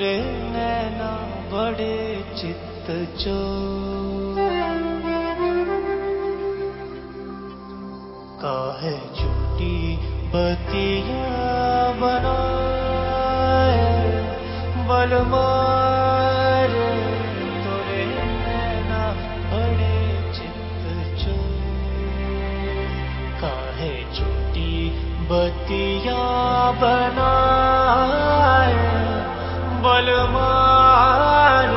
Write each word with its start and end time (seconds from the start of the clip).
ते 0.00 0.20
नैना 0.22 1.10
बड़े 1.52 2.24
चित्त 2.36 3.18
चो। 3.20 3.40
काहे 8.42 8.92
झूठी 8.92 9.96
बतिया 10.34 11.92
बनो 11.92 12.40
बलमा 14.88 15.79
बनाए 26.82 28.74
बलमान 29.84 31.70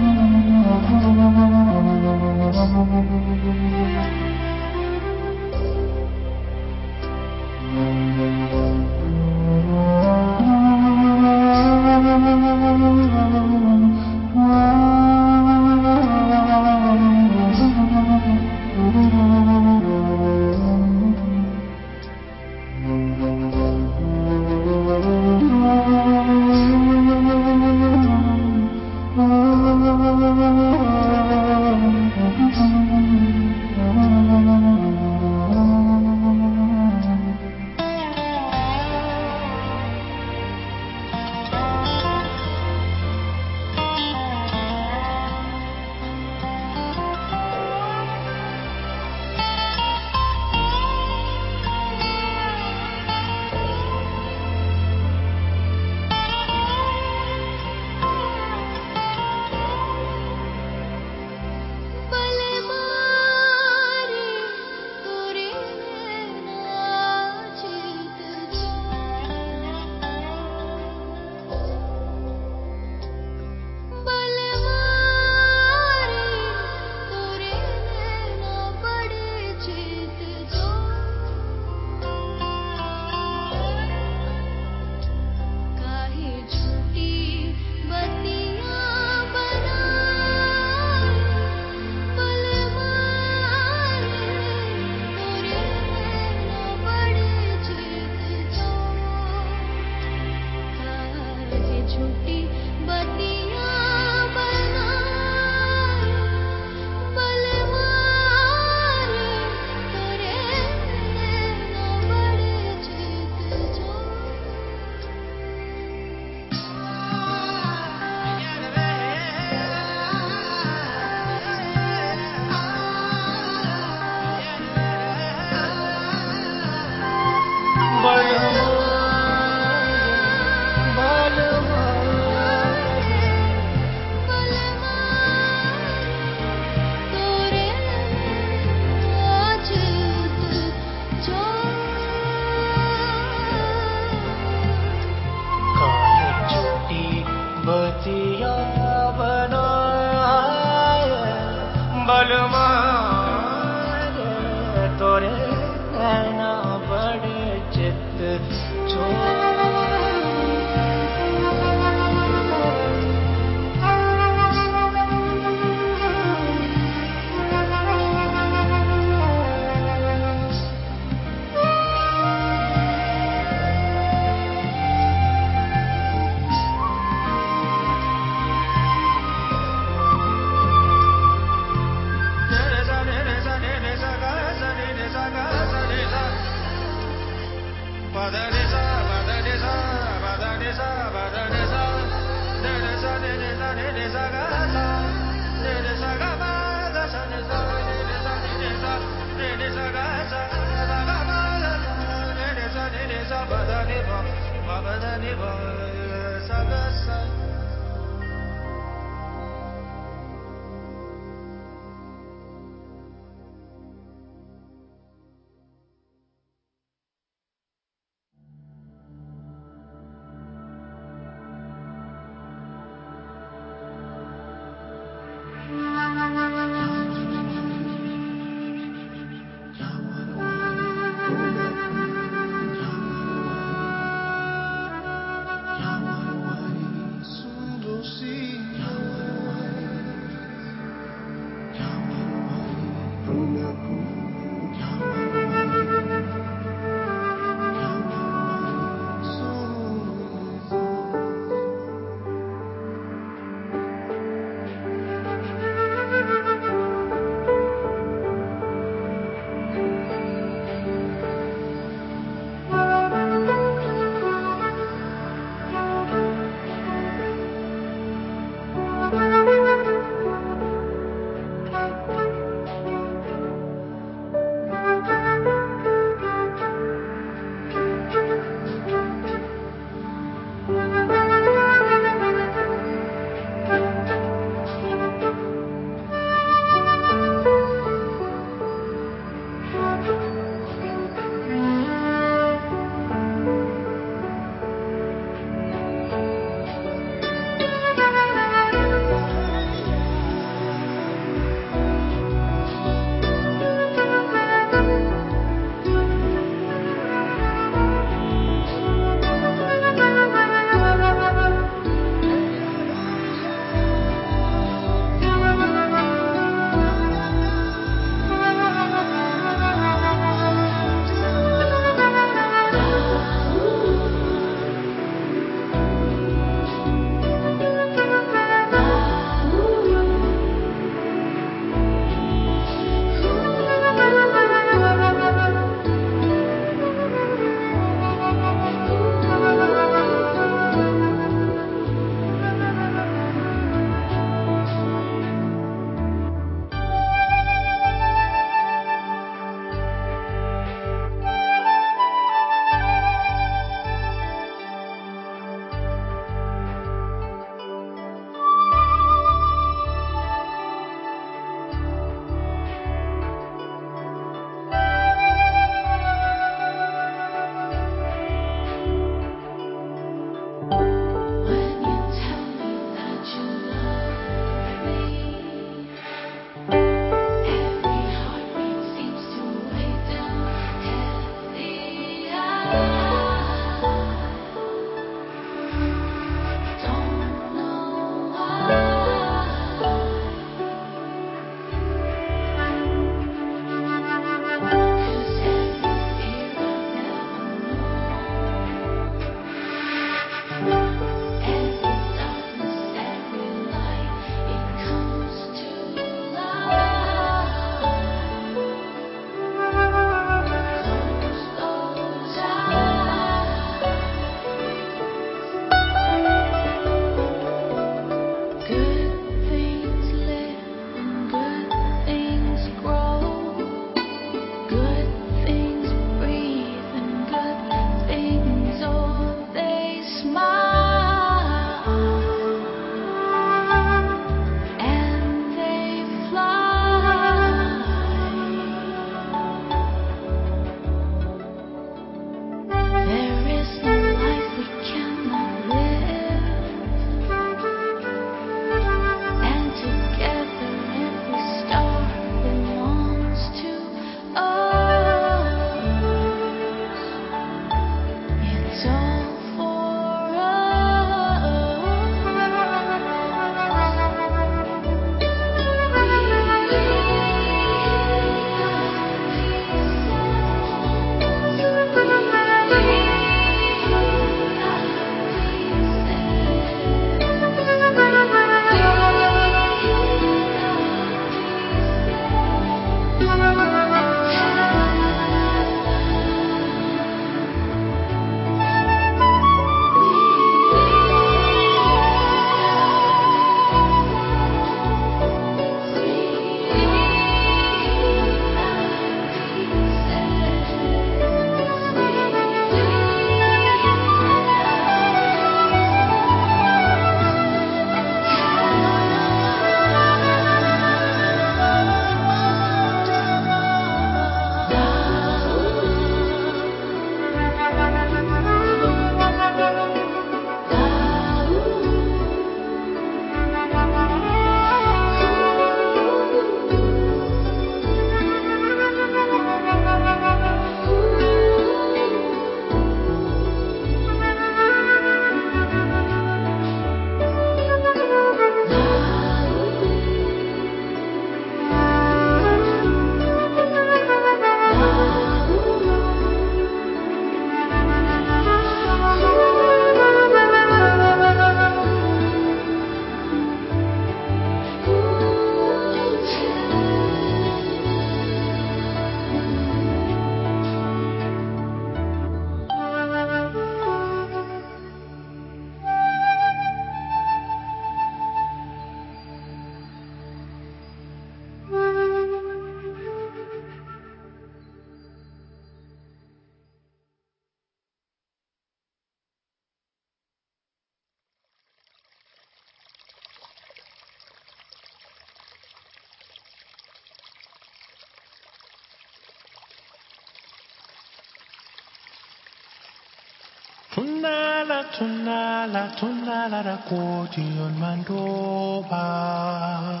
Tunala, 594.96 595.92
tunala, 596.00 596.62
رکودیون 596.64 597.72
من 597.80 598.02
دوبا 598.08 600.00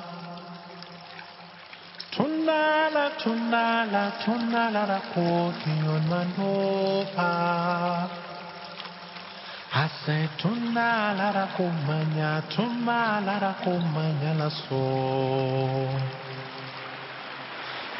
تنالا 2.12 3.10
Tunala, 3.20 4.12
tunala, 4.24 4.82
رکودیون 4.88 6.02
من 6.10 6.28
دوبا 6.36 8.08
Hace 9.76 10.28
tunala 10.40 11.28
rakumanya 11.36 12.40
tumala 12.48 13.34
rakumanya 13.44 14.32
laso. 14.40 14.84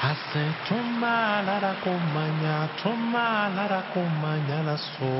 Hace 0.01 0.45
tumala 0.67 1.61
rakumanya 1.61 2.57
tumala 2.81 3.65
rakumanya 3.69 4.59
laso. 4.69 5.17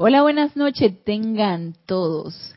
Hola, 0.00 0.22
buenas 0.22 0.56
noches, 0.56 0.92
tengan 1.04 1.74
todos. 1.84 2.54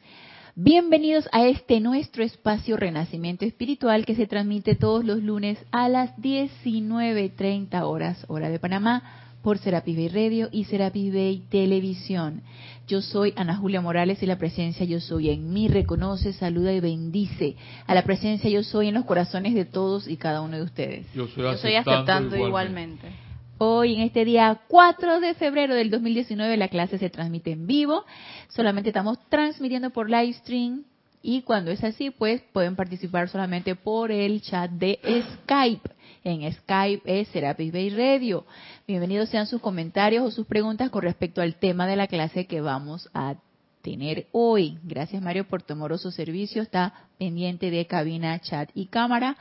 Bienvenidos 0.56 1.28
a 1.32 1.48
este 1.48 1.80
nuestro 1.80 2.24
espacio 2.24 2.78
Renacimiento 2.78 3.46
Espiritual 3.46 4.06
que 4.06 4.14
se 4.14 4.28
transmite 4.28 4.76
todos 4.76 5.04
los 5.04 5.24
lunes 5.24 5.58
a 5.72 5.90
las 5.90 6.16
19.30 6.18 7.82
horas, 7.82 8.26
hora 8.28 8.50
de 8.50 8.60
Panamá, 8.60 9.31
por 9.42 9.58
Serapis 9.58 9.96
Bay 9.96 10.10
Radio 10.10 10.50
y 10.52 10.66
Serapis 10.66 11.14
Bay 11.14 11.44
Televisión. 11.50 12.44
Yo 12.88 13.02
soy 13.02 13.34
Ana 13.36 13.56
Julia 13.56 13.82
Morales 13.82 14.22
y 14.22 14.26
la 14.26 14.38
presencia 14.38 14.86
Yo 14.86 15.00
Soy 15.00 15.30
en 15.30 15.54
mí 15.54 15.68
reconoce, 15.68 16.34
saluda 16.34 16.74
y 16.74 16.80
bendice 16.80 17.56
a 17.88 17.96
la 17.96 18.04
presencia 18.04 18.50
Yo 18.50 18.64
Soy 18.64 18.90
en 18.90 18.96
los 18.96 19.06
corazones 19.06 19.54
de 19.54 19.66
todos 19.66 20.08
y 20.08 20.18
cada 20.18 20.42
uno 20.42 20.58
de 20.58 20.64
ustedes. 20.64 21.06
Yo 21.14 21.26
Yo 21.28 21.50
aceptando, 21.50 21.52
estoy 21.54 21.76
aceptando 21.76 22.36
igualmente. 22.36 23.08
igualmente. 23.08 23.32
Hoy, 23.64 23.94
en 23.94 24.02
este 24.02 24.26
día 24.26 24.60
4 24.68 25.20
de 25.20 25.36
febrero 25.36 25.76
del 25.76 25.92
2019, 25.92 26.58
la 26.58 26.68
clase 26.68 26.98
se 26.98 27.12
transmite 27.12 27.52
en 27.52 27.68
vivo. 27.68 28.06
Solamente 28.50 28.90
estamos 28.90 29.20
transmitiendo 29.30 29.92
por 29.92 30.10
live 30.10 30.34
stream. 30.34 30.84
Y 31.22 31.44
cuando 31.44 31.70
es 31.70 31.84
así, 31.84 32.10
pues 32.10 32.42
pueden 32.54 32.76
participar 32.76 33.30
solamente 33.30 33.76
por 33.76 34.12
el 34.12 34.42
chat 34.42 34.72
de 34.72 35.00
Skype. 35.44 35.92
En 36.24 36.52
Skype 36.54 37.02
es 37.06 37.30
Serapis 37.30 37.74
Bay 37.74 37.90
Radio. 37.90 38.46
Bienvenidos 38.88 39.30
sean 39.30 39.48
sus 39.48 39.60
comentarios 39.60 40.24
o 40.24 40.30
sus 40.30 40.46
preguntas 40.46 40.92
con 40.92 41.02
respecto 41.02 41.42
al 41.42 41.56
tema 41.56 41.88
de 41.88 41.96
la 41.96 42.06
clase 42.06 42.46
que 42.46 42.62
vamos 42.62 43.10
a 43.16 43.38
tener 43.82 44.28
hoy. 44.32 44.78
Gracias 44.84 45.20
Mario 45.20 45.48
por 45.48 45.64
tu 45.64 45.74
amoroso 45.74 46.12
servicio. 46.12 46.62
Está 46.62 47.08
pendiente 47.18 47.72
de 47.72 47.88
cabina, 47.88 48.40
chat 48.40 48.70
y 48.76 48.86
cámara. 48.86 49.36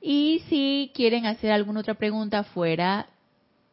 Y 0.00 0.42
si 0.48 0.92
quieren 0.94 1.26
hacer 1.26 1.50
alguna 1.50 1.80
otra 1.80 1.94
pregunta 1.94 2.44
fuera 2.44 3.08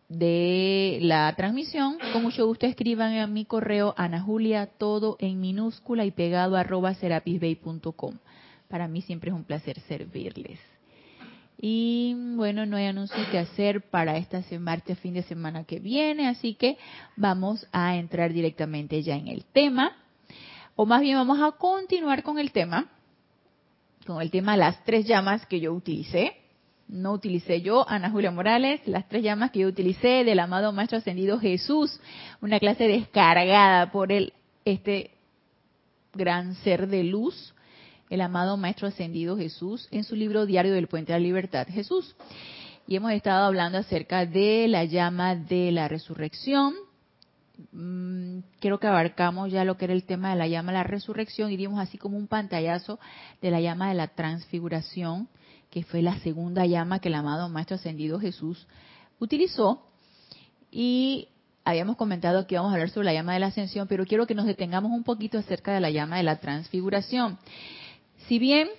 de 0.07 0.97
la 1.03 1.31
transmisión, 1.35 1.99
con 2.13 2.23
mucho 2.23 2.47
gusto 2.47 2.65
escriban 2.65 3.15
a 3.17 3.27
mi 3.27 3.45
correo 3.45 3.93
Ana 3.95 4.21
Julia, 4.21 4.65
todo 4.65 5.17
en 5.19 5.39
minúscula 5.39 6.03
y 6.03 6.09
pegado 6.09 6.55
arroba 6.55 6.95
serapisbay.com. 6.95 8.17
Para 8.67 8.87
mí 8.87 9.03
siempre 9.03 9.29
es 9.29 9.35
un 9.35 9.43
placer 9.43 9.79
servirles. 9.81 10.59
Y 11.61 12.15
bueno, 12.35 12.65
no 12.65 12.77
hay 12.77 12.85
anuncios 12.85 13.27
que 13.27 13.37
hacer 13.37 13.81
para 13.89 14.15
esta 14.17 14.41
se- 14.43 14.59
martes, 14.59 14.97
fin 14.99 15.13
de 15.13 15.23
semana 15.23 15.65
que 15.65 15.79
viene, 15.79 16.27
así 16.29 16.53
que 16.53 16.77
vamos 17.17 17.67
a 17.73 17.97
entrar 17.97 18.31
directamente 18.31 19.03
ya 19.03 19.15
en 19.15 19.27
el 19.27 19.43
tema. 19.43 19.91
O 20.77 20.85
más 20.85 21.01
bien 21.01 21.17
vamos 21.17 21.39
a 21.41 21.51
continuar 21.57 22.23
con 22.23 22.39
el 22.39 22.51
tema, 22.53 22.87
con 24.07 24.21
el 24.21 24.31
tema 24.31 24.55
las 24.55 24.83
tres 24.85 25.05
llamas 25.05 25.45
que 25.45 25.59
yo 25.59 25.73
utilicé 25.73 26.33
no 26.89 27.13
utilicé 27.13 27.61
yo, 27.61 27.87
Ana 27.87 28.09
Julia 28.09 28.31
Morales, 28.31 28.81
las 28.87 29.07
tres 29.07 29.21
llamas 29.23 29.51
que 29.51 29.59
yo 29.59 29.67
utilicé 29.67 30.23
del 30.23 30.39
amado 30.39 30.71
Maestro 30.73 30.97
Ascendido 30.97 31.39
Jesús, 31.39 31.99
una 32.41 32.59
clase 32.59 32.87
descargada 32.87 33.91
por 33.91 34.11
el, 34.11 34.33
este 34.65 35.11
gran 36.15 36.55
ser 36.55 36.87
de 36.87 37.03
luz, 37.03 37.53
el 38.09 38.21
amado 38.21 38.57
Maestro 38.57 38.87
Ascendido 38.87 39.37
Jesús, 39.37 39.87
en 39.91 40.03
su 40.03 40.15
libro 40.15 40.45
Diario 40.45 40.73
del 40.73 40.87
Puente 40.87 41.13
de 41.13 41.19
la 41.19 41.23
Libertad, 41.23 41.67
Jesús. 41.67 42.15
Y 42.87 42.95
hemos 42.95 43.11
estado 43.11 43.45
hablando 43.45 43.77
acerca 43.77 44.25
de 44.25 44.67
la 44.67 44.83
llama 44.85 45.35
de 45.35 45.71
la 45.71 45.87
resurrección. 45.87 46.73
Mm, 47.71 48.39
creo 48.59 48.79
que 48.79 48.87
abarcamos 48.87 49.51
ya 49.51 49.63
lo 49.63 49.77
que 49.77 49.85
era 49.85 49.93
el 49.93 50.05
tema 50.05 50.31
de 50.31 50.37
la 50.37 50.47
llama 50.47 50.71
de 50.71 50.79
la 50.79 50.83
resurrección 50.83 51.51
y 51.51 51.57
dimos 51.57 51.79
así 51.79 51.97
como 51.97 52.17
un 52.17 52.27
pantallazo 52.27 52.99
de 53.41 53.51
la 53.51 53.61
llama 53.61 53.89
de 53.89 53.95
la 53.95 54.07
transfiguración 54.07 55.27
que 55.69 55.83
fue 55.83 56.01
la 56.01 56.17
segunda 56.19 56.65
llama 56.65 56.99
que 56.99 57.09
el 57.09 57.15
amado 57.15 57.47
Maestro 57.49 57.75
Ascendido 57.75 58.19
Jesús 58.19 58.67
utilizó. 59.19 59.83
Y 60.71 61.27
habíamos 61.63 61.95
comentado 61.95 62.47
que 62.47 62.55
íbamos 62.55 62.71
a 62.71 62.73
hablar 62.73 62.89
sobre 62.89 63.05
la 63.05 63.13
llama 63.13 63.33
de 63.33 63.39
la 63.39 63.47
ascensión, 63.47 63.87
pero 63.87 64.05
quiero 64.05 64.25
que 64.25 64.35
nos 64.35 64.45
detengamos 64.45 64.91
un 64.91 65.03
poquito 65.03 65.37
acerca 65.37 65.73
de 65.73 65.79
la 65.79 65.91
llama 65.91 66.17
de 66.17 66.23
la 66.23 66.39
transfiguración. 66.39 67.37
Si 68.29 68.37
bien 68.37 68.69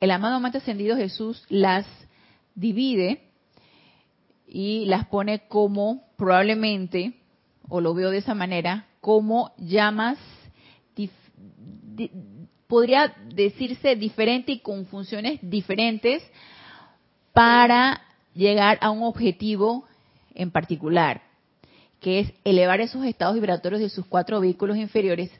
el 0.00 0.10
amado 0.10 0.40
Maestro 0.40 0.62
Ascendido 0.62 0.96
Jesús 0.96 1.44
las 1.50 1.84
divide 2.54 3.20
y 4.48 4.86
las 4.86 5.06
pone 5.08 5.46
como 5.48 6.02
probablemente, 6.16 7.12
o 7.68 7.82
lo 7.82 7.92
veo 7.92 8.10
de 8.10 8.16
esa 8.16 8.34
manera, 8.34 8.86
como 9.02 9.52
llamas 9.58 10.18
podría 12.66 13.14
decirse 13.34 13.96
diferente 13.96 14.52
y 14.52 14.58
con 14.60 14.86
funciones 14.86 15.38
diferentes 15.42 16.22
para 17.34 18.00
llegar 18.32 18.78
a 18.80 18.90
un 18.92 19.02
objetivo 19.02 19.84
en 20.34 20.50
particular, 20.50 21.20
que 22.00 22.20
es 22.20 22.32
elevar 22.44 22.80
esos 22.80 23.04
estados 23.04 23.34
vibratorios 23.34 23.82
de 23.82 23.90
sus 23.90 24.06
cuatro 24.06 24.40
vehículos 24.40 24.78
inferiores 24.78 25.30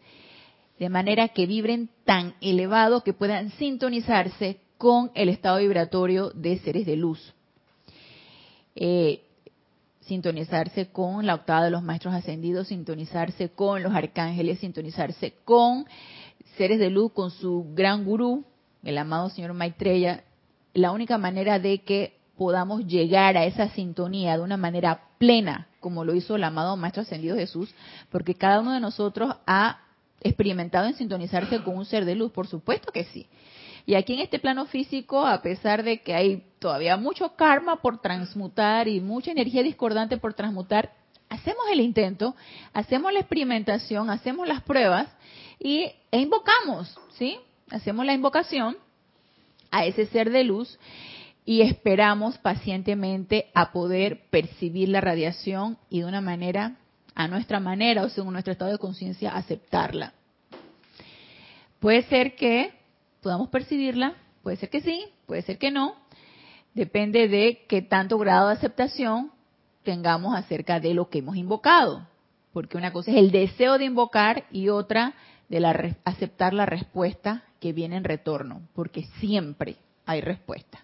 de 0.78 0.88
manera 0.88 1.28
que 1.28 1.46
vibren 1.46 1.88
tan 2.04 2.34
elevado 2.40 3.02
que 3.02 3.12
puedan 3.12 3.50
sintonizarse 3.52 4.60
con 4.78 5.10
el 5.14 5.28
estado 5.28 5.58
vibratorio 5.58 6.30
de 6.30 6.58
seres 6.58 6.86
de 6.86 6.96
luz. 6.96 7.34
Eh, 8.74 9.22
sintonizarse 10.00 10.88
con 10.90 11.26
la 11.26 11.34
octava 11.34 11.64
de 11.64 11.70
los 11.70 11.82
maestros 11.82 12.14
ascendidos, 12.14 12.68
sintonizarse 12.68 13.48
con 13.48 13.82
los 13.82 13.94
arcángeles, 13.94 14.60
sintonizarse 14.60 15.34
con 15.44 15.86
seres 16.56 16.78
de 16.78 16.90
luz, 16.90 17.12
con 17.12 17.30
su 17.30 17.66
gran 17.74 18.04
gurú, 18.04 18.44
el 18.84 18.98
amado 18.98 19.30
señor 19.30 19.52
Maitreya, 19.54 20.24
la 20.74 20.92
única 20.92 21.18
manera 21.18 21.58
de 21.58 21.78
que 21.78 22.18
podamos 22.36 22.86
llegar 22.86 23.36
a 23.36 23.46
esa 23.46 23.68
sintonía 23.70 24.36
de 24.36 24.42
una 24.42 24.56
manera 24.56 25.00
plena, 25.18 25.68
como 25.80 26.04
lo 26.04 26.14
hizo 26.14 26.36
el 26.36 26.44
amado 26.44 26.76
Maestro 26.76 27.02
Ascendido 27.02 27.36
Jesús, 27.36 27.74
porque 28.10 28.34
cada 28.34 28.60
uno 28.60 28.74
de 28.74 28.80
nosotros 28.80 29.34
ha 29.46 29.80
experimentado 30.20 30.86
en 30.86 30.94
sintonizarse 30.94 31.62
con 31.62 31.76
un 31.76 31.84
ser 31.84 32.04
de 32.04 32.14
luz, 32.14 32.32
por 32.32 32.46
supuesto 32.46 32.92
que 32.92 33.04
sí. 33.04 33.26
Y 33.86 33.94
aquí 33.94 34.14
en 34.14 34.20
este 34.20 34.40
plano 34.40 34.66
físico, 34.66 35.24
a 35.24 35.42
pesar 35.42 35.84
de 35.84 36.02
que 36.02 36.14
hay 36.14 36.42
todavía 36.58 36.96
mucho 36.96 37.36
karma 37.36 37.76
por 37.76 38.00
transmutar 38.00 38.88
y 38.88 39.00
mucha 39.00 39.30
energía 39.30 39.62
discordante 39.62 40.16
por 40.16 40.34
transmutar, 40.34 40.92
hacemos 41.28 41.64
el 41.70 41.80
intento, 41.80 42.34
hacemos 42.72 43.12
la 43.12 43.20
experimentación, 43.20 44.10
hacemos 44.10 44.48
las 44.48 44.62
pruebas 44.62 45.08
y 45.60 45.92
e 46.10 46.18
invocamos, 46.18 46.98
¿sí? 47.12 47.38
Hacemos 47.70 48.04
la 48.04 48.14
invocación 48.14 48.76
a 49.70 49.86
ese 49.86 50.06
ser 50.06 50.30
de 50.30 50.44
luz 50.44 50.78
y 51.44 51.62
esperamos 51.62 52.38
pacientemente 52.38 53.50
a 53.54 53.72
poder 53.72 54.28
percibir 54.30 54.88
la 54.88 55.00
radiación 55.00 55.78
y 55.88 56.00
de 56.00 56.06
una 56.06 56.20
manera, 56.20 56.76
a 57.16 57.26
nuestra 57.26 57.58
manera 57.58 58.02
o 58.04 58.08
según 58.10 58.34
nuestro 58.34 58.52
estado 58.52 58.70
de 58.70 58.78
conciencia, 58.78 59.34
aceptarla. 59.34 60.12
Puede 61.80 62.02
ser 62.04 62.36
que 62.36 62.72
podamos 63.22 63.48
percibirla, 63.48 64.14
puede 64.42 64.56
ser 64.56 64.70
que 64.70 64.80
sí, 64.80 65.06
puede 65.26 65.42
ser 65.42 65.58
que 65.58 65.70
no, 65.70 65.94
depende 66.74 67.26
de 67.28 67.64
qué 67.68 67.82
tanto 67.82 68.18
grado 68.18 68.48
de 68.48 68.54
aceptación 68.54 69.32
tengamos 69.82 70.36
acerca 70.36 70.78
de 70.78 70.94
lo 70.94 71.08
que 71.08 71.18
hemos 71.18 71.36
invocado, 71.36 72.06
porque 72.52 72.76
una 72.76 72.92
cosa 72.92 73.10
es 73.10 73.16
el 73.16 73.30
deseo 73.30 73.78
de 73.78 73.84
invocar 73.86 74.44
y 74.50 74.68
otra 74.68 75.14
de 75.48 75.60
la 75.60 75.94
aceptar 76.04 76.52
la 76.52 76.66
respuesta 76.66 77.44
que 77.60 77.72
viene 77.72 77.96
en 77.96 78.04
retorno, 78.04 78.62
porque 78.74 79.04
siempre 79.20 79.76
hay 80.04 80.20
respuesta. 80.20 80.80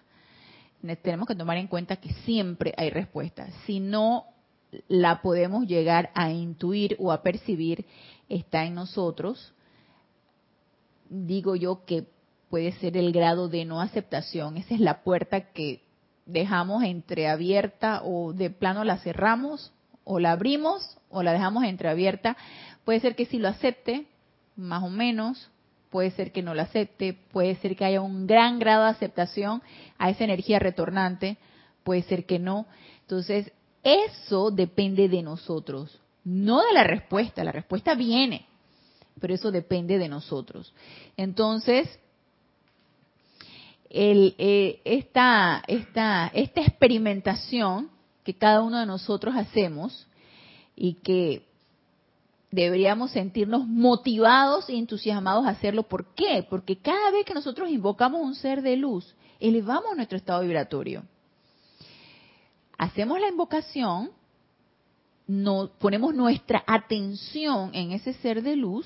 Ne- 0.81 0.95
Tenemos 0.95 1.27
que 1.27 1.35
tomar 1.35 1.57
en 1.57 1.67
cuenta 1.67 1.97
que 1.97 2.13
siempre 2.25 2.73
hay 2.77 2.89
respuesta. 2.89 3.47
Si 3.65 3.79
no 3.79 4.25
la 4.87 5.21
podemos 5.21 5.67
llegar 5.67 6.11
a 6.15 6.31
intuir 6.31 6.95
o 6.99 7.11
a 7.11 7.21
percibir, 7.21 7.85
está 8.29 8.65
en 8.65 8.75
nosotros. 8.75 9.53
Digo 11.09 11.55
yo 11.55 11.85
que 11.85 12.05
puede 12.49 12.71
ser 12.73 12.97
el 12.97 13.11
grado 13.11 13.49
de 13.49 13.65
no 13.65 13.81
aceptación. 13.81 14.57
Esa 14.57 14.75
es 14.75 14.79
la 14.79 15.03
puerta 15.03 15.51
que 15.51 15.81
dejamos 16.25 16.83
entreabierta 16.83 18.01
o 18.03 18.33
de 18.33 18.49
plano 18.49 18.83
la 18.83 18.97
cerramos 18.97 19.71
o 20.03 20.19
la 20.19 20.31
abrimos 20.31 20.97
o 21.09 21.23
la 21.23 21.33
dejamos 21.33 21.63
entreabierta. 21.63 22.37
Puede 22.85 22.99
ser 22.99 23.15
que 23.15 23.25
sí 23.25 23.39
lo 23.39 23.47
acepte, 23.47 24.05
más 24.55 24.83
o 24.83 24.89
menos, 24.89 25.49
puede 25.89 26.11
ser 26.11 26.31
que 26.31 26.41
no 26.41 26.53
lo 26.53 26.61
acepte, 26.61 27.17
puede 27.31 27.55
ser 27.55 27.75
que 27.75 27.85
haya 27.85 28.01
un 28.01 28.27
gran 28.27 28.59
grado 28.59 28.83
de 28.85 28.91
aceptación 28.91 29.61
a 29.97 30.09
esa 30.09 30.23
energía 30.23 30.59
retornante, 30.59 31.37
puede 31.83 32.03
ser 32.03 32.25
que 32.25 32.39
no. 32.39 32.65
Entonces, 33.01 33.51
eso 33.83 34.51
depende 34.51 35.09
de 35.09 35.21
nosotros, 35.21 35.99
no 36.23 36.61
de 36.61 36.73
la 36.73 36.83
respuesta, 36.83 37.43
la 37.43 37.51
respuesta 37.51 37.95
viene, 37.95 38.45
pero 39.19 39.33
eso 39.33 39.51
depende 39.51 39.97
de 39.97 40.07
nosotros. 40.07 40.73
Entonces, 41.17 41.99
el, 43.89 44.35
eh, 44.37 44.81
esta, 44.85 45.63
esta, 45.67 46.31
esta 46.33 46.61
experimentación 46.61 47.89
que 48.23 48.33
cada 48.33 48.61
uno 48.61 48.79
de 48.79 48.85
nosotros 48.85 49.35
hacemos 49.35 50.07
y 50.75 50.95
que 50.95 51.45
deberíamos 52.51 53.11
sentirnos 53.11 53.67
motivados 53.67 54.69
y 54.69 54.77
entusiasmados 54.77 55.45
a 55.45 55.49
hacerlo. 55.49 55.83
¿Por 55.83 56.13
qué? 56.13 56.45
Porque 56.47 56.77
cada 56.77 57.11
vez 57.11 57.25
que 57.25 57.33
nosotros 57.33 57.69
invocamos 57.69 58.21
un 58.21 58.35
ser 58.35 58.61
de 58.61 58.77
luz, 58.77 59.15
elevamos 59.39 59.95
nuestro 59.95 60.17
estado 60.17 60.41
vibratorio. 60.41 61.03
Hacemos 62.83 63.17
la 63.21 63.29
invocación, 63.29 64.11
ponemos 65.79 66.13
nuestra 66.13 66.65
atención 66.67 67.71
en 67.73 67.93
ese 67.93 68.11
ser 68.11 68.41
de 68.43 68.57
luz. 68.57 68.85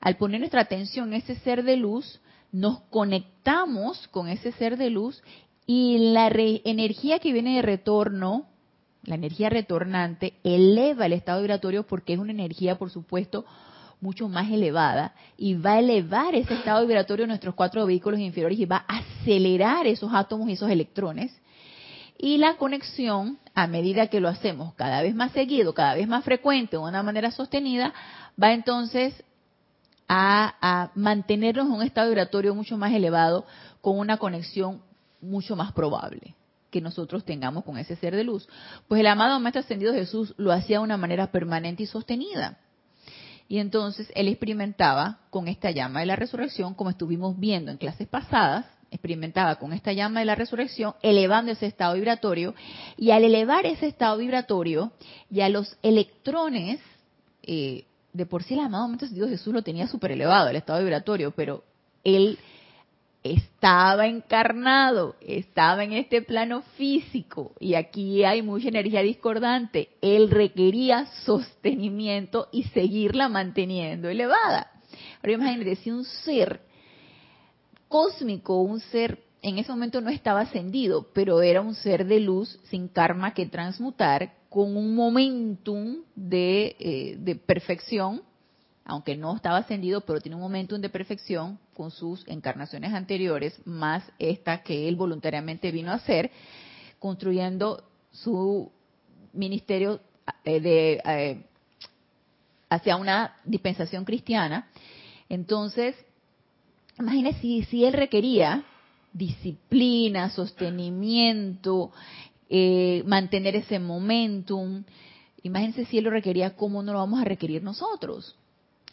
Al 0.00 0.16
poner 0.16 0.40
nuestra 0.40 0.62
atención 0.62 1.12
en 1.12 1.20
ese 1.20 1.34
ser 1.40 1.62
de 1.62 1.76
luz, 1.76 2.22
nos 2.52 2.80
conectamos 2.88 4.08
con 4.08 4.28
ese 4.28 4.50
ser 4.52 4.78
de 4.78 4.88
luz 4.88 5.22
y 5.66 6.12
la 6.14 6.28
energía 6.28 7.18
que 7.18 7.34
viene 7.34 7.56
de 7.56 7.60
retorno, 7.60 8.46
la 9.02 9.16
energía 9.16 9.50
retornante, 9.50 10.32
eleva 10.42 11.04
el 11.04 11.12
estado 11.12 11.40
vibratorio 11.40 11.86
porque 11.86 12.14
es 12.14 12.18
una 12.18 12.32
energía, 12.32 12.78
por 12.78 12.88
supuesto, 12.88 13.44
mucho 14.00 14.26
más 14.30 14.50
elevada 14.50 15.14
y 15.36 15.52
va 15.52 15.72
a 15.72 15.80
elevar 15.80 16.34
ese 16.34 16.54
estado 16.54 16.80
vibratorio 16.86 17.24
de 17.24 17.28
nuestros 17.28 17.54
cuatro 17.54 17.84
vehículos 17.84 18.20
inferiores 18.20 18.58
y 18.58 18.64
va 18.64 18.86
a 18.88 19.00
acelerar 19.00 19.86
esos 19.86 20.14
átomos 20.14 20.48
y 20.48 20.52
esos 20.52 20.70
electrones. 20.70 21.38
Y 22.18 22.38
la 22.38 22.56
conexión, 22.56 23.38
a 23.54 23.66
medida 23.66 24.06
que 24.08 24.20
lo 24.20 24.28
hacemos 24.28 24.74
cada 24.74 25.02
vez 25.02 25.14
más 25.14 25.32
seguido, 25.32 25.74
cada 25.74 25.94
vez 25.94 26.08
más 26.08 26.24
frecuente, 26.24 26.76
de 26.76 26.82
una 26.82 27.02
manera 27.02 27.30
sostenida, 27.30 27.92
va 28.42 28.52
entonces 28.52 29.22
a, 30.08 30.90
mantenernos 30.94 31.66
en 31.66 31.72
un 31.72 31.82
estado 31.82 32.08
vibratorio 32.08 32.54
mucho 32.54 32.76
más 32.76 32.92
elevado, 32.92 33.44
con 33.80 33.98
una 33.98 34.16
conexión 34.16 34.82
mucho 35.20 35.56
más 35.56 35.72
probable 35.72 36.34
que 36.70 36.80
nosotros 36.80 37.24
tengamos 37.24 37.64
con 37.64 37.78
ese 37.78 37.96
ser 37.96 38.14
de 38.14 38.24
luz. 38.24 38.48
Pues 38.88 39.00
el 39.00 39.06
amado 39.06 39.38
Maestro 39.40 39.60
Ascendido 39.60 39.94
Jesús 39.94 40.34
lo 40.36 40.52
hacía 40.52 40.78
de 40.78 40.84
una 40.84 40.96
manera 40.96 41.30
permanente 41.30 41.84
y 41.84 41.86
sostenida. 41.86 42.58
Y 43.48 43.58
entonces 43.58 44.10
él 44.14 44.28
experimentaba 44.28 45.20
con 45.30 45.48
esta 45.48 45.70
llama 45.70 46.00
de 46.00 46.06
la 46.06 46.16
resurrección, 46.16 46.74
como 46.74 46.90
estuvimos 46.90 47.38
viendo 47.38 47.70
en 47.70 47.78
clases 47.78 48.08
pasadas, 48.08 48.66
experimentaba 48.96 49.56
con 49.56 49.72
esta 49.72 49.92
llama 49.92 50.20
de 50.20 50.26
la 50.26 50.34
resurrección, 50.34 50.94
elevando 51.02 51.52
ese 51.52 51.66
estado 51.66 51.94
vibratorio, 51.94 52.54
y 52.96 53.10
al 53.12 53.24
elevar 53.24 53.66
ese 53.66 53.86
estado 53.86 54.18
vibratorio, 54.18 54.92
ya 55.30 55.48
los 55.48 55.76
electrones, 55.82 56.80
eh, 57.42 57.84
de 58.12 58.26
por 58.26 58.42
sí 58.42 58.54
el 58.54 58.60
amado 58.60 58.88
Maestro 58.88 59.06
Ascendido 59.06 59.28
Jesús 59.28 59.54
lo 59.54 59.62
tenía 59.62 59.86
súper 59.86 60.12
elevado, 60.12 60.48
el 60.48 60.56
estado 60.56 60.80
vibratorio, 60.80 61.30
pero 61.32 61.64
él 62.02 62.38
estaba 63.32 64.06
encarnado, 64.06 65.16
estaba 65.20 65.84
en 65.84 65.92
este 65.92 66.22
plano 66.22 66.62
físico 66.76 67.52
y 67.58 67.74
aquí 67.74 68.24
hay 68.24 68.42
mucha 68.42 68.68
energía 68.68 69.02
discordante. 69.02 69.88
Él 70.00 70.30
requería 70.30 71.06
sostenimiento 71.24 72.48
y 72.52 72.64
seguirla 72.64 73.28
manteniendo 73.28 74.08
elevada. 74.08 74.70
Ahora 75.22 75.32
imagínate, 75.32 75.76
si 75.76 75.90
un 75.90 76.04
ser 76.04 76.60
cósmico, 77.88 78.60
un 78.60 78.80
ser 78.80 79.22
en 79.42 79.58
ese 79.58 79.70
momento 79.70 80.00
no 80.00 80.10
estaba 80.10 80.40
ascendido, 80.40 81.06
pero 81.12 81.42
era 81.42 81.60
un 81.60 81.74
ser 81.74 82.06
de 82.06 82.20
luz 82.20 82.58
sin 82.64 82.88
karma 82.88 83.32
que 83.32 83.46
transmutar 83.46 84.34
con 84.48 84.76
un 84.76 84.94
momentum 84.94 85.98
de, 86.14 86.76
eh, 86.78 87.16
de 87.18 87.36
perfección 87.36 88.22
aunque 88.86 89.16
no 89.16 89.34
estaba 89.34 89.58
ascendido, 89.58 90.02
pero 90.02 90.20
tiene 90.20 90.36
un 90.36 90.42
momento 90.42 90.78
de 90.78 90.88
perfección 90.88 91.58
con 91.74 91.90
sus 91.90 92.26
encarnaciones 92.28 92.94
anteriores, 92.94 93.60
más 93.64 94.04
esta 94.20 94.62
que 94.62 94.88
él 94.88 94.94
voluntariamente 94.94 95.72
vino 95.72 95.90
a 95.90 95.96
hacer, 95.96 96.30
construyendo 97.00 97.82
su 98.12 98.70
ministerio 99.32 100.00
eh, 100.44 100.60
de, 100.60 101.02
eh, 101.04 101.44
hacia 102.70 102.96
una 102.96 103.34
dispensación 103.44 104.04
cristiana. 104.04 104.68
Entonces, 105.28 105.96
imagínese 106.98 107.64
si, 107.68 107.84
él 107.84 107.92
requería 107.92 108.64
disciplina, 109.12 110.30
sostenimiento, 110.30 111.92
eh, 112.48 113.02
mantener 113.06 113.56
ese 113.56 113.78
momentum. 113.78 114.84
Imagínense 115.42 115.84
si 115.86 115.98
él 115.98 116.04
lo 116.04 116.10
requería, 116.10 116.56
¿cómo 116.56 116.82
no 116.82 116.92
lo 116.92 116.98
vamos 116.98 117.20
a 117.20 117.24
requerir 117.24 117.62
nosotros? 117.62 118.36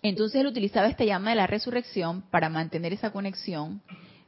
Entonces 0.02 0.42
él 0.42 0.48
utilizaba 0.48 0.88
esta 0.88 1.06
llama 1.06 1.32
de 1.32 1.38
la 1.38 1.48
resurrección 1.48 2.24
para 2.30 2.50
mantener 2.50 2.94
esa 2.94 3.12
conexión 3.12 3.82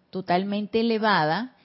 totalmente 0.10 0.80
elevada 0.80 1.56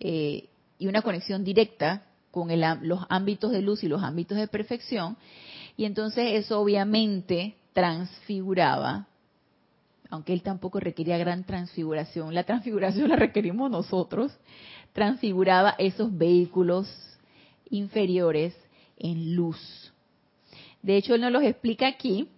eh, 0.00 0.48
y 0.78 0.86
una 0.86 1.00
conexión 1.00 1.44
directa 1.44 2.02
con 2.30 2.48
los 2.82 3.00
ámbitos 3.08 3.52
de 3.52 3.62
luz 3.62 3.84
y 3.84 3.88
los 3.88 4.02
ámbitos 4.02 4.36
de 4.36 4.48
perfección. 4.48 5.16
Y 5.76 5.84
entonces 5.86 6.32
eso 6.32 6.60
obviamente 6.60 7.56
transfiguraba, 7.72 9.06
aunque 10.10 10.32
él 10.32 10.42
tampoco 10.42 10.80
requería 10.80 11.18
gran 11.18 11.44
transfiguración, 11.44 12.34
la 12.34 12.44
transfiguración 12.44 13.08
la 13.08 13.16
requerimos 13.16 13.70
nosotros, 13.70 14.32
transfiguraba 14.92 15.74
esos 15.78 16.16
vehículos 16.16 16.88
inferiores 17.70 18.54
en 18.96 19.34
luz. 19.34 19.92
De 20.82 20.96
hecho, 20.96 21.14
él 21.14 21.22
nos 21.22 21.32
los 21.32 21.42
explica 21.42 21.86
aquí 21.86 22.28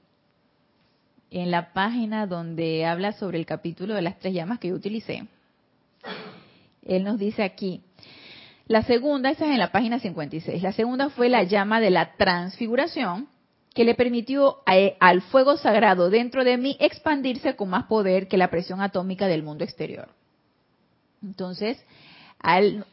en 1.31 1.50
la 1.50 1.72
página 1.72 2.26
donde 2.26 2.87
habla 2.87 3.12
sobre 3.12 3.38
el 3.38 3.46
capítulo 3.46 3.94
de 3.94 4.02
las 4.02 4.18
tres 4.18 4.33
llamas 4.33 4.59
que 4.59 4.68
yo 4.68 4.74
utilicé. 4.74 5.26
Él 6.85 7.05
nos 7.05 7.18
dice 7.18 7.42
aquí, 7.42 7.83
la 8.68 8.83
segunda, 8.83 9.31
esa 9.31 9.44
es 9.44 9.52
en 9.52 9.59
la 9.59 9.72
página 9.72 9.98
56, 9.98 10.62
la 10.62 10.72
segunda 10.72 11.11
fue 11.11 11.29
la 11.29 11.42
llama 11.42 11.81
de 11.81 11.90
la 11.90 12.16
transfiguración, 12.16 13.29
que 13.77 13.85
le 13.85 13.95
permitió 13.95 14.62
al 15.01 15.21
fuego 15.21 15.59
sagrado 15.59 16.09
dentro 16.09 16.45
de 16.45 16.57
mí 16.57 16.79
expandirse 16.81 17.57
con 17.57 17.69
más 17.69 17.85
poder 17.85 18.27
que 18.27 18.39
la 18.39 18.49
presión 18.49 18.81
atómica 18.81 19.27
del 19.29 19.43
mundo 19.43 19.65
exterior. 19.65 20.09
Entonces, 21.23 21.79
al 22.39 22.87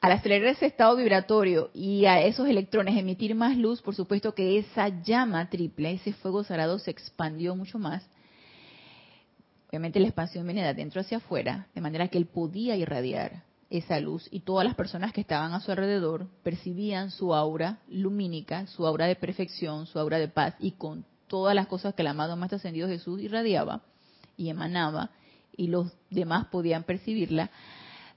al 0.00 0.12
acelerar 0.12 0.50
ese 0.50 0.66
estado 0.66 0.94
vibratorio 0.94 1.70
y 1.74 2.04
a 2.04 2.22
esos 2.22 2.48
electrones 2.48 2.96
emitir 2.96 3.34
más 3.34 3.56
luz, 3.56 3.82
por 3.82 3.96
supuesto 3.96 4.32
que 4.32 4.58
esa 4.58 5.02
llama 5.02 5.50
triple, 5.50 5.90
ese 5.90 6.12
fuego 6.12 6.44
sagrado 6.44 6.78
se 6.78 6.92
expandió 6.92 7.56
mucho 7.56 7.80
más. 7.80 8.06
Obviamente 9.68 9.98
la 9.98 10.06
expansión 10.06 10.46
viene 10.46 10.62
de 10.62 10.68
adentro 10.68 11.00
hacia 11.00 11.16
afuera, 11.16 11.66
de 11.74 11.80
manera 11.80 12.06
que 12.06 12.16
él 12.16 12.26
podía 12.26 12.76
irradiar 12.76 13.42
esa 13.70 14.00
luz 14.00 14.26
y 14.30 14.40
todas 14.40 14.64
las 14.64 14.74
personas 14.74 15.12
que 15.12 15.20
estaban 15.20 15.52
a 15.52 15.60
su 15.60 15.70
alrededor 15.70 16.26
percibían 16.42 17.10
su 17.10 17.34
aura 17.34 17.80
lumínica, 17.88 18.66
su 18.66 18.86
aura 18.86 19.06
de 19.06 19.16
perfección, 19.16 19.86
su 19.86 19.98
aura 19.98 20.18
de 20.18 20.28
paz 20.28 20.54
y 20.58 20.72
con 20.72 21.04
todas 21.26 21.54
las 21.54 21.66
cosas 21.66 21.94
que 21.94 22.02
el 22.02 22.08
amado 22.08 22.36
más 22.36 22.52
ascendido 22.52 22.88
Jesús 22.88 23.20
irradiaba 23.20 23.82
y 24.36 24.48
emanaba 24.48 25.10
y 25.56 25.66
los 25.66 25.92
demás 26.08 26.46
podían 26.46 26.84
percibirla 26.84 27.50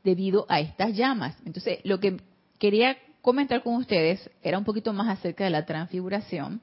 debido 0.04 0.46
a 0.48 0.62
estas 0.62 0.96
llamas. 0.96 1.36
Entonces, 1.46 1.80
lo 1.84 2.00
que 2.00 2.18
quería 2.58 2.98
comentar 3.22 3.62
con 3.64 3.76
ustedes 3.76 4.30
era 4.42 4.58
un 4.58 4.64
poquito 4.64 4.94
más 4.94 5.10
acerca 5.10 5.44
de 5.44 5.50
la 5.50 5.66
transfiguración 5.66 6.62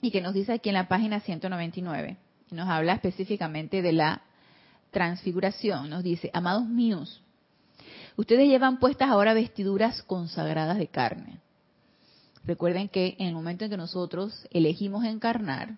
y 0.00 0.10
que 0.10 0.20
nos 0.20 0.34
dice 0.34 0.52
aquí 0.52 0.68
en 0.68 0.76
la 0.76 0.88
página 0.88 1.20
199. 1.20 2.16
Nos 2.50 2.68
habla 2.68 2.94
específicamente 2.94 3.82
de 3.82 3.92
la 3.92 4.22
transfiguración. 4.90 5.90
Nos 5.90 6.04
dice, 6.04 6.30
amados 6.32 6.66
míos, 6.66 7.22
ustedes 8.18 8.48
llevan 8.48 8.80
puestas 8.80 9.08
ahora 9.10 9.32
vestiduras 9.32 10.02
consagradas 10.02 10.76
de 10.76 10.88
carne. 10.88 11.38
Recuerden 12.44 12.88
que 12.88 13.14
en 13.18 13.28
el 13.28 13.34
momento 13.34 13.64
en 13.64 13.70
que 13.70 13.76
nosotros 13.76 14.48
elegimos 14.50 15.04
encarnar, 15.04 15.76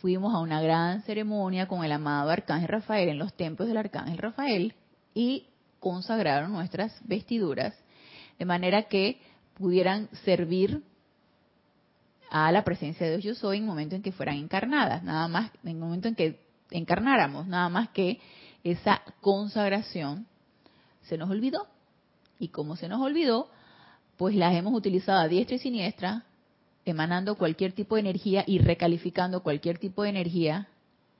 fuimos 0.00 0.34
a 0.34 0.40
una 0.40 0.60
gran 0.60 1.02
ceremonia 1.02 1.68
con 1.68 1.84
el 1.84 1.92
amado 1.92 2.30
Arcángel 2.30 2.68
Rafael 2.68 3.08
en 3.08 3.18
los 3.18 3.32
templos 3.34 3.68
del 3.68 3.76
Arcángel 3.76 4.18
Rafael 4.18 4.74
y 5.14 5.46
consagraron 5.78 6.52
nuestras 6.52 6.92
vestiduras 7.06 7.74
de 8.36 8.44
manera 8.44 8.88
que 8.88 9.20
pudieran 9.54 10.08
servir 10.24 10.82
a 12.30 12.50
la 12.50 12.64
presencia 12.64 13.06
de 13.06 13.18
Dios 13.18 13.24
yo 13.24 13.34
soy 13.40 13.58
en 13.58 13.64
el 13.64 13.68
momento 13.68 13.94
en 13.94 14.02
que 14.02 14.10
fueran 14.10 14.36
encarnadas, 14.36 15.04
nada 15.04 15.28
más, 15.28 15.52
en 15.62 15.70
el 15.70 15.76
momento 15.76 16.08
en 16.08 16.16
que 16.16 16.40
encarnáramos, 16.72 17.46
nada 17.46 17.68
más 17.68 17.90
que 17.90 18.18
esa 18.64 19.02
consagración 19.20 20.26
se 21.10 21.18
nos 21.18 21.28
olvidó. 21.28 21.66
Y 22.38 22.48
como 22.48 22.76
se 22.76 22.88
nos 22.88 23.02
olvidó, 23.02 23.50
pues 24.16 24.34
las 24.34 24.54
hemos 24.54 24.72
utilizado 24.72 25.18
a 25.18 25.28
diestra 25.28 25.56
y 25.56 25.58
siniestra, 25.58 26.24
emanando 26.86 27.34
cualquier 27.34 27.72
tipo 27.72 27.96
de 27.96 28.00
energía 28.00 28.44
y 28.46 28.58
recalificando 28.58 29.42
cualquier 29.42 29.78
tipo 29.78 30.04
de 30.04 30.10
energía 30.10 30.68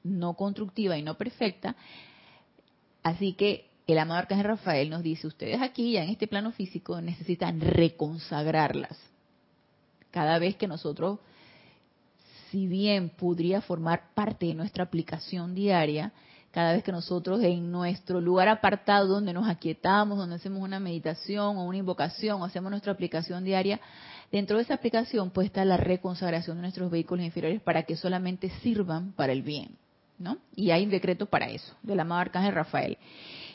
no 0.02 0.34
constructiva 0.34 0.96
y 0.96 1.02
no 1.02 1.18
perfecta. 1.18 1.76
Así 3.02 3.34
que 3.34 3.66
el 3.86 3.98
amado 3.98 4.20
Arcángel 4.20 4.46
Rafael 4.46 4.88
nos 4.88 5.02
dice, 5.02 5.26
ustedes 5.26 5.60
aquí, 5.60 5.92
ya 5.92 6.04
en 6.04 6.10
este 6.10 6.28
plano 6.28 6.52
físico, 6.52 7.00
necesitan 7.00 7.60
reconsagrarlas. 7.60 8.96
Cada 10.10 10.38
vez 10.38 10.56
que 10.56 10.68
nosotros, 10.68 11.18
si 12.50 12.66
bien 12.66 13.10
podría 13.10 13.60
formar 13.60 14.14
parte 14.14 14.46
de 14.46 14.54
nuestra 14.54 14.84
aplicación 14.84 15.54
diaria, 15.54 16.12
cada 16.50 16.72
vez 16.72 16.82
que 16.82 16.92
nosotros 16.92 17.42
en 17.42 17.70
nuestro 17.70 18.20
lugar 18.20 18.48
apartado 18.48 19.06
donde 19.06 19.32
nos 19.32 19.48
aquietamos, 19.48 20.18
donde 20.18 20.36
hacemos 20.36 20.62
una 20.62 20.80
meditación 20.80 21.56
o 21.56 21.64
una 21.64 21.78
invocación 21.78 22.42
o 22.42 22.44
hacemos 22.44 22.70
nuestra 22.70 22.92
aplicación 22.92 23.44
diaria, 23.44 23.80
dentro 24.32 24.56
de 24.56 24.64
esa 24.64 24.74
aplicación 24.74 25.30
puede 25.30 25.46
estar 25.46 25.66
la 25.66 25.76
reconsagración 25.76 26.56
de 26.56 26.62
nuestros 26.62 26.90
vehículos 26.90 27.24
inferiores 27.24 27.60
para 27.60 27.84
que 27.84 27.96
solamente 27.96 28.50
sirvan 28.62 29.12
para 29.12 29.32
el 29.32 29.42
bien. 29.42 29.76
¿no? 30.18 30.38
Y 30.54 30.70
hay 30.70 30.84
un 30.84 30.90
decreto 30.90 31.26
para 31.26 31.48
eso, 31.48 31.74
del 31.82 32.00
amado 32.00 32.20
Arcángel 32.20 32.54
Rafael. 32.54 32.98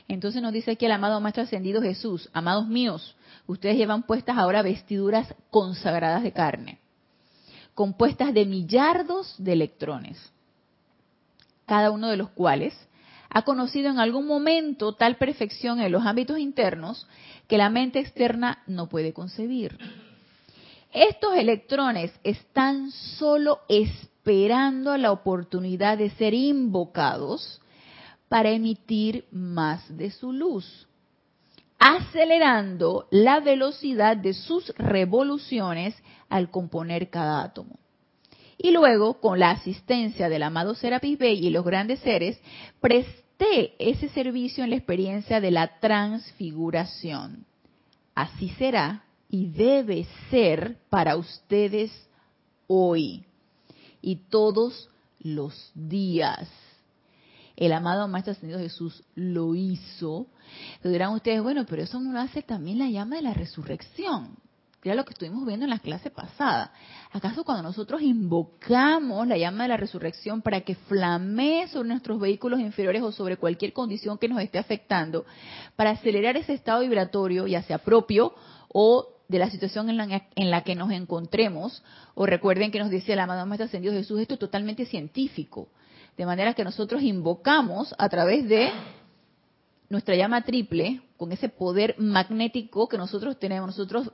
Entonces 0.08 0.41
nos 0.41 0.53
dice 0.53 0.71
aquí 0.71 0.86
el 0.86 0.91
amado 0.91 1.19
Maestro 1.21 1.43
Ascendido 1.43 1.81
Jesús, 1.81 2.29
amados 2.34 2.67
míos, 2.67 3.15
ustedes 3.47 3.77
llevan 3.77 4.03
puestas 4.03 4.38
ahora 4.38 4.62
vestiduras 4.62 5.34
consagradas 5.49 6.23
de 6.23 6.31
carne, 6.31 6.79
compuestas 7.73 8.34
de 8.34 8.45
millardos 8.45 9.36
de 9.38 9.53
electrones, 9.53 10.31
cada 11.65 11.91
uno 11.91 12.10
de 12.10 12.17
los 12.17 12.30
cuales 12.30 12.73
ha 13.30 13.41
conocido 13.41 13.89
en 13.89 13.99
algún 13.99 14.28
momento 14.28 14.93
tal 14.93 15.17
perfección 15.17 15.80
en 15.82 15.91
los 15.91 16.06
ámbitos 16.06 16.39
internos 16.39 17.08
que 17.47 17.58
la 17.58 17.69
mente 17.69 17.99
externa 17.99 18.63
no 18.67 18.88
puede 18.88 19.13
concebir. 19.13 19.78
Estos 20.93 21.36
electrones 21.36 22.13
están 22.23 22.91
solo 22.91 23.60
esperando 23.67 24.95
la 24.97 25.12
oportunidad 25.12 25.97
de 25.97 26.12
ser 26.12 26.34
invocados 26.34 27.62
para 28.30 28.51
emitir 28.51 29.25
más 29.32 29.84
de 29.97 30.12
su 30.12 30.32
luz, 30.32 30.88
acelerando 31.78 33.08
la 33.12 33.41
velocidad 33.41 34.15
de 34.15 34.34
sus 34.34 34.73
revoluciones 34.78 35.95
al 36.30 36.49
componer 36.49 37.10
cada 37.10 37.43
átomo. 37.43 37.78
Y 38.65 38.71
luego, 38.71 39.19
con 39.21 39.38
la 39.38 39.51
asistencia 39.51 40.28
del 40.28 40.41
amado 40.41 40.73
Serapis 40.73 41.19
Bey 41.19 41.45
y 41.45 41.51
los 41.51 41.63
grandes 41.63 41.99
seres, 41.99 42.39
presté 42.82 43.75
ese 43.78 44.10
servicio 44.10 44.63
en 44.63 44.71
la 44.71 44.75
experiencia 44.75 45.39
de 45.39 45.51
la 45.51 45.80
transfiguración. 45.80 47.45
Así 48.15 48.49
será 48.58 49.04
y 49.30 49.49
debe 49.49 50.08
ser 50.32 50.78
para 50.89 51.15
ustedes 51.15 51.91
hoy 52.65 53.23
y 54.01 54.15
todos 54.32 54.89
los 55.19 55.71
días 55.75 56.49
el 57.56 57.71
amado 57.71 58.08
Maestro 58.08 58.32
Ascendido 58.32 58.60
Jesús 58.60 59.04
lo 59.13 59.54
hizo, 59.54 60.25
lo 60.82 60.89
dirán 60.89 61.13
ustedes, 61.13 61.43
bueno, 61.43 61.67
pero 61.69 61.84
eso 61.84 61.99
no 61.99 62.19
hace 62.19 62.41
también 62.41 62.80
la 62.80 62.89
llama 62.89 63.17
de 63.17 63.21
la 63.21 63.34
resurrección. 63.34 64.36
Era 64.86 64.93
lo 64.93 65.04
que 65.04 65.13
estuvimos 65.13 65.43
viendo 65.48 65.65
en 65.65 65.71
la 65.71 65.80
clase 65.80 66.12
pasada. 66.12 66.71
¿Acaso 67.12 67.43
cuando 67.43 67.63
nosotros 67.63 68.04
invocamos 68.04 69.28
la 69.28 69.36
llama 69.36 69.63
de 69.63 69.69
la 69.69 69.78
resurrección 69.78 70.43
para 70.43 70.62
que 70.62 70.76
flamee 70.76 71.67
sobre 71.69 71.89
nuestros 71.89 72.19
vehículos 72.19 72.60
inferiores 72.60 73.02
o 73.02 73.12
sobre 73.12 73.38
cualquier 73.38 73.74
condición 73.74 74.19
que 74.19 74.28
nos 74.28 74.39
esté 74.41 74.60
afectando, 74.60 75.26
para 75.76 75.89
acelerar 75.89 76.38
ese 76.38 76.54
estado 76.54 76.82
vibratorio, 76.82 77.48
ya 77.48 77.63
sea 77.63 77.80
propio 77.80 78.36
o 78.67 79.08
de 79.28 79.39
la 79.39 79.50
situación 79.50 79.89
en 79.89 79.98
la, 79.98 80.28
en 80.36 80.52
la 80.52 80.63
que 80.63 80.76
nos 80.76 80.91
encontremos, 80.91 81.82
o 82.13 82.28
recuerden 82.28 82.69
que 82.69 82.78
nos 82.78 82.91
dice 82.91 83.13
el 83.13 83.19
amado 83.19 83.43
Maestro 83.48 83.65
Ascendido 83.65 83.91
Jesús, 83.91 84.19
esto 84.19 84.36
es 84.36 84.39
totalmente 84.39 84.86
científico. 84.86 85.67
De 86.15 86.28
manera 86.28 86.54
que 86.54 86.63
nosotros 86.63 87.02
invocamos 87.02 87.95
a 87.98 88.08
través 88.08 88.48
de 88.48 88.71
nuestra 89.89 90.15
llama 90.15 90.43
triple, 90.43 91.02
con 91.17 91.32
ese 91.32 91.50
poder 91.50 91.95
magnético 91.98 92.88
que 92.88 93.00
nosotros 93.00 93.39
tenemos, 93.39 93.67
nosotros 93.67 94.12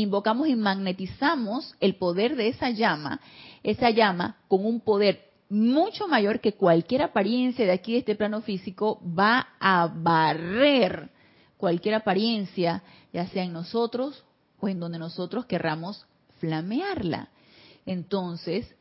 invocamos 0.00 0.48
y 0.48 0.56
magnetizamos 0.56 1.74
el 1.80 1.96
poder 1.96 2.36
de 2.36 2.48
esa 2.48 2.70
llama, 2.70 3.20
esa 3.62 3.90
llama 3.90 4.36
con 4.48 4.64
un 4.64 4.80
poder 4.80 5.30
mucho 5.48 6.08
mayor 6.08 6.40
que 6.40 6.54
cualquier 6.54 7.02
apariencia 7.02 7.64
de 7.64 7.72
aquí 7.72 7.92
de 7.92 7.98
este 7.98 8.16
plano 8.16 8.42
físico 8.42 9.00
va 9.06 9.48
a 9.60 9.86
barrer 9.86 11.10
cualquier 11.56 11.94
apariencia, 11.94 12.82
ya 13.12 13.26
sea 13.28 13.44
en 13.44 13.52
nosotros 13.52 14.24
o 14.60 14.68
en 14.68 14.80
donde 14.80 14.98
nosotros 14.98 15.46
querramos 15.46 16.04
flamearla. 16.40 17.28
Entonces, 17.86 18.74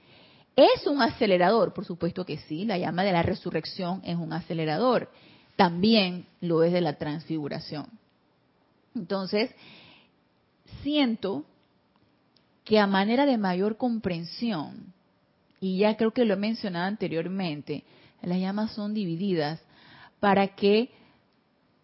¿Es 0.56 0.88
un 0.88 1.02
acelerador? 1.02 1.74
Por 1.74 1.86
supuesto 1.86 2.26
que 2.26 2.38
sí, 2.38 2.64
la 2.64 2.78
llama 2.78 3.04
de 3.04 3.12
la 3.12 3.24
resurrección 3.24 4.02
es 4.06 4.16
un 4.16 4.32
acelerador. 4.32 5.12
También 5.58 6.28
lo 6.40 6.64
es 6.64 6.72
de 6.72 6.80
la 6.80 6.98
transfiguración. 6.98 7.88
Entonces, 8.96 9.52
siento 10.84 11.46
que 12.64 12.80
a 12.80 12.88
manera 12.88 13.26
de 13.26 13.38
mayor 13.38 13.78
comprensión, 13.78 14.94
y 15.60 15.78
ya 15.78 15.98
creo 15.98 16.12
que 16.12 16.26
lo 16.26 16.34
he 16.34 16.38
mencionado 16.38 16.86
anteriormente, 16.86 17.84
las 18.22 18.40
llamas 18.40 18.72
son 18.72 18.94
divididas 18.94 19.62
para 20.20 20.56
que 20.56 20.92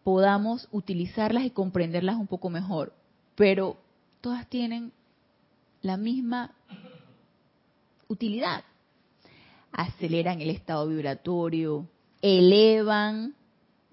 podamos 0.03 0.67
utilizarlas 0.71 1.45
y 1.45 1.51
comprenderlas 1.51 2.15
un 2.15 2.27
poco 2.27 2.49
mejor. 2.49 2.93
Pero 3.35 3.77
todas 4.21 4.47
tienen 4.47 4.91
la 5.81 5.97
misma 5.97 6.55
utilidad. 8.07 8.63
Aceleran 9.71 10.41
el 10.41 10.49
estado 10.49 10.87
vibratorio, 10.87 11.87
elevan 12.21 13.35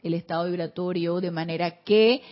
el 0.02 0.14
estado 0.14 0.46
vibratorio 0.46 1.20
de 1.20 1.30
manera 1.30 1.82
que 1.82 2.22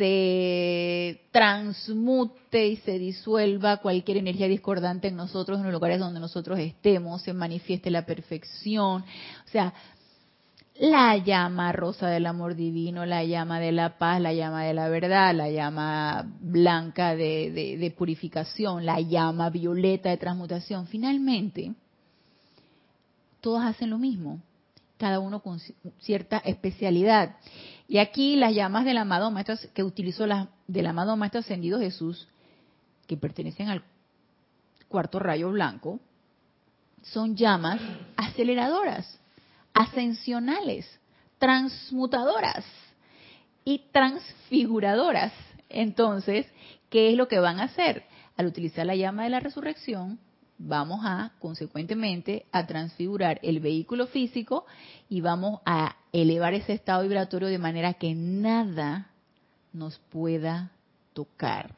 se 0.00 1.20
transmute 1.30 2.68
y 2.68 2.76
se 2.76 2.98
disuelva 2.98 3.76
cualquier 3.82 4.16
energía 4.16 4.48
discordante 4.48 5.08
en 5.08 5.16
nosotros, 5.16 5.58
en 5.58 5.64
los 5.64 5.74
lugares 5.74 5.98
donde 5.98 6.20
nosotros 6.20 6.58
estemos, 6.58 7.20
se 7.20 7.34
manifieste 7.34 7.90
la 7.90 8.06
perfección. 8.06 9.02
O 9.02 9.48
sea, 9.48 9.74
la 10.78 11.18
llama 11.18 11.70
rosa 11.72 12.08
del 12.08 12.24
amor 12.24 12.54
divino, 12.54 13.04
la 13.04 13.24
llama 13.24 13.60
de 13.60 13.72
la 13.72 13.98
paz, 13.98 14.22
la 14.22 14.32
llama 14.32 14.64
de 14.64 14.72
la 14.72 14.88
verdad, 14.88 15.34
la 15.34 15.50
llama 15.50 16.26
blanca 16.40 17.14
de, 17.14 17.94
purificación, 17.98 18.86
la 18.86 19.00
llama 19.02 19.50
violeta 19.50 20.08
de 20.08 20.16
transmutación. 20.16 20.86
Finalmente, 20.86 21.74
todas 23.42 23.68
hacen 23.68 23.90
lo 23.90 23.98
mismo, 23.98 24.40
cada 24.96 25.20
uno 25.20 25.40
con 25.40 25.60
cierta 25.98 26.38
especialidad. 26.38 27.36
Y 27.90 27.98
aquí 27.98 28.36
las 28.36 28.54
llamas 28.54 28.84
del 28.84 28.98
amado 28.98 29.32
maestro 29.32 29.56
que 29.74 29.82
utilizó 29.82 30.24
las 30.24 30.46
del 30.68 30.86
amado 30.86 31.16
maestro 31.16 31.40
ascendido 31.40 31.80
Jesús, 31.80 32.28
que 33.08 33.16
pertenecen 33.16 33.68
al 33.68 33.82
cuarto 34.86 35.18
rayo 35.18 35.50
blanco, 35.50 35.98
son 37.02 37.34
llamas 37.34 37.80
aceleradoras 38.16 39.18
ascensionales, 39.74 41.00
transmutadoras 41.38 42.64
y 43.64 43.82
transfiguradoras. 43.90 45.32
Entonces, 45.68 46.46
¿qué 46.90 47.10
es 47.10 47.16
lo 47.16 47.26
que 47.26 47.40
van 47.40 47.58
a 47.58 47.64
hacer? 47.64 48.04
Al 48.36 48.46
utilizar 48.46 48.86
la 48.86 48.94
llama 48.94 49.24
de 49.24 49.30
la 49.30 49.40
resurrección, 49.40 50.20
vamos 50.60 51.00
a, 51.04 51.32
consecuentemente, 51.38 52.44
a 52.52 52.66
transfigurar 52.66 53.40
el 53.42 53.60
vehículo 53.60 54.06
físico 54.06 54.66
y 55.08 55.20
vamos 55.20 55.60
a 55.64 55.96
elevar 56.12 56.54
ese 56.54 56.74
estado 56.74 57.02
vibratorio 57.02 57.48
de 57.48 57.58
manera 57.58 57.94
que 57.94 58.14
nada 58.14 59.10
nos 59.72 59.98
pueda 60.10 60.70
tocar. 61.14 61.74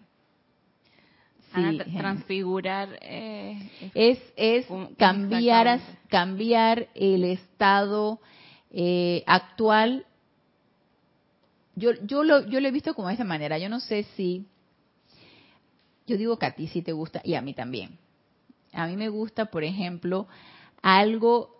Transfigurar 1.53 2.99
eh, 3.03 3.71
es 3.95 4.19
es 4.37 4.67
cambiar 4.97 5.81
cambiar 6.09 6.89
el 6.95 7.25
estado 7.25 8.21
eh, 8.71 9.23
actual. 9.27 10.07
Yo 11.77 11.93
yo 12.05 12.25
lo 12.25 12.49
yo 12.49 12.59
lo 12.59 12.69
he 12.69 12.73
visto 12.73 12.95
como 12.95 13.09
de 13.09 13.15
esa 13.15 13.25
manera. 13.25 13.59
Yo 13.59 13.69
no 13.69 13.81
sé 13.81 14.05
si 14.17 14.47
yo 16.07 16.17
digo 16.17 16.39
que 16.39 16.47
a 16.47 16.55
ti 16.55 16.69
sí 16.69 16.81
te 16.81 16.93
gusta 16.93 17.21
y 17.23 17.35
a 17.35 17.43
mí 17.43 17.53
también 17.53 17.99
a 18.73 18.87
mí 18.87 18.97
me 18.97 19.09
gusta 19.09 19.47
por 19.47 19.65
ejemplo 19.65 20.27
algo 20.83 21.51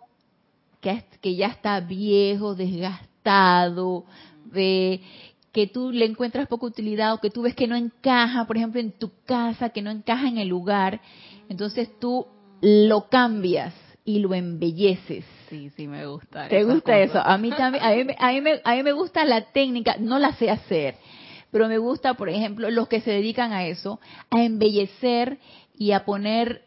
que, 0.81 1.03
que 1.21 1.35
ya 1.35 1.47
está 1.47 1.79
viejo 1.79 2.55
desgastado 2.55 4.05
de 4.45 5.01
que 5.53 5.67
tú 5.67 5.91
le 5.91 6.05
encuentras 6.05 6.47
poca 6.47 6.65
utilidad 6.65 7.13
o 7.13 7.19
que 7.19 7.29
tú 7.29 7.43
ves 7.43 7.55
que 7.55 7.67
no 7.67 7.75
encaja, 7.75 8.45
por 8.45 8.57
ejemplo, 8.57 8.81
en 8.81 8.91
tu 8.91 9.11
casa, 9.25 9.69
que 9.69 9.83
no 9.83 9.91
encaja 9.91 10.27
en 10.27 10.39
el 10.39 10.47
lugar, 10.47 10.99
entonces 11.47 11.89
tú 11.99 12.25
lo 12.59 13.07
cambias 13.07 13.73
y 14.03 14.19
lo 14.19 14.33
embelleces. 14.33 15.23
Sí, 15.49 15.69
sí, 15.75 15.87
me 15.87 16.07
gusta. 16.07 16.47
¿Te 16.47 16.63
gusta 16.63 16.99
eso? 16.99 17.19
A 17.19 17.37
mí 17.37 17.51
también, 17.51 17.83
a 17.83 17.91
mí, 17.91 18.15
a, 18.17 18.31
mí 18.31 18.41
me, 18.41 18.61
a 18.63 18.73
mí 18.73 18.83
me 18.83 18.93
gusta 18.93 19.23
la 19.25 19.41
técnica, 19.51 19.95
no 19.99 20.17
la 20.17 20.33
sé 20.33 20.49
hacer, 20.49 20.95
pero 21.51 21.67
me 21.67 21.77
gusta, 21.77 22.15
por 22.15 22.29
ejemplo, 22.29 22.71
los 22.71 22.87
que 22.87 23.01
se 23.01 23.11
dedican 23.11 23.53
a 23.53 23.67
eso, 23.67 23.99
a 24.31 24.43
embellecer 24.43 25.37
y 25.77 25.91
a 25.91 26.03
poner 26.03 26.63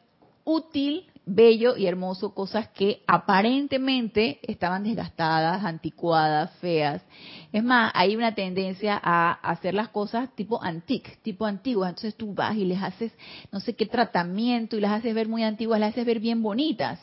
útil, 0.47 1.05
bello 1.27 1.77
y 1.77 1.87
hermoso 1.87 2.33
cosas 2.33 2.69
que 2.69 3.03
aparentemente 3.09 4.39
estaban 4.43 4.85
desgastadas, 4.85 5.65
anticuadas, 5.65 6.53
feas. 6.61 7.05
Es 7.53 7.65
más, 7.65 7.91
hay 7.95 8.15
una 8.15 8.35
tendencia 8.35 8.99
a 9.03 9.33
hacer 9.33 9.75
las 9.75 9.89
cosas 9.89 10.35
tipo 10.37 10.63
antique, 10.63 11.19
tipo 11.23 11.45
antiguas. 11.45 11.91
Entonces 11.91 12.15
tú 12.15 12.33
vas 12.33 12.57
y 12.57 12.65
les 12.65 12.81
haces 12.81 13.13
no 13.51 13.59
sé 13.61 13.75
qué 13.75 13.87
tratamiento 13.87 14.77
y 14.77 14.81
las 14.81 14.93
haces 14.93 15.15
ver 15.15 15.29
muy 15.29 15.43
antiguas, 15.43 15.81
las 15.81 15.91
haces 15.91 16.07
ver 16.07 16.21
bien 16.21 16.43
bonitas. 16.43 17.01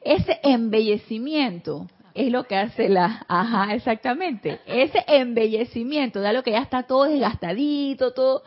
Ese 0.00 0.40
embellecimiento 0.42 1.86
es 2.14 2.32
lo 2.32 2.44
que 2.44 2.56
hace 2.56 2.88
la, 2.88 3.24
ajá, 3.28 3.74
exactamente. 3.74 4.60
Ese 4.66 5.04
embellecimiento, 5.06 6.20
da 6.20 6.32
lo 6.32 6.42
que 6.42 6.52
ya 6.52 6.62
está 6.62 6.84
todo 6.84 7.04
desgastadito, 7.04 8.12
todo, 8.12 8.42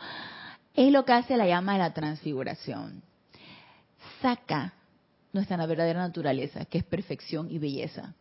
es 0.74 0.92
lo 0.92 1.04
que 1.04 1.12
hace 1.12 1.36
la 1.36 1.46
llama 1.46 1.74
de 1.74 1.78
la 1.78 1.94
transfiguración. 1.94 3.05
Saca 4.20 4.74
nuestra 5.32 5.64
verdadera 5.66 6.00
naturaleza, 6.00 6.64
que 6.64 6.78
es 6.78 6.84
perfección 6.84 7.50
y 7.50 7.58
belleza. 7.58 8.14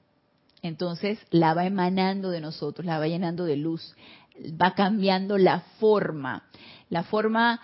Entonces 0.61 1.19
la 1.29 1.53
va 1.53 1.65
emanando 1.65 2.29
de 2.29 2.41
nosotros, 2.41 2.85
la 2.85 2.99
va 2.99 3.07
llenando 3.07 3.45
de 3.45 3.55
luz, 3.55 3.95
va 4.61 4.73
cambiando 4.73 5.37
la 5.37 5.61
forma, 5.79 6.43
la 6.89 7.03
forma 7.03 7.61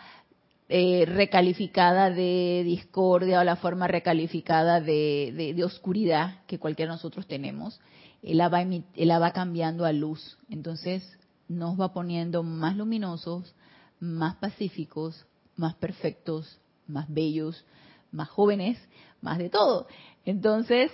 eh, 0.70 1.06
recalificada 1.06 2.12
de 2.12 2.64
discordia 2.64 3.42
o 3.42 3.44
la 3.44 3.58
forma 3.58 3.88
recalificada 3.88 4.80
de, 4.80 5.62
oscuridad 5.66 6.46
que 6.48 6.60
cualquiera 6.60 6.92
de 6.92 6.96
nosotros 6.96 7.28
tenemos, 7.28 7.82
él 8.22 8.38
la, 8.38 8.50
va, 8.50 8.62
él 8.62 8.86
la 8.96 9.20
va 9.20 9.32
cambiando 9.32 9.84
a 9.84 9.92
luz. 9.92 10.38
Entonces 10.50 11.18
nos 11.50 11.80
va 11.80 11.92
poniendo 11.92 12.44
más 12.44 12.78
luminosos, 12.78 13.54
más 14.00 14.36
pacíficos, 14.36 15.26
más 15.58 15.76
perfectos, 15.76 16.60
más 16.88 17.06
bellos, 17.10 17.66
más 18.12 18.30
jóvenes, 18.30 18.78
más 19.22 19.38
de 19.38 19.50
todo. 19.50 19.88
Entonces, 20.26 20.92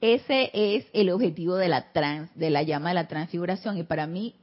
ese 0.00 0.50
es 0.52 0.86
el 0.92 1.10
objetivo 1.10 1.56
de 1.56 1.68
la 1.68 1.92
trans, 1.92 2.34
de 2.36 2.50
la 2.50 2.62
llama 2.62 2.90
de 2.90 2.94
la 2.94 3.08
transfiguración 3.08 3.78
y 3.78 3.82
para 3.82 4.06
mí 4.06 4.34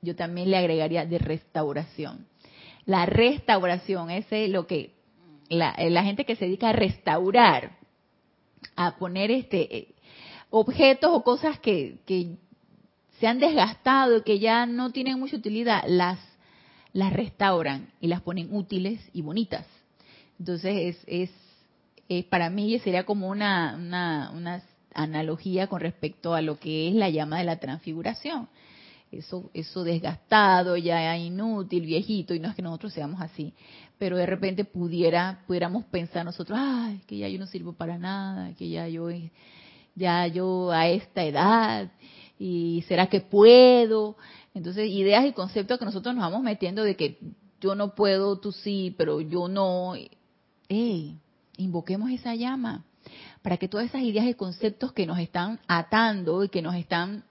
yo 0.00 0.16
también 0.16 0.50
le 0.50 0.56
agregaría 0.56 1.04
de 1.04 1.18
restauración. 1.18 2.26
La 2.86 3.06
restauración, 3.06 4.10
ese 4.10 4.44
es 4.44 4.50
lo 4.50 4.66
que 4.66 4.94
la, 5.48 5.74
la 5.78 6.04
gente 6.04 6.24
que 6.24 6.36
se 6.36 6.46
dedica 6.46 6.70
a 6.70 6.72
restaurar, 6.72 7.76
a 8.76 8.96
poner 8.96 9.30
este 9.30 9.76
eh, 9.76 9.94
objetos 10.50 11.10
o 11.12 11.22
cosas 11.22 11.58
que, 11.58 11.98
que 12.06 12.36
se 13.18 13.26
han 13.26 13.38
desgastado 13.38 14.18
y 14.18 14.22
que 14.22 14.38
ya 14.38 14.66
no 14.66 14.90
tienen 14.90 15.18
mucha 15.18 15.36
utilidad, 15.36 15.84
las, 15.86 16.18
las 16.92 17.12
restauran 17.12 17.92
y 18.00 18.08
las 18.08 18.22
ponen 18.22 18.54
útiles 18.54 19.00
y 19.12 19.22
bonitas. 19.22 19.66
Entonces 20.38 20.96
es, 20.96 21.04
es 21.06 21.43
eh, 22.08 22.24
para 22.24 22.50
mí 22.50 22.78
sería 22.80 23.04
como 23.04 23.28
una, 23.28 23.76
una, 23.76 24.62
analogía 24.94 25.66
con 25.66 25.80
respecto 25.80 26.34
a 26.34 26.42
lo 26.42 26.58
que 26.58 26.88
es 26.88 26.94
la 26.94 27.10
llama 27.10 27.38
de 27.38 27.44
la 27.44 27.58
transfiguración. 27.58 28.48
Eso, 29.10 29.50
eso 29.54 29.84
desgastado, 29.84 30.76
ya 30.76 31.16
inútil, 31.16 31.86
viejito, 31.86 32.34
y 32.34 32.40
no 32.40 32.48
es 32.48 32.54
que 32.54 32.62
nosotros 32.62 32.92
seamos 32.92 33.20
así, 33.20 33.54
pero 33.98 34.16
de 34.16 34.26
repente 34.26 34.64
pudiera, 34.64 35.40
pudiéramos 35.46 35.84
pensar 35.84 36.24
nosotros, 36.24 36.58
ay, 36.60 37.00
que 37.06 37.18
ya 37.18 37.28
yo 37.28 37.38
no 37.38 37.46
sirvo 37.46 37.72
para 37.72 37.96
nada, 37.96 38.54
que 38.54 38.68
ya 38.68 38.88
yo, 38.88 39.08
ya 39.94 40.26
yo 40.26 40.72
a 40.72 40.88
esta 40.88 41.24
edad, 41.24 41.90
y 42.38 42.84
será 42.88 43.06
que 43.06 43.20
puedo. 43.20 44.16
Entonces, 44.52 44.88
ideas 44.88 45.24
y 45.26 45.32
conceptos 45.32 45.78
que 45.78 45.84
nosotros 45.84 46.14
nos 46.14 46.22
vamos 46.22 46.42
metiendo 46.42 46.82
de 46.82 46.96
que 46.96 47.18
yo 47.60 47.74
no 47.74 47.94
puedo, 47.94 48.38
tú 48.38 48.52
sí, 48.52 48.94
pero 48.98 49.20
yo 49.20 49.48
no. 49.48 49.94
Hey, 50.68 51.18
invoquemos 51.56 52.10
esa 52.10 52.34
llama 52.34 52.84
para 53.42 53.56
que 53.56 53.68
todas 53.68 53.86
esas 53.86 54.02
ideas 54.02 54.26
y 54.26 54.34
conceptos 54.34 54.92
que 54.92 55.06
nos 55.06 55.18
están 55.18 55.60
atando 55.66 56.44
y 56.44 56.48
que 56.48 56.62
nos 56.62 56.74
están 56.74 57.24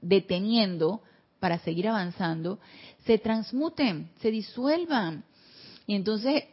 deteniendo 0.00 1.02
para 1.40 1.58
seguir 1.60 1.88
avanzando, 1.88 2.58
se 3.04 3.18
transmuten, 3.18 4.10
se 4.20 4.30
disuelvan. 4.30 5.24
Y 5.86 5.94
entonces 5.94 6.44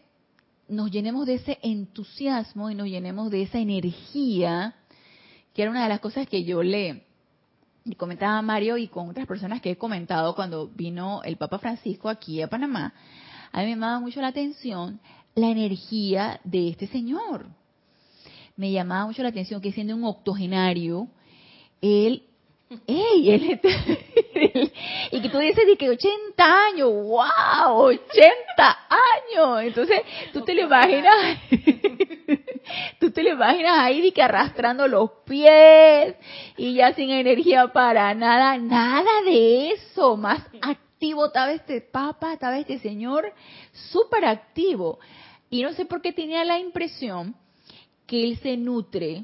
nos 0.68 0.92
llenemos 0.92 1.26
de 1.26 1.36
ese 1.36 1.60
entusiasmo 1.64 2.70
y 2.70 2.76
nos 2.76 2.88
llenemos 2.88 3.32
de 3.32 3.44
esa 3.44 3.60
energía, 3.60 4.76
que 5.54 5.62
era 5.62 5.72
una 5.72 5.84
de 5.84 5.90
las 5.90 6.00
cosas 6.00 6.28
que 6.28 6.44
yo 6.44 6.62
le 6.62 7.04
comentaba 7.98 8.38
a 8.38 8.42
Mario 8.42 8.78
y 8.78 8.88
con 8.88 9.10
otras 9.10 9.28
personas 9.28 9.62
que 9.62 9.72
he 9.72 9.78
comentado 9.78 10.36
cuando 10.36 10.68
vino 10.68 11.22
el 11.24 11.38
Papa 11.38 11.60
Francisco 11.60 12.10
aquí 12.10 12.42
a 12.42 12.48
Panamá. 12.48 12.94
A 13.52 13.60
mí 13.60 13.66
me 13.66 13.72
llamaba 13.72 14.00
mucho 14.00 14.22
la 14.22 14.28
atención 14.28 15.00
la 15.36 15.50
energía 15.50 16.40
de 16.44 16.70
este 16.70 16.88
señor. 16.88 17.46
Me 18.56 18.72
llamaba 18.72 19.06
mucho 19.06 19.22
la 19.22 19.30
atención 19.30 19.62
que 19.62 19.74
siendo 19.74 19.94
un 19.94 20.06
octogenario, 20.06 21.10
él, 21.82 22.24
¡ey! 22.88 23.32
Él, 23.32 23.60
y 25.12 25.22
que 25.22 25.30
tú 25.30 25.38
dices 25.38 25.68
de 25.68 25.76
que 25.76 25.90
80 25.90 26.66
años, 26.68 26.90
wow, 26.90 27.76
80 27.76 28.78
años. 28.90 29.64
Entonces, 29.64 30.02
tú 30.32 30.42
te 30.42 30.54
lo 30.54 30.62
imaginas, 30.62 31.38
tú 33.00 33.12
te 33.12 33.22
lo 33.24 33.32
imaginas 33.32 33.80
ahí 33.80 34.02
de 34.02 34.14
que 34.14 34.22
arrastrando 34.22 34.88
los 34.88 35.12
pies 35.26 36.16
y 36.56 36.76
ya 36.76 36.94
sin 36.94 37.10
energía 37.10 37.68
para 37.74 38.14
nada, 38.14 38.58
nada 38.58 39.22
de 39.26 39.72
eso, 39.72 40.16
más 40.16 40.42
activo 40.62 41.26
estaba 41.26 41.52
este 41.52 41.82
papa, 41.82 42.34
estaba 42.34 42.58
este 42.58 42.80
señor, 42.80 43.34
súper 43.74 44.24
activo. 44.24 44.98
Y 45.56 45.64
no 45.64 45.72
sé 45.72 45.86
por 45.86 46.02
qué 46.02 46.12
tenía 46.12 46.44
la 46.44 46.60
impresión 46.60 47.34
que 48.08 48.26
él 48.26 48.38
se 48.40 48.58
nutre, 48.58 49.24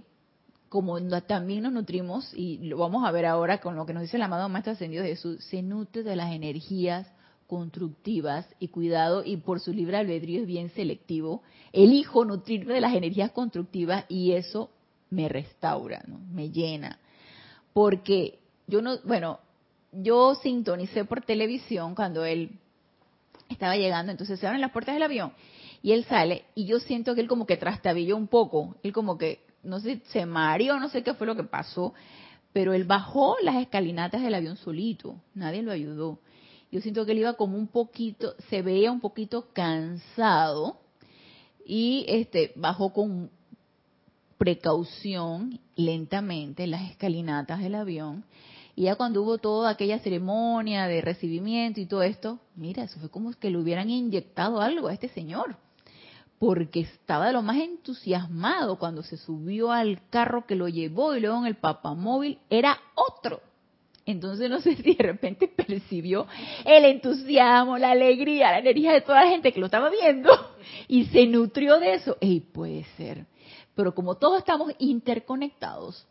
como 0.69 0.97
también 1.23 1.63
nos 1.63 1.73
nutrimos, 1.73 2.33
y 2.33 2.57
lo 2.59 2.77
vamos 2.77 3.05
a 3.05 3.11
ver 3.11 3.25
ahora 3.25 3.59
con 3.59 3.75
lo 3.75 3.85
que 3.85 3.93
nos 3.93 4.03
dice 4.03 4.15
el 4.15 4.23
amado 4.23 4.47
Maestro 4.47 4.71
Ascendido 4.71 5.03
Jesús, 5.03 5.43
se 5.43 5.61
nutre 5.61 6.03
de 6.03 6.15
las 6.15 6.31
energías 6.31 7.05
constructivas 7.47 8.47
y 8.59 8.69
cuidado, 8.69 9.25
y 9.25 9.35
por 9.35 9.59
su 9.59 9.73
libre 9.73 9.97
albedrío 9.97 10.39
es 10.39 10.47
bien 10.47 10.69
selectivo, 10.69 11.43
elijo 11.73 12.23
nutrirme 12.23 12.75
de 12.75 12.79
las 12.81 12.95
energías 12.95 13.31
constructivas 13.31 14.05
y 14.07 14.31
eso 14.31 14.71
me 15.09 15.27
restaura, 15.27 16.01
¿no? 16.07 16.17
me 16.31 16.49
llena. 16.49 16.97
Porque 17.73 18.39
yo 18.67 18.81
no, 18.81 18.99
bueno, 19.03 19.39
yo 19.91 20.35
sintonicé 20.35 21.03
por 21.03 21.25
televisión 21.25 21.93
cuando 21.93 22.23
él 22.23 22.51
estaba 23.49 23.75
llegando, 23.75 24.13
entonces 24.13 24.39
se 24.39 24.47
abren 24.47 24.61
las 24.61 24.71
puertas 24.71 24.95
del 24.95 25.03
avión 25.03 25.33
y 25.81 25.91
él 25.93 26.05
sale 26.05 26.45
y 26.55 26.65
yo 26.65 26.79
siento 26.79 27.15
que 27.15 27.21
él 27.21 27.27
como 27.27 27.45
que 27.45 27.57
trastabilló 27.57 28.15
un 28.15 28.27
poco, 28.27 28.75
él 28.83 28.93
como 28.93 29.17
que, 29.17 29.45
no 29.63 29.79
sé, 29.79 30.01
se 30.07 30.25
mareó, 30.25 30.79
no 30.79 30.89
sé 30.89 31.03
qué 31.03 31.13
fue 31.13 31.27
lo 31.27 31.35
que 31.35 31.43
pasó, 31.43 31.93
pero 32.53 32.73
él 32.73 32.83
bajó 32.83 33.35
las 33.41 33.55
escalinatas 33.55 34.21
del 34.21 34.35
avión 34.35 34.57
solito, 34.57 35.15
nadie 35.33 35.61
lo 35.61 35.71
ayudó. 35.71 36.19
Yo 36.71 36.81
siento 36.81 37.05
que 37.05 37.11
él 37.13 37.19
iba 37.19 37.33
como 37.33 37.57
un 37.57 37.67
poquito, 37.67 38.35
se 38.49 38.61
veía 38.61 38.91
un 38.91 39.01
poquito 39.01 39.47
cansado 39.53 40.79
y 41.65 42.05
este 42.07 42.53
bajó 42.55 42.93
con 42.93 43.29
precaución 44.37 45.59
lentamente 45.75 46.65
las 46.67 46.89
escalinatas 46.89 47.59
del 47.59 47.75
avión 47.75 48.25
y 48.75 48.83
ya 48.83 48.95
cuando 48.95 49.21
hubo 49.21 49.37
toda 49.37 49.69
aquella 49.69 49.99
ceremonia 49.99 50.87
de 50.87 51.01
recibimiento 51.01 51.81
y 51.81 51.85
todo 51.85 52.03
esto, 52.03 52.39
mira, 52.55 52.83
eso 52.83 52.99
fue 52.99 53.09
como 53.09 53.31
que 53.33 53.49
le 53.49 53.57
hubieran 53.57 53.89
inyectado 53.89 54.61
algo 54.61 54.87
a 54.87 54.93
este 54.93 55.09
señor 55.09 55.57
porque 56.41 56.79
estaba 56.79 57.27
de 57.27 57.33
lo 57.33 57.43
más 57.43 57.57
entusiasmado 57.57 58.79
cuando 58.79 59.03
se 59.03 59.15
subió 59.15 59.71
al 59.71 60.01
carro 60.09 60.47
que 60.47 60.55
lo 60.55 60.67
llevó 60.67 61.15
y 61.15 61.19
luego 61.19 61.37
en 61.37 61.45
el 61.45 61.53
papamóvil 61.53 62.39
era 62.49 62.79
otro. 62.95 63.41
Entonces 64.07 64.49
no 64.49 64.59
sé 64.59 64.75
si 64.83 64.95
de 64.95 65.03
repente 65.03 65.47
percibió 65.47 66.25
el 66.65 66.85
entusiasmo, 66.85 67.77
la 67.77 67.91
alegría, 67.91 68.49
la 68.49 68.57
energía 68.57 68.91
de 68.91 69.01
toda 69.01 69.23
la 69.23 69.29
gente 69.29 69.51
que 69.51 69.59
lo 69.59 69.67
estaba 69.67 69.91
viendo 69.91 70.31
y 70.87 71.05
se 71.05 71.27
nutrió 71.27 71.77
de 71.77 71.93
eso. 71.93 72.17
Ey, 72.19 72.39
puede 72.39 72.85
ser. 72.97 73.27
Pero 73.75 73.93
como 73.93 74.15
todos 74.15 74.39
estamos 74.39 74.73
interconectados 74.79 76.07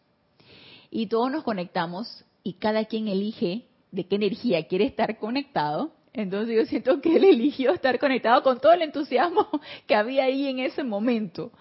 y 0.92 1.08
todos 1.08 1.32
nos 1.32 1.42
conectamos 1.42 2.24
y 2.44 2.52
cada 2.52 2.84
quien 2.84 3.08
elige 3.08 3.64
de 3.90 4.06
qué 4.06 4.14
energía 4.14 4.68
quiere 4.68 4.84
estar 4.84 5.18
conectado, 5.18 5.90
entonces 6.12 6.56
yo 6.56 6.66
siento 6.66 7.00
que 7.00 7.16
él 7.16 7.24
eligió 7.24 7.72
estar 7.72 7.98
conectado 7.98 8.42
con 8.42 8.60
todo 8.60 8.72
el 8.72 8.82
entusiasmo 8.82 9.48
que 9.86 9.94
había 9.94 10.24
ahí 10.24 10.46
en 10.46 10.58
ese 10.58 10.82
momento. 10.82 11.52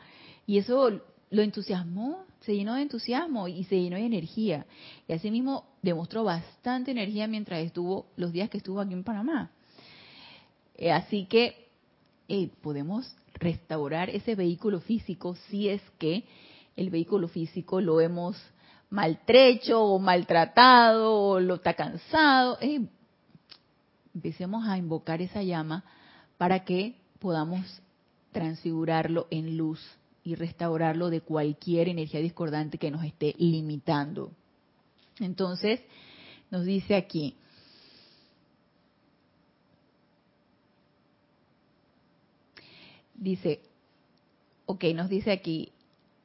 Y 0.48 0.58
eso 0.58 1.02
lo 1.30 1.42
entusiasmó, 1.42 2.26
se 2.42 2.56
llenó 2.56 2.76
de 2.76 2.82
entusiasmo 2.82 3.48
y 3.48 3.64
se 3.66 3.80
llenó 3.80 3.98
de 3.98 4.06
energía. 4.06 4.66
Y 5.08 5.14
así 5.14 5.30
mismo 5.30 5.66
demostró 5.82 6.24
bastante 6.24 6.92
energía 6.92 7.28
mientras 7.28 7.62
estuvo, 7.62 8.08
los 8.16 8.32
días 8.32 8.50
que 8.50 8.58
estuvo 8.58 8.80
aquí 8.80 8.94
en 8.94 9.04
Panamá. 9.04 9.52
Eh, 10.76 10.92
así 10.92 11.26
que 11.26 11.68
eh, 12.28 12.50
podemos 12.62 13.16
restaurar 13.36 14.10
ese 14.10 14.36
vehículo 14.36 14.80
físico 14.80 15.36
si 15.50 15.70
es 15.70 15.82
que 16.00 16.24
el 16.76 16.90
vehículo 16.90 17.28
físico 17.28 17.82
lo 17.82 18.02
hemos 18.02 18.36
maltrecho 18.90 19.84
o 19.84 20.00
maltratado 20.00 21.14
o 21.14 21.40
lo 21.40 21.56
está 21.56 21.76
cansado. 21.76 22.58
Empecemos 24.14 24.68
a 24.68 24.78
invocar 24.78 25.22
esa 25.22 25.44
llama 25.44 25.84
para 26.38 26.64
que 26.66 26.96
podamos 27.20 27.82
transfigurarlo 28.32 29.28
en 29.30 29.58
luz 29.58 29.80
y 30.24 30.36
restaurarlo 30.36 31.10
de 31.10 31.22
cualquier 31.22 31.90
energía 31.90 32.20
discordante 32.20 32.78
que 32.78 32.92
nos 32.92 33.04
esté 33.04 33.34
limitando. 33.38 34.32
Entonces, 35.20 35.82
nos 36.52 36.66
dice 36.66 36.96
aquí, 36.96 37.36
dice, 43.16 43.62
ok, 44.66 44.86
nos 44.96 45.10
dice 45.10 45.32
aquí, 45.32 45.72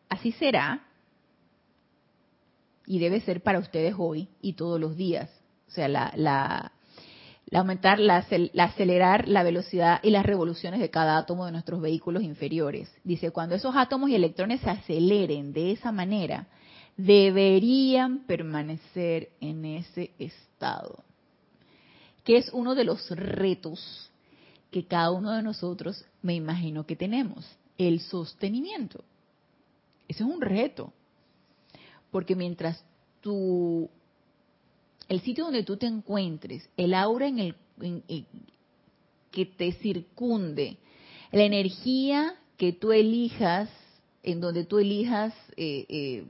así 0.09 0.33
será, 0.33 0.87
y 2.87 2.99
debe 2.99 3.21
ser 3.21 3.43
para 3.43 3.59
ustedes 3.59 3.95
hoy 3.99 4.29
y 4.41 4.55
todos 4.55 4.81
los 4.81 4.97
días. 4.97 5.31
O 5.69 5.71
sea, 5.71 5.89
la, 5.89 6.13
la, 6.17 6.73
aumentar, 7.53 7.99
la, 7.99 8.25
la 8.53 8.65
acelerar 8.65 9.29
la 9.29 9.43
velocidad 9.43 10.01
y 10.03 10.11
las 10.11 10.27
revoluciones 10.27 10.81
de 10.81 10.91
cada 10.91 11.19
átomo 11.19 11.47
de 11.47 11.53
nuestros 11.53 11.81
vehículos 11.81 12.23
inferiores. 12.23 12.91
Dice, 13.05 13.31
cuando 13.31 13.55
esos 13.55 13.77
átomos 13.77 14.11
y 14.11 14.15
electrones 14.15 14.61
se 14.61 14.71
aceleren 14.71 15.53
de 15.53 15.73
esa 15.73 15.93
manera, 15.93 16.47
deberían 16.97 18.21
permanecer 18.21 19.31
en 19.41 19.65
ese 19.65 20.11
estado. 20.19 21.03
Que 22.25 22.39
es 22.39 22.51
uno 22.53 22.75
de 22.75 22.85
los 22.85 23.11
retos 23.11 24.11
que 24.71 24.87
cada 24.87 25.11
uno 25.11 25.33
de 25.33 25.43
nosotros 25.43 26.05
me 26.23 26.35
imagino 26.35 26.87
que 26.87 26.97
tenemos, 26.97 27.47
el 27.79 28.01
sostenimiento. 28.01 29.05
Ese 30.09 30.23
es 30.25 30.29
un 30.29 30.41
reto. 30.41 30.93
Porque 32.11 32.35
mientras 32.35 32.85
tú, 33.21 33.91
el 35.09 35.21
sitio 35.21 35.45
donde 35.45 35.63
tú 35.63 35.77
te 35.77 35.87
encuentres, 35.87 36.69
el 36.77 36.95
aura 36.95 37.27
en 37.29 37.39
el, 37.39 37.57
que 39.31 39.47
te 39.47 39.73
circunde, 39.73 40.79
la 41.33 41.43
energía 41.43 42.35
que 42.57 42.73
tú 42.73 42.93
elijas, 42.93 43.69
en 44.23 44.41
donde 44.41 44.65
tú 44.65 44.79
elijas 44.79 45.35
eh, 45.57 45.87
eh, 45.89 46.25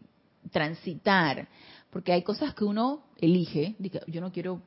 transitar, 0.50 1.48
porque 1.90 2.12
hay 2.12 2.22
cosas 2.22 2.54
que 2.54 2.64
uno 2.64 3.04
elige, 3.18 3.76
yo 4.08 4.20
no 4.20 4.32
quiero 4.32 4.62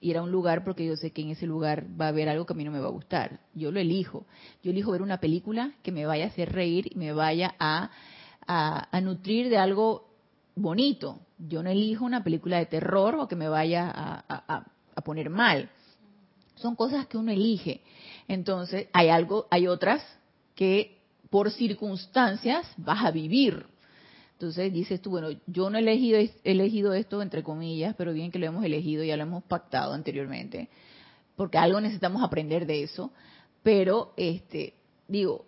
ir 0.00 0.16
a 0.16 0.22
un 0.22 0.30
lugar 0.30 0.64
porque 0.64 0.86
yo 0.86 0.96
sé 0.96 1.10
que 1.10 1.22
en 1.22 1.30
ese 1.30 1.46
lugar 1.46 1.86
va 2.00 2.06
a 2.06 2.08
haber 2.08 2.28
algo 2.28 2.46
que 2.46 2.52
a 2.52 2.56
mí 2.56 2.64
no 2.64 2.70
me 2.70 2.80
va 2.80 2.88
a 2.88 2.92
gustar. 2.92 3.40
Yo 3.54 3.72
lo 3.72 3.80
elijo. 3.80 4.26
Yo 4.62 4.70
elijo 4.70 4.92
ver 4.92 5.02
una 5.02 5.20
película 5.20 5.72
que 5.82 5.90
me 5.90 6.06
vaya 6.06 6.24
a 6.24 6.28
hacer 6.28 6.52
reír 6.52 6.86
y 6.90 6.98
me 6.98 7.12
vaya 7.12 7.54
a, 7.58 7.90
a 8.46 9.00
nutrir 9.00 9.48
de 9.48 9.56
algo 9.56 10.05
bonito. 10.56 11.20
Yo 11.38 11.62
no 11.62 11.70
elijo 11.70 12.04
una 12.04 12.24
película 12.24 12.58
de 12.58 12.66
terror 12.66 13.14
o 13.14 13.28
que 13.28 13.36
me 13.36 13.48
vaya 13.48 13.92
a, 13.94 14.64
poner 15.04 15.30
mal. 15.30 15.70
Son 16.56 16.74
cosas 16.74 17.06
que 17.06 17.18
uno 17.18 17.30
elige. 17.30 17.82
Entonces, 18.26 18.88
hay 18.92 19.10
algo, 19.10 19.46
hay 19.50 19.68
otras 19.68 20.02
que 20.56 20.98
por 21.30 21.50
circunstancias 21.52 22.66
vas 22.78 23.04
a 23.04 23.10
vivir. 23.10 23.66
Entonces 24.32 24.72
dices 24.72 25.00
tú, 25.00 25.10
bueno, 25.10 25.28
yo 25.46 25.70
no 25.70 25.78
he 25.78 25.80
elegido, 25.80 26.18
he 26.18 26.32
elegido 26.44 26.92
esto 26.92 27.22
entre 27.22 27.42
comillas, 27.42 27.94
pero 27.96 28.12
bien 28.12 28.30
que 28.30 28.38
lo 28.38 28.46
hemos 28.46 28.64
elegido, 28.64 29.04
ya 29.04 29.16
lo 29.16 29.22
hemos 29.22 29.44
pactado 29.44 29.92
anteriormente, 29.92 30.68
porque 31.36 31.58
algo 31.58 31.80
necesitamos 31.80 32.22
aprender 32.22 32.66
de 32.66 32.82
eso. 32.82 33.12
Pero, 33.62 34.12
este, 34.16 34.74
digo, 35.08 35.46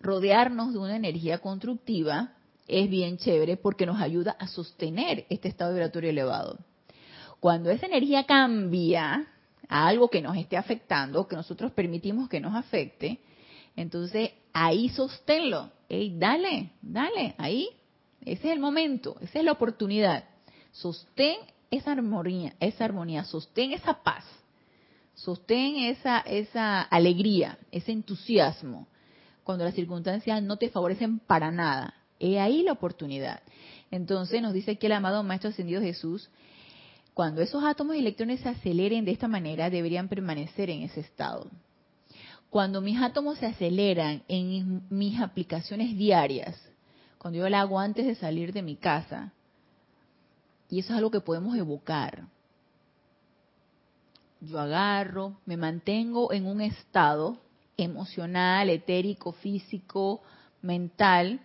rodearnos 0.00 0.72
de 0.72 0.78
una 0.78 0.96
energía 0.96 1.38
constructiva 1.38 2.34
es 2.70 2.88
bien 2.88 3.18
chévere 3.18 3.56
porque 3.56 3.86
nos 3.86 4.00
ayuda 4.00 4.36
a 4.38 4.46
sostener 4.46 5.26
este 5.28 5.48
estado 5.48 5.72
vibratorio 5.72 6.10
elevado. 6.10 6.58
Cuando 7.40 7.70
esa 7.70 7.86
energía 7.86 8.24
cambia 8.24 9.26
a 9.68 9.86
algo 9.86 10.08
que 10.08 10.22
nos 10.22 10.36
esté 10.36 10.56
afectando, 10.56 11.26
que 11.26 11.36
nosotros 11.36 11.72
permitimos 11.72 12.28
que 12.28 12.40
nos 12.40 12.54
afecte, 12.54 13.20
entonces 13.76 14.30
ahí 14.52 14.88
sosténlo. 14.90 15.70
Ey, 15.88 16.16
dale, 16.18 16.72
dale, 16.82 17.34
ahí. 17.38 17.68
Ese 18.20 18.48
es 18.48 18.52
el 18.52 18.60
momento, 18.60 19.16
esa 19.20 19.38
es 19.38 19.44
la 19.44 19.52
oportunidad. 19.52 20.24
Sostén 20.72 21.38
esa 21.70 21.92
armonía, 21.92 22.54
esa 22.60 22.84
armonía, 22.84 23.24
sostén 23.24 23.72
esa 23.72 24.02
paz, 24.02 24.24
sostén 25.14 25.76
esa, 25.76 26.20
esa 26.20 26.82
alegría, 26.82 27.58
ese 27.72 27.92
entusiasmo, 27.92 28.86
cuando 29.44 29.64
las 29.64 29.74
circunstancias 29.74 30.42
no 30.42 30.58
te 30.58 30.68
favorecen 30.68 31.18
para 31.20 31.50
nada. 31.50 31.94
He 32.20 32.38
ahí 32.38 32.62
la 32.62 32.72
oportunidad. 32.72 33.40
Entonces 33.90 34.40
nos 34.40 34.52
dice 34.52 34.72
aquí 34.72 34.86
el 34.86 34.92
amado 34.92 35.22
Maestro 35.22 35.50
Ascendido 35.50 35.80
Jesús, 35.80 36.30
cuando 37.14 37.42
esos 37.42 37.64
átomos 37.64 37.96
y 37.96 37.98
electrones 37.98 38.40
se 38.40 38.48
aceleren 38.48 39.04
de 39.04 39.10
esta 39.10 39.26
manera, 39.26 39.68
deberían 39.68 40.08
permanecer 40.08 40.70
en 40.70 40.82
ese 40.82 41.00
estado. 41.00 41.50
Cuando 42.50 42.80
mis 42.80 43.00
átomos 43.00 43.38
se 43.38 43.46
aceleran 43.46 44.22
en 44.28 44.82
mis 44.90 45.20
aplicaciones 45.20 45.96
diarias, 45.96 46.56
cuando 47.18 47.38
yo 47.38 47.48
la 47.48 47.60
hago 47.60 47.78
antes 47.78 48.06
de 48.06 48.14
salir 48.14 48.52
de 48.52 48.62
mi 48.62 48.76
casa, 48.76 49.32
y 50.68 50.78
eso 50.78 50.92
es 50.92 50.98
algo 50.98 51.10
que 51.10 51.20
podemos 51.20 51.56
evocar, 51.56 52.26
yo 54.40 54.58
agarro, 54.58 55.36
me 55.44 55.56
mantengo 55.56 56.32
en 56.32 56.46
un 56.46 56.60
estado 56.60 57.38
emocional, 57.76 58.70
etérico, 58.70 59.32
físico, 59.32 60.22
mental, 60.62 61.40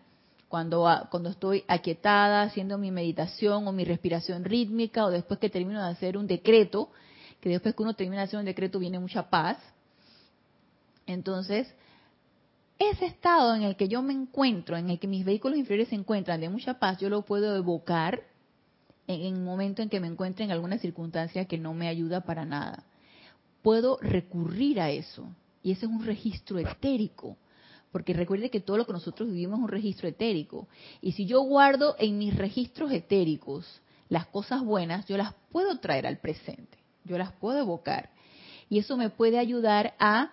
cuando, 0.56 1.30
estoy 1.30 1.66
aquietada 1.68 2.43
haciendo 2.43 2.78
mi 2.78 2.89
meditación 2.89 3.68
o 3.68 3.74
mi 3.74 3.84
respiración 3.84 4.45
rítmica 4.45 5.06
o 5.06 5.12
después 5.12 5.38
que 5.38 5.49
termino 5.49 5.84
de 5.84 5.89
hacer 5.89 6.18
un 6.18 6.28
decreto, 6.28 6.91
que 7.41 7.49
después 7.49 7.76
que 7.76 7.84
uno 7.84 7.93
termina 7.93 8.22
de 8.22 8.28
hacer 8.28 8.39
un 8.39 8.45
decreto 8.45 8.80
viene 8.80 8.97
mucha 8.97 9.30
paz. 9.30 9.58
Entonces, 11.08 11.68
ese 12.80 13.06
estado 13.06 13.53
en 13.53 13.64
el 13.64 13.76
que 13.76 13.89
yo 13.89 14.01
me 14.01 14.14
encuentro, 14.14 14.78
en 14.78 14.89
el 14.89 14.97
que 14.97 15.08
mis 15.08 15.26
vehículos 15.26 15.58
inferiores 15.58 15.89
se 15.89 15.95
encuentran 15.95 16.39
de 16.39 16.47
mucha 16.47 16.80
paz, 16.80 16.99
yo 16.99 17.10
lo 17.10 17.24
puedo 17.24 17.53
evocar 17.58 18.24
en 19.08 19.22
el 19.22 19.41
momento 19.41 19.82
en 19.82 19.89
que 19.89 19.99
me 19.99 20.08
encuentre 20.08 20.45
en 20.45 20.51
alguna 20.51 20.78
circunstancia 20.78 21.43
que 21.43 21.58
no 21.58 21.74
me 21.74 21.89
ayuda 21.89 22.22
para 22.22 22.45
nada. 22.45 22.86
Puedo 23.62 23.97
recurrir 23.97 24.80
a 24.80 24.89
eso. 24.89 25.28
Y 25.62 25.74
ese 25.74 25.86
es 25.86 25.91
un 25.91 26.06
registro 26.06 26.60
etérico. 26.60 27.36
Porque 27.92 28.14
recuerde 28.14 28.50
que 28.50 28.60
todo 28.60 28.78
lo 28.78 28.86
que 28.86 28.94
nosotros 28.94 29.30
vivimos 29.30 29.60
es 29.60 29.64
un 29.64 29.70
registro 29.70 30.08
etérico. 30.08 30.68
Y 31.02 31.14
si 31.14 31.26
yo 31.26 31.42
guardo 31.42 31.96
en 31.98 32.18
mis 32.18 32.36
registros 32.36 32.92
etéricos 32.92 33.66
las 34.10 34.28
cosas 34.28 34.64
buenas, 34.64 35.06
yo 35.06 35.18
las 35.18 35.34
puedo 35.52 35.80
traer 35.80 36.06
al 36.06 36.18
presente. 36.18 36.78
Yo 37.06 37.18
las 37.18 37.32
puedo 37.34 37.60
evocar. 37.60 38.10
Y 38.70 38.80
eso 38.80 38.98
me 38.98 39.10
puede 39.10 39.40
ayudar 39.40 39.96
a 40.00 40.32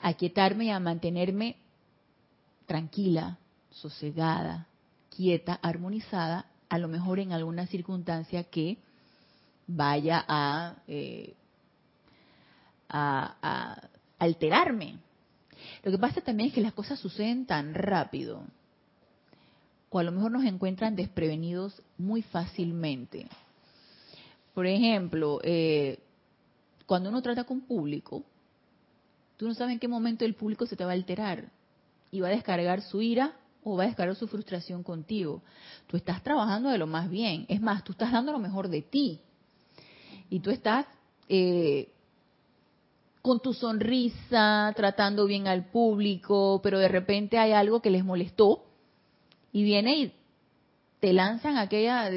aquietarme 0.00 0.66
y 0.66 0.70
a 0.70 0.80
mantenerme 0.80 1.56
tranquila, 2.66 3.38
sosegada, 3.70 4.66
quieta, 5.10 5.58
armonizada, 5.62 6.46
a 6.68 6.78
lo 6.78 6.88
mejor 6.88 7.18
en 7.18 7.32
alguna 7.32 7.66
circunstancia 7.66 8.44
que 8.44 8.78
vaya 9.66 10.24
a, 10.28 10.76
eh, 10.86 11.34
a, 12.88 13.36
a 13.42 13.88
alterarme. 14.18 14.98
Lo 15.82 15.90
que 15.90 15.98
pasa 15.98 16.20
también 16.20 16.48
es 16.48 16.54
que 16.54 16.60
las 16.60 16.72
cosas 16.72 16.98
suceden 16.98 17.46
tan 17.46 17.74
rápido, 17.74 18.42
o 19.90 19.98
a 19.98 20.02
lo 20.02 20.12
mejor 20.12 20.30
nos 20.30 20.44
encuentran 20.44 20.96
desprevenidos 20.96 21.82
muy 21.96 22.22
fácilmente. 22.22 23.28
Por 24.54 24.66
ejemplo, 24.66 25.40
eh, 25.42 25.98
cuando 26.86 27.10
uno 27.10 27.22
trata 27.22 27.44
con 27.44 27.60
público, 27.60 28.24
tú 29.36 29.46
no 29.46 29.54
sabes 29.54 29.74
en 29.74 29.78
qué 29.78 29.88
momento 29.88 30.24
el 30.24 30.34
público 30.34 30.66
se 30.66 30.76
te 30.76 30.84
va 30.84 30.90
a 30.90 30.94
alterar 30.94 31.48
y 32.10 32.20
va 32.20 32.28
a 32.28 32.32
descargar 32.32 32.82
su 32.82 33.00
ira 33.00 33.34
o 33.62 33.76
va 33.76 33.84
a 33.84 33.86
descargar 33.86 34.16
su 34.16 34.26
frustración 34.26 34.82
contigo. 34.82 35.42
Tú 35.86 35.96
estás 35.96 36.22
trabajando 36.22 36.70
de 36.70 36.78
lo 36.78 36.86
más 36.86 37.10
bien. 37.10 37.46
Es 37.48 37.60
más, 37.60 37.84
tú 37.84 37.92
estás 37.92 38.12
dando 38.12 38.32
lo 38.32 38.38
mejor 38.38 38.68
de 38.68 38.82
ti. 38.82 39.20
Y 40.30 40.40
tú 40.40 40.50
estás 40.50 40.86
eh, 41.28 41.88
con 43.28 43.40
tu 43.40 43.52
sonrisa, 43.52 44.72
tratando 44.74 45.26
bien 45.26 45.48
al 45.48 45.66
público, 45.66 46.60
pero 46.62 46.78
de 46.78 46.88
repente 46.88 47.36
hay 47.36 47.52
algo 47.52 47.82
que 47.82 47.90
les 47.90 48.02
molestó 48.02 48.64
y 49.52 49.64
viene 49.64 49.98
y 49.98 50.14
te 50.98 51.12
lanzan 51.12 51.58
aquella, 51.58 52.08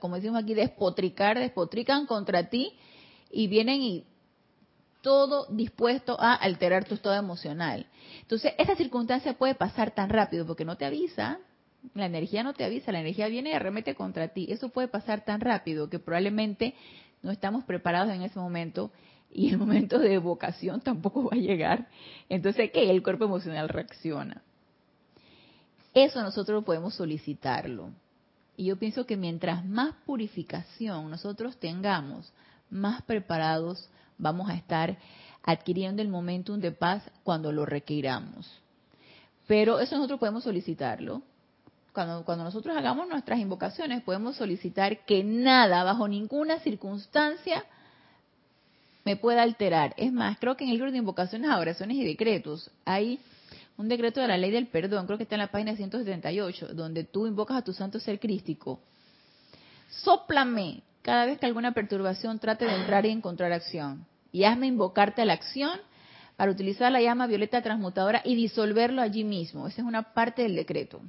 como 0.00 0.14
decimos 0.14 0.42
aquí, 0.42 0.54
despotricar, 0.54 1.38
despotrican 1.38 2.06
contra 2.06 2.48
ti 2.48 2.72
y 3.30 3.46
vienen 3.48 3.82
y 3.82 4.04
todo 5.02 5.44
dispuesto 5.50 6.16
a 6.18 6.32
alterar 6.32 6.86
tu 6.86 6.94
estado 6.94 7.16
emocional. 7.16 7.84
Entonces, 8.22 8.54
esa 8.56 8.74
circunstancia 8.74 9.36
puede 9.36 9.54
pasar 9.54 9.90
tan 9.90 10.08
rápido 10.08 10.46
porque 10.46 10.64
no 10.64 10.78
te 10.78 10.86
avisa, 10.86 11.40
la 11.92 12.06
energía 12.06 12.42
no 12.42 12.54
te 12.54 12.64
avisa, 12.64 12.90
la 12.90 13.00
energía 13.00 13.28
viene 13.28 13.50
y 13.50 13.52
arremete 13.52 13.94
contra 13.94 14.28
ti. 14.28 14.46
Eso 14.48 14.70
puede 14.70 14.88
pasar 14.88 15.26
tan 15.26 15.42
rápido 15.42 15.90
que 15.90 15.98
probablemente 15.98 16.74
no 17.20 17.32
estamos 17.32 17.64
preparados 17.64 18.14
en 18.14 18.22
ese 18.22 18.38
momento 18.38 18.90
y 19.30 19.50
el 19.50 19.58
momento 19.58 19.98
de 19.98 20.14
evocación 20.14 20.80
tampoco 20.80 21.24
va 21.24 21.30
a 21.32 21.40
llegar. 21.40 21.88
Entonces, 22.28 22.70
¿qué? 22.72 22.90
El 22.90 23.02
cuerpo 23.02 23.24
emocional 23.24 23.68
reacciona. 23.68 24.42
Eso 25.94 26.22
nosotros 26.22 26.64
podemos 26.64 26.94
solicitarlo. 26.94 27.90
Y 28.56 28.66
yo 28.66 28.76
pienso 28.76 29.06
que 29.06 29.16
mientras 29.16 29.64
más 29.64 29.94
purificación 30.04 31.10
nosotros 31.10 31.56
tengamos, 31.58 32.32
más 32.70 33.02
preparados 33.02 33.88
vamos 34.18 34.50
a 34.50 34.54
estar 34.54 34.98
adquiriendo 35.42 36.02
el 36.02 36.08
momentum 36.08 36.58
de 36.58 36.72
paz 36.72 37.02
cuando 37.22 37.52
lo 37.52 37.64
requiramos. 37.64 38.50
Pero 39.46 39.78
eso 39.78 39.96
nosotros 39.96 40.20
podemos 40.20 40.44
solicitarlo. 40.44 41.22
Cuando, 41.92 42.24
cuando 42.24 42.44
nosotros 42.44 42.76
hagamos 42.76 43.08
nuestras 43.08 43.38
invocaciones, 43.38 44.02
podemos 44.02 44.36
solicitar 44.36 45.04
que 45.04 45.24
nada, 45.24 45.84
bajo 45.84 46.06
ninguna 46.06 46.58
circunstancia, 46.60 47.64
me 49.08 49.16
pueda 49.16 49.42
alterar. 49.42 49.94
Es 49.96 50.12
más, 50.12 50.36
creo 50.38 50.54
que 50.54 50.64
en 50.64 50.70
el 50.70 50.76
libro 50.76 50.92
de 50.92 50.98
invocaciones, 50.98 51.50
oraciones 51.50 51.96
y 51.96 52.04
decretos 52.04 52.70
hay 52.84 53.18
un 53.78 53.88
decreto 53.88 54.20
de 54.20 54.28
la 54.28 54.36
ley 54.36 54.50
del 54.50 54.66
perdón, 54.66 55.06
creo 55.06 55.16
que 55.16 55.22
está 55.22 55.36
en 55.36 55.40
la 55.40 55.50
página 55.50 55.74
178, 55.74 56.74
donde 56.74 57.04
tú 57.04 57.26
invocas 57.26 57.56
a 57.56 57.62
tu 57.62 57.72
santo 57.72 57.98
ser 58.00 58.20
crístico. 58.20 58.80
Sóplame 59.88 60.82
cada 61.00 61.24
vez 61.24 61.38
que 61.38 61.46
alguna 61.46 61.72
perturbación 61.72 62.38
trate 62.38 62.66
de 62.66 62.74
entrar 62.74 63.06
y 63.06 63.08
encontrar 63.08 63.50
acción. 63.50 64.04
Y 64.30 64.44
hazme 64.44 64.66
invocarte 64.66 65.22
a 65.22 65.24
la 65.24 65.32
acción 65.32 65.80
para 66.36 66.52
utilizar 66.52 66.92
la 66.92 67.00
llama 67.00 67.26
violeta 67.26 67.62
transmutadora 67.62 68.20
y 68.26 68.34
disolverlo 68.34 69.00
allí 69.00 69.24
mismo. 69.24 69.68
Esa 69.68 69.80
es 69.80 69.88
una 69.88 70.12
parte 70.12 70.42
del 70.42 70.54
decreto. 70.54 71.00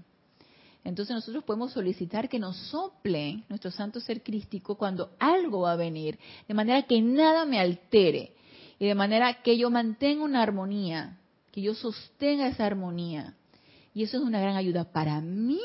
Entonces 0.84 1.14
nosotros 1.14 1.44
podemos 1.44 1.74
solicitar 1.74 2.30
que 2.30 2.40
nos 2.40 2.56
sople 2.56 3.44
nuestro 3.50 3.72
santo 3.72 4.00
ser 4.00 4.24
crístico 4.24 4.76
cuando 4.76 5.12
algo 5.20 5.62
va 5.62 5.74
a 5.74 5.78
venir, 5.78 6.18
de 6.48 6.54
manera 6.54 6.84
que 6.84 7.02
nada 7.02 7.46
me 7.46 7.60
altere 7.60 8.34
y 8.80 8.88
de 8.88 8.96
manera 8.96 9.42
que 9.42 9.58
yo 9.58 9.70
mantenga 9.70 10.24
una 10.24 10.42
armonía, 10.42 11.18
que 11.52 11.62
yo 11.62 11.74
sostenga 11.74 12.48
esa 12.48 12.66
armonía. 12.66 13.36
Y 13.94 14.04
eso 14.04 14.18
es 14.18 14.24
una 14.24 14.40
gran 14.40 14.56
ayuda 14.56 14.86
para 14.86 15.20
mí 15.20 15.60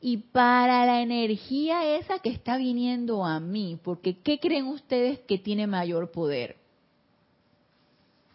y 0.00 0.18
para 0.18 0.86
la 0.86 1.02
energía 1.02 1.96
esa 1.96 2.20
que 2.20 2.30
está 2.30 2.56
viniendo 2.56 3.24
a 3.24 3.40
mí, 3.40 3.78
porque 3.82 4.18
¿qué 4.18 4.38
creen 4.38 4.66
ustedes 4.66 5.18
que 5.20 5.38
tiene 5.38 5.66
mayor 5.66 6.12
poder? 6.12 6.56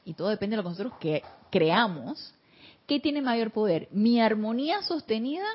Y 0.04 0.14
todo 0.14 0.28
depende 0.28 0.56
de 0.56 0.58
lo 0.58 0.64
que 0.64 0.70
nosotros 0.70 0.94
que 1.00 1.24
creamos. 1.50 2.34
¿Qué 2.86 3.00
tiene 3.00 3.22
mayor 3.22 3.52
poder? 3.52 3.88
¿Mi 3.92 4.20
armonía 4.20 4.82
sostenida 4.82 5.46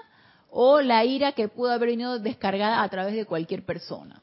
o 0.51 0.81
la 0.81 1.05
ira 1.05 1.33
que 1.33 1.49
pudo 1.49 1.71
haber 1.71 1.91
venido 1.91 2.19
descargada 2.19 2.83
a 2.83 2.89
través 2.89 3.15
de 3.15 3.27
cualquier 3.27 3.65
persona? 3.65 4.23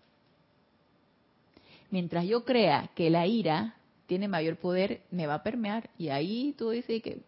Mientras 1.89 2.25
yo 2.25 2.43
crea 2.43 2.89
que 2.95 3.09
la 3.09 3.27
ira 3.27 3.75
tiene 4.07 4.27
mayor 4.27 4.57
poder, 4.57 5.01
me 5.11 5.27
va 5.27 5.35
a 5.35 5.43
permear. 5.43 5.89
Y 5.97 6.09
ahí 6.09 6.53
tú 6.57 6.69
dices 6.69 7.01
que, 7.01 7.21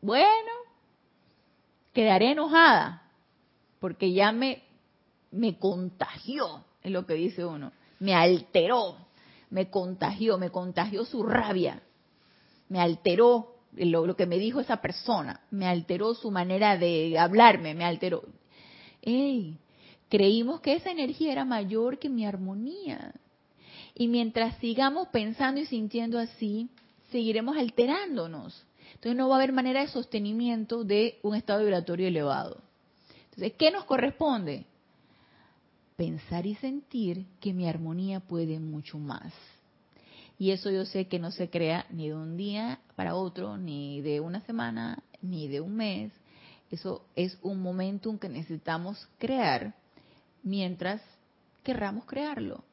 bueno, 0.00 0.52
quedaré 1.92 2.32
enojada, 2.32 3.02
porque 3.80 4.12
ya 4.12 4.32
me, 4.32 4.62
me 5.30 5.58
contagió, 5.58 6.64
es 6.82 6.92
lo 6.92 7.06
que 7.06 7.14
dice 7.14 7.44
uno, 7.44 7.72
me 7.98 8.14
alteró, 8.14 8.96
me 9.50 9.70
contagió, 9.70 10.38
me 10.38 10.50
contagió 10.50 11.04
su 11.04 11.22
rabia, 11.22 11.82
me 12.68 12.80
alteró 12.80 13.53
lo, 13.76 14.16
que 14.16 14.26
me 14.26 14.38
dijo 14.38 14.60
esa 14.60 14.80
persona, 14.80 15.40
me 15.50 15.66
alteró 15.66 16.14
su 16.14 16.30
manera 16.30 16.76
de 16.76 17.18
hablarme, 17.18 17.74
me 17.74 17.84
alteró. 17.84 18.22
¡Ey! 19.02 19.58
Creímos 20.08 20.60
que 20.60 20.74
esa 20.74 20.90
energía 20.90 21.32
era 21.32 21.44
mayor 21.44 21.98
que 21.98 22.08
mi 22.08 22.24
armonía. 22.24 23.14
Y 23.94 24.08
mientras 24.08 24.56
sigamos 24.58 25.08
pensando 25.08 25.60
y 25.60 25.66
sintiendo 25.66 26.18
así, 26.18 26.68
seguiremos 27.10 27.56
alterándonos. 27.56 28.66
Entonces 28.94 29.16
no 29.16 29.28
va 29.28 29.36
a 29.36 29.38
haber 29.38 29.52
manera 29.52 29.80
de 29.80 29.88
sostenimiento 29.88 30.84
de 30.84 31.18
un 31.22 31.34
estado 31.34 31.60
vibratorio 31.60 32.08
elevado. 32.08 32.62
Entonces, 33.30 33.54
¿qué 33.58 33.70
nos 33.70 33.84
corresponde? 33.84 34.66
Pensar 35.96 36.46
y 36.46 36.54
sentir 36.56 37.26
que 37.40 37.52
mi 37.52 37.68
armonía 37.68 38.20
puede 38.20 38.58
mucho 38.58 38.98
más. 38.98 39.32
Y 40.38 40.50
eso 40.50 40.70
yo 40.70 40.84
sé 40.84 41.06
que 41.06 41.18
no 41.18 41.30
se 41.30 41.48
crea 41.48 41.86
ni 41.90 42.08
de 42.08 42.14
un 42.14 42.36
día 42.36 42.80
para 42.96 43.14
otro, 43.14 43.56
ni 43.56 44.00
de 44.00 44.20
una 44.20 44.40
semana, 44.40 45.02
ni 45.22 45.48
de 45.48 45.60
un 45.60 45.76
mes. 45.76 46.12
Eso 46.70 47.04
es 47.14 47.38
un 47.42 47.60
momentum 47.62 48.18
que 48.18 48.28
necesitamos 48.28 49.08
crear 49.18 49.74
mientras 50.42 51.00
querramos 51.62 52.04
crearlo. 52.04 52.64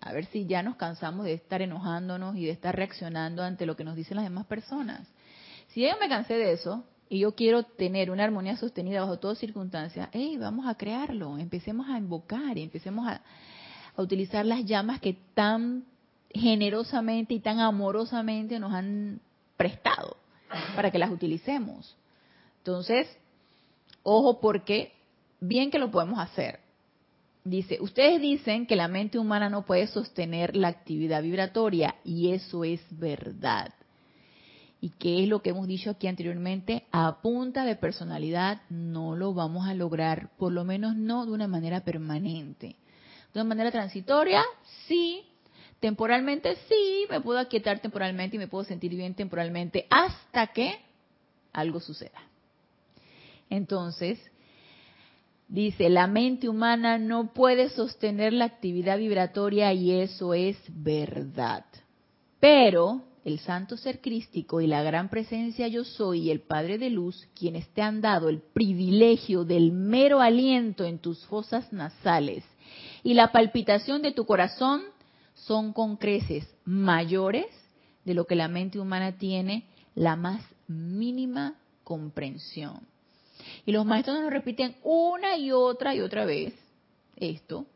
A 0.00 0.12
ver 0.12 0.26
si 0.26 0.46
ya 0.46 0.62
nos 0.62 0.76
cansamos 0.76 1.24
de 1.24 1.34
estar 1.34 1.60
enojándonos 1.60 2.36
y 2.36 2.44
de 2.44 2.52
estar 2.52 2.74
reaccionando 2.74 3.42
ante 3.42 3.66
lo 3.66 3.76
que 3.76 3.84
nos 3.84 3.96
dicen 3.96 4.16
las 4.16 4.24
demás 4.24 4.46
personas. 4.46 5.06
Si 5.68 5.82
yo 5.82 5.88
me 6.00 6.08
cansé 6.08 6.34
de 6.34 6.52
eso 6.52 6.84
y 7.10 7.20
yo 7.20 7.34
quiero 7.34 7.64
tener 7.64 8.10
una 8.10 8.24
armonía 8.24 8.56
sostenida 8.56 9.00
bajo 9.00 9.18
todas 9.18 9.38
circunstancias, 9.38 10.08
hey, 10.12 10.36
vamos 10.38 10.66
a 10.66 10.76
crearlo, 10.76 11.36
empecemos 11.36 11.88
a 11.88 11.98
invocar 11.98 12.56
y 12.56 12.62
empecemos 12.62 13.06
a, 13.06 13.20
a 13.96 14.02
utilizar 14.02 14.46
las 14.46 14.64
llamas 14.64 15.00
que 15.00 15.18
tan 15.34 15.84
generosamente 16.30 17.34
y 17.34 17.40
tan 17.40 17.60
amorosamente 17.60 18.58
nos 18.58 18.72
han 18.72 19.20
prestado 19.56 20.16
para 20.74 20.90
que 20.90 20.98
las 20.98 21.10
utilicemos. 21.10 21.96
Entonces, 22.58 23.08
ojo 24.02 24.40
porque 24.40 24.92
bien 25.40 25.70
que 25.70 25.78
lo 25.78 25.90
podemos 25.90 26.18
hacer. 26.18 26.60
Dice, 27.44 27.78
ustedes 27.80 28.20
dicen 28.20 28.66
que 28.66 28.76
la 28.76 28.88
mente 28.88 29.18
humana 29.18 29.48
no 29.48 29.64
puede 29.64 29.86
sostener 29.86 30.54
la 30.54 30.68
actividad 30.68 31.22
vibratoria 31.22 31.94
y 32.04 32.32
eso 32.32 32.64
es 32.64 32.80
verdad. 32.90 33.72
¿Y 34.80 34.90
qué 34.90 35.22
es 35.22 35.28
lo 35.28 35.42
que 35.42 35.50
hemos 35.50 35.66
dicho 35.66 35.90
aquí 35.90 36.06
anteriormente? 36.06 36.84
A 36.92 37.20
punta 37.20 37.64
de 37.64 37.74
personalidad 37.74 38.62
no 38.68 39.16
lo 39.16 39.34
vamos 39.34 39.66
a 39.66 39.74
lograr, 39.74 40.30
por 40.36 40.52
lo 40.52 40.64
menos 40.64 40.94
no 40.94 41.26
de 41.26 41.32
una 41.32 41.48
manera 41.48 41.80
permanente. 41.80 42.76
De 43.32 43.40
una 43.40 43.48
manera 43.48 43.72
transitoria, 43.72 44.42
sí, 44.86 45.24
Temporalmente 45.80 46.56
sí, 46.68 47.06
me 47.08 47.20
puedo 47.20 47.38
aquietar 47.38 47.80
temporalmente 47.80 48.36
y 48.36 48.38
me 48.38 48.48
puedo 48.48 48.64
sentir 48.64 48.94
bien 48.94 49.14
temporalmente 49.14 49.86
hasta 49.90 50.48
que 50.48 50.76
algo 51.52 51.80
suceda. 51.80 52.20
Entonces, 53.48 54.18
dice, 55.48 55.88
la 55.88 56.06
mente 56.06 56.48
humana 56.48 56.98
no 56.98 57.32
puede 57.32 57.70
sostener 57.70 58.32
la 58.32 58.46
actividad 58.46 58.98
vibratoria 58.98 59.72
y 59.72 59.92
eso 59.92 60.34
es 60.34 60.56
verdad. 60.68 61.64
Pero 62.40 63.04
el 63.24 63.38
santo 63.40 63.76
ser 63.76 64.00
crístico 64.00 64.60
y 64.60 64.66
la 64.66 64.82
gran 64.82 65.08
presencia 65.08 65.68
yo 65.68 65.84
soy 65.84 66.22
y 66.22 66.30
el 66.30 66.40
Padre 66.40 66.78
de 66.78 66.90
Luz, 66.90 67.28
quienes 67.34 67.68
te 67.68 67.82
han 67.82 68.00
dado 68.00 68.28
el 68.28 68.40
privilegio 68.40 69.44
del 69.44 69.72
mero 69.72 70.20
aliento 70.20 70.84
en 70.84 70.98
tus 70.98 71.24
fosas 71.26 71.72
nasales 71.72 72.44
y 73.02 73.14
la 73.14 73.30
palpitación 73.32 74.02
de 74.02 74.12
tu 74.12 74.24
corazón, 74.24 74.82
son 75.46 75.72
con 75.72 75.96
creces 75.96 76.46
mayores 76.64 77.46
de 78.04 78.14
lo 78.14 78.26
que 78.26 78.34
la 78.34 78.48
mente 78.48 78.78
humana 78.78 79.18
tiene 79.18 79.64
la 79.94 80.16
más 80.16 80.42
mínima 80.66 81.54
comprensión. 81.84 82.80
Y 83.64 83.72
los 83.72 83.86
maestros 83.86 84.20
nos 84.20 84.30
repiten 84.30 84.76
una 84.82 85.36
y 85.36 85.52
otra 85.52 85.94
y 85.94 86.00
otra 86.00 86.24
vez 86.24 86.54
esto. 87.16 87.66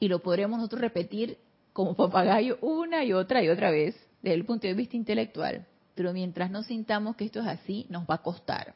Y 0.00 0.08
lo 0.08 0.20
podremos 0.20 0.58
nosotros 0.58 0.80
repetir 0.80 1.38
como 1.72 1.94
papagayo 1.96 2.58
una 2.60 3.04
y 3.04 3.12
otra 3.12 3.42
y 3.42 3.48
otra 3.48 3.70
vez 3.70 3.96
desde 4.22 4.34
el 4.34 4.44
punto 4.44 4.66
de 4.66 4.74
vista 4.74 4.96
intelectual. 4.96 5.66
Pero 5.94 6.12
mientras 6.12 6.50
no 6.50 6.62
sintamos 6.62 7.16
que 7.16 7.24
esto 7.24 7.40
es 7.40 7.46
así, 7.46 7.86
nos 7.88 8.04
va 8.04 8.16
a 8.16 8.22
costar. 8.22 8.74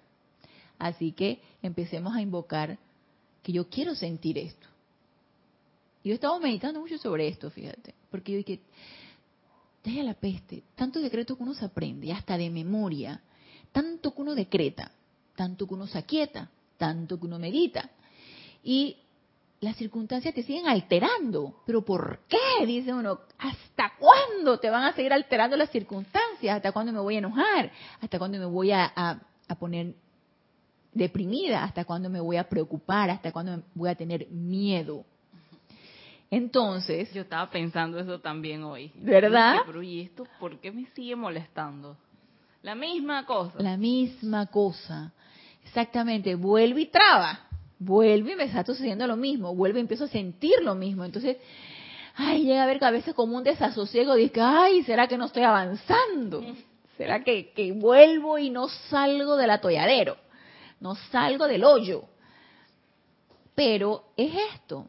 Así 0.78 1.12
que 1.12 1.40
empecemos 1.62 2.14
a 2.14 2.22
invocar 2.22 2.78
que 3.42 3.52
yo 3.52 3.68
quiero 3.68 3.94
sentir 3.94 4.38
esto. 4.38 4.68
Yo 6.04 6.14
estaba 6.14 6.38
meditando 6.38 6.80
mucho 6.80 6.98
sobre 6.98 7.28
esto, 7.28 7.50
fíjate, 7.50 7.94
porque 8.10 8.32
yo 8.32 8.38
dije, 8.38 8.60
deja 9.84 10.02
la 10.02 10.14
peste, 10.14 10.62
tanto 10.74 11.00
decreto 11.00 11.36
que 11.36 11.42
uno 11.42 11.54
se 11.54 11.64
aprende, 11.64 12.12
hasta 12.12 12.38
de 12.38 12.50
memoria, 12.50 13.20
tanto 13.72 14.14
que 14.14 14.22
uno 14.22 14.34
decreta, 14.34 14.92
tanto 15.34 15.66
que 15.66 15.74
uno 15.74 15.86
se 15.86 15.98
aquieta, 15.98 16.50
tanto 16.76 17.18
que 17.18 17.26
uno 17.26 17.38
medita. 17.38 17.90
Y 18.62 18.96
las 19.60 19.76
circunstancias 19.76 20.34
te 20.34 20.42
siguen 20.42 20.68
alterando. 20.68 21.62
¿Pero 21.66 21.84
por 21.84 22.20
qué? 22.28 22.66
Dice 22.66 22.92
uno, 22.94 23.20
¿hasta 23.38 23.92
cuándo 23.98 24.58
te 24.58 24.70
van 24.70 24.84
a 24.84 24.92
seguir 24.92 25.12
alterando 25.12 25.56
las 25.56 25.70
circunstancias? 25.70 26.56
¿Hasta 26.56 26.72
cuándo 26.72 26.92
me 26.92 27.00
voy 27.00 27.16
a 27.16 27.18
enojar? 27.18 27.72
¿Hasta 28.00 28.18
cuándo 28.18 28.38
me 28.38 28.46
voy 28.46 28.70
a, 28.70 28.92
a 28.94 29.54
poner 29.58 29.94
deprimida? 30.92 31.64
¿Hasta 31.64 31.84
cuándo 31.84 32.08
me 32.08 32.20
voy 32.20 32.36
a 32.36 32.48
preocupar? 32.48 33.10
¿Hasta 33.10 33.32
cuándo 33.32 33.62
voy 33.74 33.90
a 33.90 33.94
tener 33.94 34.28
miedo? 34.28 35.04
Entonces, 36.30 37.12
Yo 37.12 37.22
estaba 37.22 37.50
pensando 37.50 37.98
eso 37.98 38.20
también 38.20 38.62
hoy. 38.62 38.92
¿Verdad? 38.96 39.52
Dije, 39.52 39.64
Pero 39.66 39.82
¿y 39.82 40.00
esto 40.02 40.26
por 40.38 40.58
qué 40.60 40.70
me 40.70 40.86
sigue 40.94 41.16
molestando? 41.16 41.96
La 42.62 42.74
misma 42.74 43.24
cosa. 43.24 43.62
la 43.62 43.76
misma 43.76 44.46
cosa. 44.46 45.12
Exactamente, 45.64 46.34
vuelve 46.34 46.82
y 46.82 46.86
traba. 46.86 47.40
Vuelve 47.78 48.32
y 48.32 48.36
me 48.36 48.44
está 48.44 48.64
sucediendo 48.64 49.06
lo 49.06 49.16
mismo. 49.16 49.54
Vuelve 49.54 49.78
y 49.78 49.82
empiezo 49.82 50.04
a 50.04 50.08
sentir 50.08 50.54
lo 50.62 50.74
mismo. 50.74 51.04
Entonces, 51.04 51.36
ay, 52.16 52.44
llega 52.44 52.64
a 52.64 52.66
ver 52.66 52.78
que 52.78 52.84
a 52.84 52.90
veces 52.90 53.14
como 53.14 53.36
un 53.36 53.44
desasosiego. 53.44 54.14
Dice, 54.14 54.40
ay, 54.40 54.82
¿será 54.82 55.06
que 55.06 55.16
no 55.16 55.26
estoy 55.26 55.44
avanzando? 55.44 56.44
¿Será 56.98 57.22
que, 57.22 57.52
que 57.52 57.72
vuelvo 57.72 58.38
y 58.38 58.50
no 58.50 58.68
salgo 58.68 59.36
del 59.36 59.50
atolladero? 59.50 60.16
No 60.80 60.96
salgo 60.96 61.46
del 61.46 61.62
hoyo. 61.64 62.04
Pero 63.54 64.04
es 64.16 64.32
esto, 64.54 64.88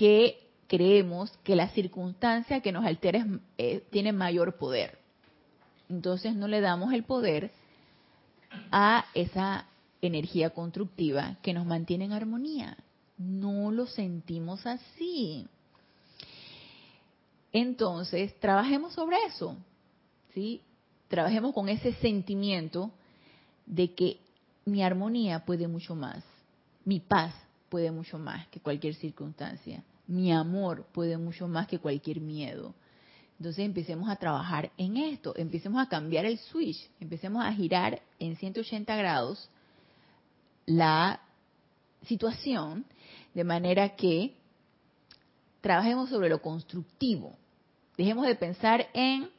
que 0.00 0.48
creemos 0.66 1.30
que 1.44 1.54
la 1.54 1.68
circunstancia 1.68 2.62
que 2.62 2.72
nos 2.72 2.86
altera 2.86 3.18
es- 3.18 3.26
eh, 3.58 3.84
tiene 3.90 4.14
mayor 4.14 4.56
poder. 4.56 4.98
Entonces 5.90 6.34
no 6.34 6.48
le 6.48 6.62
damos 6.62 6.94
el 6.94 7.04
poder 7.04 7.50
a 8.72 9.04
esa 9.12 9.66
energía 10.00 10.48
constructiva 10.54 11.36
que 11.42 11.52
nos 11.52 11.66
mantiene 11.66 12.06
en 12.06 12.14
armonía. 12.14 12.78
No 13.18 13.70
lo 13.70 13.84
sentimos 13.84 14.64
así. 14.64 15.46
Entonces, 17.52 18.34
trabajemos 18.40 18.94
sobre 18.94 19.18
eso, 19.26 19.58
¿sí? 20.32 20.62
Trabajemos 21.08 21.52
con 21.52 21.68
ese 21.68 21.92
sentimiento 21.96 22.90
de 23.66 23.92
que 23.92 24.16
mi 24.64 24.82
armonía 24.82 25.44
puede 25.44 25.68
mucho 25.68 25.94
más, 25.94 26.24
mi 26.86 27.00
paz 27.00 27.34
puede 27.68 27.90
mucho 27.90 28.18
más 28.18 28.46
que 28.48 28.60
cualquier 28.60 28.94
circunstancia, 28.94 29.84
mi 30.10 30.32
amor 30.32 30.86
puede 30.92 31.16
mucho 31.16 31.46
más 31.46 31.68
que 31.68 31.78
cualquier 31.78 32.20
miedo. 32.20 32.74
Entonces 33.38 33.64
empecemos 33.64 34.10
a 34.10 34.16
trabajar 34.16 34.72
en 34.76 34.96
esto, 34.96 35.32
empecemos 35.36 35.80
a 35.80 35.88
cambiar 35.88 36.26
el 36.26 36.36
switch, 36.38 36.90
empecemos 36.98 37.44
a 37.44 37.52
girar 37.52 38.02
en 38.18 38.36
180 38.36 38.96
grados 38.96 39.48
la 40.66 41.20
situación 42.02 42.84
de 43.34 43.44
manera 43.44 43.94
que 43.96 44.34
trabajemos 45.60 46.10
sobre 46.10 46.28
lo 46.28 46.42
constructivo. 46.42 47.36
Dejemos 47.96 48.26
de 48.26 48.34
pensar 48.34 48.88
en 48.92 49.30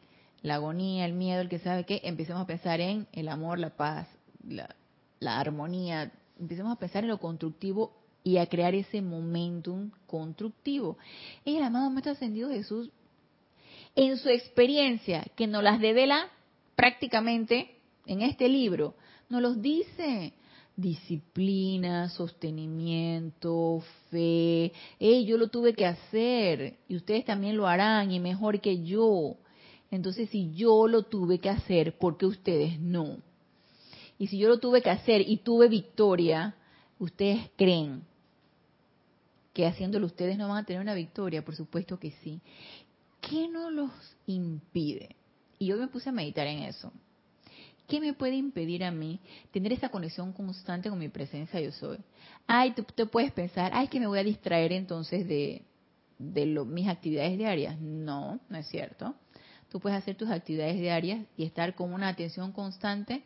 la 0.42 0.56
agonía, 0.56 1.06
el 1.06 1.14
miedo, 1.14 1.42
el 1.42 1.50
que 1.50 1.60
sabe 1.60 1.86
qué, 1.86 2.00
empecemos 2.06 2.42
a 2.42 2.48
pensar 2.48 2.80
en 2.80 3.08
el 3.12 3.28
amor, 3.28 3.60
la 3.60 3.76
paz, 3.76 4.08
la, 4.48 4.74
la 5.20 5.38
armonía, 5.38 6.12
empecemos 6.40 6.72
a 6.72 6.80
pensar 6.80 7.04
en 7.04 7.10
lo 7.10 7.20
constructivo 7.20 8.01
y 8.24 8.38
a 8.38 8.46
crear 8.48 8.76
ese 8.76 9.02
momentum 9.02 9.92
constructivo. 10.08 10.98
Y 11.44 11.56
el 11.56 11.64
amado 11.64 11.90
Maestro 11.90 12.14
Ascendido 12.14 12.50
Jesús, 12.50 12.90
en 13.96 14.18
su 14.18 14.30
experiencia, 14.30 15.26
que 15.36 15.48
nos 15.48 15.64
las 15.64 15.80
devela 15.80 16.30
prácticamente 16.76 17.76
en 18.06 18.22
este 18.22 18.48
libro, 18.48 18.96
nos 19.30 19.42
los 19.42 19.62
dice. 19.62 20.34
Disciplina, 20.74 22.08
sostenimiento, 22.10 23.84
fe. 24.10 24.72
Yo 25.00 25.38
lo 25.38 25.50
tuve 25.50 25.74
que 25.74 25.86
hacer 25.86 26.78
y 26.88 26.96
ustedes 26.96 27.26
también 27.26 27.58
lo 27.58 27.68
harán 27.68 28.12
y 28.12 28.20
mejor 28.20 28.62
que 28.62 28.82
yo. 28.82 29.36
Entonces, 29.92 30.30
si 30.30 30.54
yo 30.54 30.88
lo 30.88 31.04
tuve 31.04 31.40
que 31.40 31.50
hacer, 31.50 31.98
¿por 31.98 32.18
qué 32.18 32.26
ustedes 32.26 32.80
no? 32.80 33.18
Y 34.18 34.28
si 34.28 34.38
yo 34.38 34.48
lo 34.48 34.60
tuve 34.60 34.82
que 34.82 34.90
hacer 34.90 35.22
y 35.28 35.38
tuve 35.38 35.68
victoria, 35.68 36.56
¿ustedes 37.00 37.52
creen 37.58 38.04
que 39.54 39.66
haciéndolo 39.66 40.06
ustedes 40.06 40.38
no 40.38 40.48
van 40.50 40.60
a 40.60 40.66
tener 40.66 40.82
una 40.82 40.94
victoria? 40.94 41.44
Por 41.44 41.56
supuesto 41.56 42.00
que 42.00 42.12
sí. 42.24 42.42
¿Qué 43.20 43.48
nos 43.48 43.72
los 43.72 43.92
impide? 44.26 45.16
Y 45.60 45.68
yo 45.68 45.78
me 45.78 45.88
puse 45.88 46.10
a 46.10 46.12
meditar 46.12 46.48
en 46.48 46.64
eso. 46.64 46.92
¿Qué 47.88 48.00
me 48.00 48.14
puede 48.14 48.36
impedir 48.36 48.84
a 48.84 48.92
mí 48.92 49.20
tener 49.52 49.74
esa 49.74 49.90
conexión 49.90 50.32
constante 50.32 50.90
con 50.90 50.98
mi 50.98 51.10
presencia 51.10 51.60
yo 51.60 51.72
soy? 51.72 52.00
Ay, 52.48 52.72
tú 52.72 52.84
te 52.84 53.06
puedes 53.06 53.32
pensar, 53.34 53.72
ay, 53.74 53.88
que 53.90 54.00
me 54.00 54.08
voy 54.08 54.20
a 54.20 54.24
distraer 54.24 54.72
entonces 54.72 55.28
de, 55.28 55.64
de 56.18 56.46
mis 56.46 56.88
actividades 56.88 57.38
diarias. 57.38 57.80
No, 57.80 58.40
no 58.48 58.58
es 58.58 58.68
cierto. 58.68 59.14
Tú 59.70 59.80
puedes 59.80 59.98
hacer 59.98 60.16
tus 60.16 60.30
actividades 60.30 60.80
diarias 60.80 61.26
y 61.38 61.44
estar 61.44 61.76
con 61.76 61.94
una 61.94 62.08
atención 62.08 62.52
constante 62.52 63.24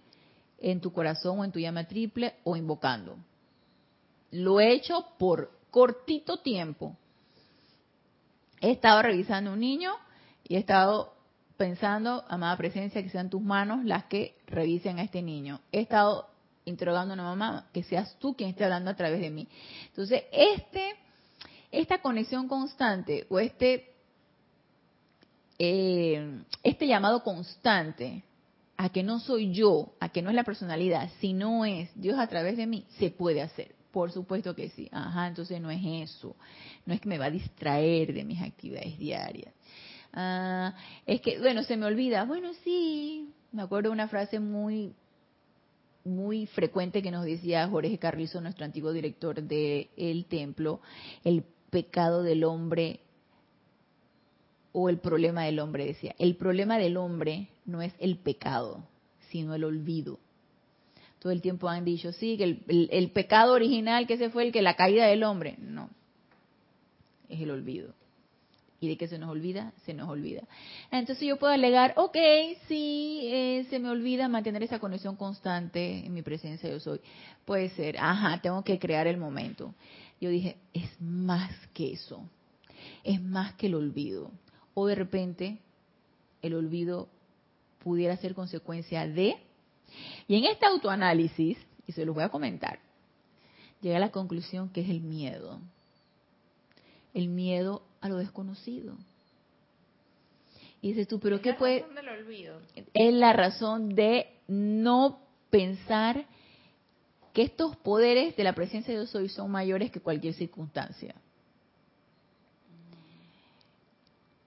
en 0.60 0.82
tu 0.82 0.92
corazón 0.92 1.40
o 1.40 1.46
en 1.46 1.52
tu 1.52 1.60
llama 1.60 1.88
triple 1.88 2.34
o 2.44 2.56
invocando. 2.56 3.18
Lo 4.32 4.60
he 4.60 4.74
hecho 4.74 5.06
por 5.18 5.55
cortito 5.76 6.38
tiempo. 6.38 6.96
He 8.62 8.72
estado 8.72 9.02
revisando 9.02 9.52
un 9.52 9.60
niño 9.60 9.92
y 10.48 10.56
he 10.56 10.58
estado 10.58 11.14
pensando, 11.58 12.24
amada 12.30 12.56
presencia, 12.56 13.04
que 13.04 13.10
sean 13.10 13.30
tus 13.30 13.42
manos 13.42 13.84
las 13.84 14.06
que 14.06 14.38
revisen 14.48 15.00
a 15.00 15.04
este 15.04 15.22
niño. 15.22 15.60
He 15.74 15.82
estado 15.82 16.30
interrogando 16.64 17.12
a 17.12 17.16
una 17.16 17.24
mamá, 17.24 17.68
que 17.74 17.84
seas 17.84 18.16
tú 18.20 18.38
quien 18.38 18.52
esté 18.52 18.64
hablando 18.64 18.90
a 18.90 18.96
través 18.96 19.20
de 19.20 19.30
mí. 19.30 19.50
Entonces, 19.88 20.24
este, 20.32 20.96
esta 21.72 22.02
conexión 22.02 22.48
constante 22.48 23.28
o 23.28 23.38
este, 23.38 23.92
eh, 25.60 26.42
este 26.64 26.88
llamado 26.88 27.22
constante 27.22 28.24
a 28.78 28.88
que 28.88 29.04
no 29.04 29.20
soy 29.20 29.52
yo, 29.52 29.92
a 30.00 30.08
que 30.08 30.22
no 30.22 30.30
es 30.30 30.38
la 30.38 30.46
personalidad, 30.46 31.10
sino 31.20 31.66
es 31.66 31.90
Dios 31.96 32.18
a 32.18 32.28
través 32.28 32.56
de 32.56 32.66
mí, 32.66 32.86
se 32.98 33.12
puede 33.12 33.42
hacer. 33.42 33.75
Por 33.96 34.12
supuesto 34.12 34.54
que 34.54 34.68
sí. 34.72 34.90
Ajá, 34.92 35.26
entonces 35.26 35.62
no 35.62 35.72
es 35.72 35.80
eso. 35.82 36.36
No 36.86 36.94
es 36.94 37.00
que 37.00 37.08
me 37.08 37.18
va 37.18 37.28
a 37.28 37.32
distraer 37.32 38.14
de 38.14 38.26
mis 38.26 38.42
actividades 38.42 39.00
diarias. 39.00 39.54
Ah, 40.12 40.76
es 41.06 41.22
que, 41.22 41.40
bueno, 41.40 41.64
se 41.64 41.78
me 41.78 41.86
olvida. 41.86 42.26
Bueno, 42.26 42.52
sí. 42.66 43.34
Me 43.54 43.62
acuerdo 43.62 43.88
de 43.88 43.94
una 43.94 44.10
frase 44.10 44.42
muy, 44.42 44.94
muy 46.04 46.46
frecuente 46.48 47.02
que 47.02 47.10
nos 47.10 47.24
decía 47.24 47.70
Jorge 47.70 47.98
Carrizo, 47.98 48.42
nuestro 48.42 48.66
antiguo 48.66 48.92
director 48.92 49.42
del 49.42 49.88
el 49.96 50.26
templo. 50.26 50.82
El 51.24 51.46
pecado 51.70 52.22
del 52.22 52.44
hombre 52.44 53.00
o 54.74 54.90
el 54.90 54.98
problema 54.98 55.46
del 55.46 55.62
hombre, 55.62 55.86
decía. 55.86 56.14
El 56.20 56.36
problema 56.36 56.78
del 56.78 56.98
hombre 56.98 57.48
no 57.64 57.82
es 57.82 57.94
el 58.00 58.18
pecado, 58.18 58.84
sino 59.30 59.56
el 59.56 59.64
olvido. 59.64 60.20
Todo 61.26 61.34
el 61.34 61.42
tiempo 61.42 61.68
han 61.68 61.84
dicho, 61.84 62.12
sí, 62.12 62.38
que 62.38 62.44
el, 62.68 63.10
pecado 63.10 63.54
original, 63.54 64.06
que 64.06 64.14
ese 64.14 64.30
fue 64.30 64.44
el 64.44 64.52
que 64.52 64.62
la 64.62 64.76
caída 64.76 65.08
del 65.08 65.24
hombre. 65.24 65.56
No, 65.58 65.90
es 67.28 67.42
el 67.42 67.50
olvido. 67.50 67.96
Y 68.80 68.90
de 68.90 68.96
que 68.96 69.08
se 69.08 69.18
nos 69.18 69.32
olvida, 69.32 69.74
se 69.88 69.96
nos 69.96 70.08
olvida. 70.08 70.44
Entonces 70.92 71.28
yo 71.28 71.40
puedo 71.40 71.52
alegar, 71.52 71.96
ok, 71.98 72.16
sí, 72.68 73.22
eh, 73.24 73.66
se 73.72 73.80
me 73.80 73.90
olvida 73.90 74.28
mantener 74.28 74.62
esa 74.62 74.78
conexión 74.78 75.16
constante 75.16 76.06
en 76.06 76.14
mi 76.14 76.22
presencia 76.22 76.70
yo 76.70 76.80
soy. 76.80 77.02
Puede 77.44 77.70
ser, 77.70 77.98
ajá, 77.98 78.40
tengo 78.40 78.64
que 78.64 78.78
crear 78.78 79.08
el 79.08 79.18
momento. 79.18 79.74
Yo 80.22 80.30
dije, 80.30 80.58
es 80.76 80.92
más 81.02 81.50
que 81.74 81.94
eso, 81.94 82.22
es 83.04 83.20
más 83.20 83.56
que 83.56 83.66
el 83.66 83.74
olvido. 83.74 84.30
O 84.76 84.86
de 84.86 84.94
repente, 84.94 85.58
el 86.44 86.54
olvido 86.54 87.10
pudiera 87.80 88.16
ser 88.16 88.36
consecuencia 88.36 89.08
de... 89.08 89.38
Y 90.28 90.38
en 90.38 90.46
este 90.46 90.66
autoanálisis, 90.66 91.58
y 91.88 91.92
se 91.92 92.06
los 92.06 92.16
voy 92.16 92.24
a 92.24 92.30
comentar, 92.30 92.80
llegué 93.82 93.96
a 93.96 94.00
la 94.00 94.12
conclusión 94.12 94.70
que 94.70 94.82
es 94.82 94.90
el 94.90 95.02
miedo. 95.02 95.60
El 97.14 97.30
miedo 97.30 97.84
a 98.02 98.10
lo 98.10 98.18
desconocido. 98.18 98.98
Y 100.82 100.90
dices 100.90 101.08
tú, 101.08 101.20
pero 101.20 101.42
¿qué 101.42 101.52
La 101.52 101.58
puede...? 101.58 101.80
razón 101.82 101.96
del 101.96 102.10
olvido. 102.10 102.62
es 102.94 103.14
la 103.14 103.34
razón 103.34 103.90
de 103.96 104.28
no 104.48 105.20
pensar 105.50 106.26
que 107.34 107.44
estos 107.44 107.76
poderes 107.78 108.36
de 108.36 108.44
la 108.44 108.54
presencia 108.54 108.94
de 108.94 109.02
Dios 109.02 109.10
soy 109.10 109.30
son 109.30 109.52
mayores 109.52 109.92
que 109.92 110.00
cualquier 110.00 110.34
circunstancia. 110.34 111.16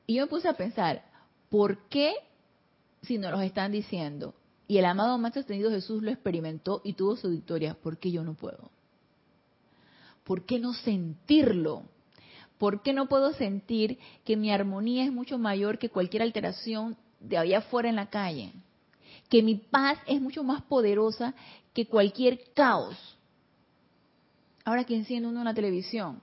Y 0.07 0.15
yo 0.15 0.23
me 0.23 0.29
puse 0.29 0.49
a 0.49 0.55
pensar, 0.55 1.05
¿por 1.51 1.87
qué 1.89 2.15
si 3.03 3.19
nos 3.19 3.31
los 3.31 3.43
están 3.43 3.73
diciendo 3.73 4.35
y 4.69 4.77
el 4.77 4.85
amado 4.85 5.17
Maestro 5.17 5.41
Ascendido 5.41 5.71
Jesús 5.71 6.03
lo 6.03 6.11
experimentó 6.11 6.83
y 6.85 6.93
tuvo 6.93 7.17
su 7.17 7.31
victoria, 7.31 7.75
¿por 7.75 7.97
qué 7.97 8.11
yo 8.11 8.23
no 8.23 8.35
puedo? 8.35 8.71
¿Por 10.25 10.45
qué 10.45 10.59
no 10.59 10.75
sentirlo? 10.75 11.85
¿Por 12.59 12.83
qué 12.83 12.93
no 12.93 13.09
puedo 13.09 13.33
sentir 13.33 13.99
que 14.25 14.37
mi 14.37 14.53
armonía 14.53 15.05
es 15.05 15.13
mucho 15.13 15.39
mayor 15.39 15.79
que 15.79 15.89
cualquier 15.89 16.23
alteración 16.23 16.99
de 17.19 17.39
allá 17.39 17.59
afuera 17.59 17.89
en 17.89 17.97
la 17.97 18.11
calle? 18.11 18.53
Que 19.31 19.43
mi 19.43 19.55
paz 19.55 19.99
es 20.07 20.21
mucho 20.21 20.45
más 20.45 20.61
poderosa 20.63 21.35
que 21.73 21.87
cualquier 21.87 22.53
caos. 22.53 22.97
Ahora 24.67 24.85
que 24.85 24.97
enciende 24.97 25.29
uno 25.29 25.45
la 25.45 25.55
televisión, 25.55 26.21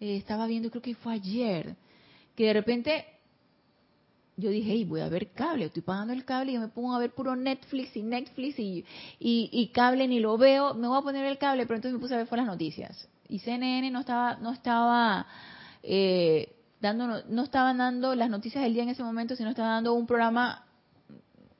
eh, 0.00 0.16
estaba 0.16 0.46
viendo, 0.46 0.70
creo 0.70 0.80
que 0.80 0.94
fue 0.94 1.12
ayer, 1.12 1.76
que 2.34 2.46
de 2.46 2.52
repente 2.54 3.04
yo 4.38 4.50
dije, 4.50 4.70
hey, 4.70 4.84
voy 4.84 5.00
a 5.00 5.08
ver 5.08 5.32
cable, 5.32 5.64
estoy 5.66 5.82
pagando 5.82 6.12
el 6.12 6.24
cable 6.24 6.52
y 6.52 6.54
yo 6.54 6.60
me 6.60 6.68
pongo 6.68 6.94
a 6.94 6.98
ver 7.00 7.10
puro 7.12 7.34
Netflix 7.36 7.94
y 7.96 8.02
Netflix 8.02 8.58
y, 8.58 8.84
y, 9.18 9.50
y 9.52 9.68
cable 9.68 10.06
ni 10.08 10.20
lo 10.20 10.38
veo, 10.38 10.74
me 10.74 10.86
voy 10.88 10.96
a 10.96 11.02
poner 11.02 11.26
el 11.26 11.38
cable, 11.38 11.66
pero 11.66 11.76
entonces 11.76 11.94
me 11.94 12.00
puse 12.00 12.14
a 12.14 12.18
ver 12.18 12.26
fue 12.28 12.38
las 12.38 12.46
noticias. 12.46 13.08
Y 13.28 13.40
CNN 13.40 13.90
no 13.90 14.00
estaba, 14.00 14.36
no 14.36 14.52
estaba 14.52 15.26
eh, 15.82 16.54
dando, 16.80 17.24
no 17.28 17.42
estaban 17.42 17.78
dando 17.78 18.14
las 18.14 18.30
noticias 18.30 18.62
del 18.62 18.72
día 18.74 18.84
en 18.84 18.90
ese 18.90 19.02
momento, 19.02 19.34
sino 19.36 19.50
estaban 19.50 19.72
dando 19.78 19.94
un 19.94 20.06
programa, 20.06 20.64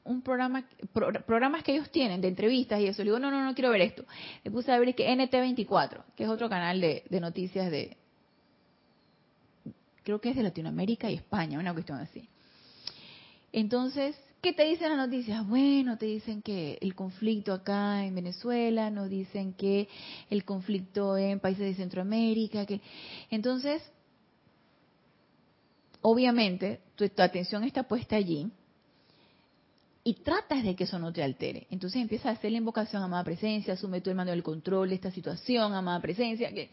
un 0.05 0.23
programa, 0.23 0.65
pro- 0.93 1.13
programas 1.27 1.65
que 1.65 1.75
ellos 1.75 1.91
tienen 1.91 2.21
de 2.21 2.29
entrevistas 2.29 2.81
y 2.81 2.87
eso. 2.87 3.03
Le 3.03 3.07
digo, 3.11 3.19
no, 3.19 3.31
no, 3.31 3.45
no 3.45 3.55
quiero 3.55 3.71
ver 3.71 3.83
esto. 3.83 4.05
Me 4.45 4.51
puse 4.53 4.71
a 4.73 4.79
ver 4.79 4.95
que 4.95 5.13
NT24, 5.13 6.05
que 6.17 6.25
es 6.25 6.31
otro 6.31 6.49
canal 6.49 6.81
de 6.81 7.21
noticias 7.21 7.71
de, 7.71 7.97
creo 10.05 10.21
que 10.21 10.31
es 10.31 10.37
de 10.37 10.43
Latinoamérica 10.45 11.11
y 11.11 11.15
España, 11.17 11.59
una 11.59 11.75
cuestión 11.75 11.99
así. 11.99 12.29
Entonces, 13.53 14.17
¿qué 14.43 14.53
te 14.53 14.65
dicen 14.65 14.91
las 14.91 14.99
noticias? 14.99 15.47
Bueno, 15.47 15.97
te 15.97 16.07
dicen 16.07 16.43
que 16.43 16.79
el 16.81 16.95
conflicto 16.95 17.53
acá 17.53 18.05
en 18.05 18.15
Venezuela, 18.15 18.91
nos 18.91 19.09
dicen 19.09 19.55
que 19.55 19.89
el 20.31 20.45
conflicto 20.45 21.17
en 21.17 21.41
países 21.41 21.65
de 21.65 21.75
Centroamérica, 21.75 22.67
que 22.67 22.81
entonces 23.31 23.83
obviamente 26.03 26.81
tu, 26.95 27.05
atención 27.05 27.65
está 27.65 27.83
puesta 27.83 28.17
allí 28.17 28.51
y 30.05 30.15
tratas 30.15 30.63
de 30.63 30.75
que 30.75 30.85
eso 30.85 30.99
no 30.99 31.13
te 31.13 31.23
altere. 31.23 31.67
Entonces 31.71 32.01
empiezas 32.01 32.27
a 32.27 32.31
hacer 32.39 32.53
la 32.53 32.59
invocación, 32.59 33.03
amada 33.03 33.25
presencia, 33.25 33.75
asume 33.75 34.01
tú 34.01 34.11
el 34.11 34.17
del 34.17 34.43
control 34.43 34.91
de 34.91 34.95
esta 34.95 35.11
situación, 35.11 35.75
amada 35.75 36.01
presencia. 36.01 36.53
Que... 36.53 36.71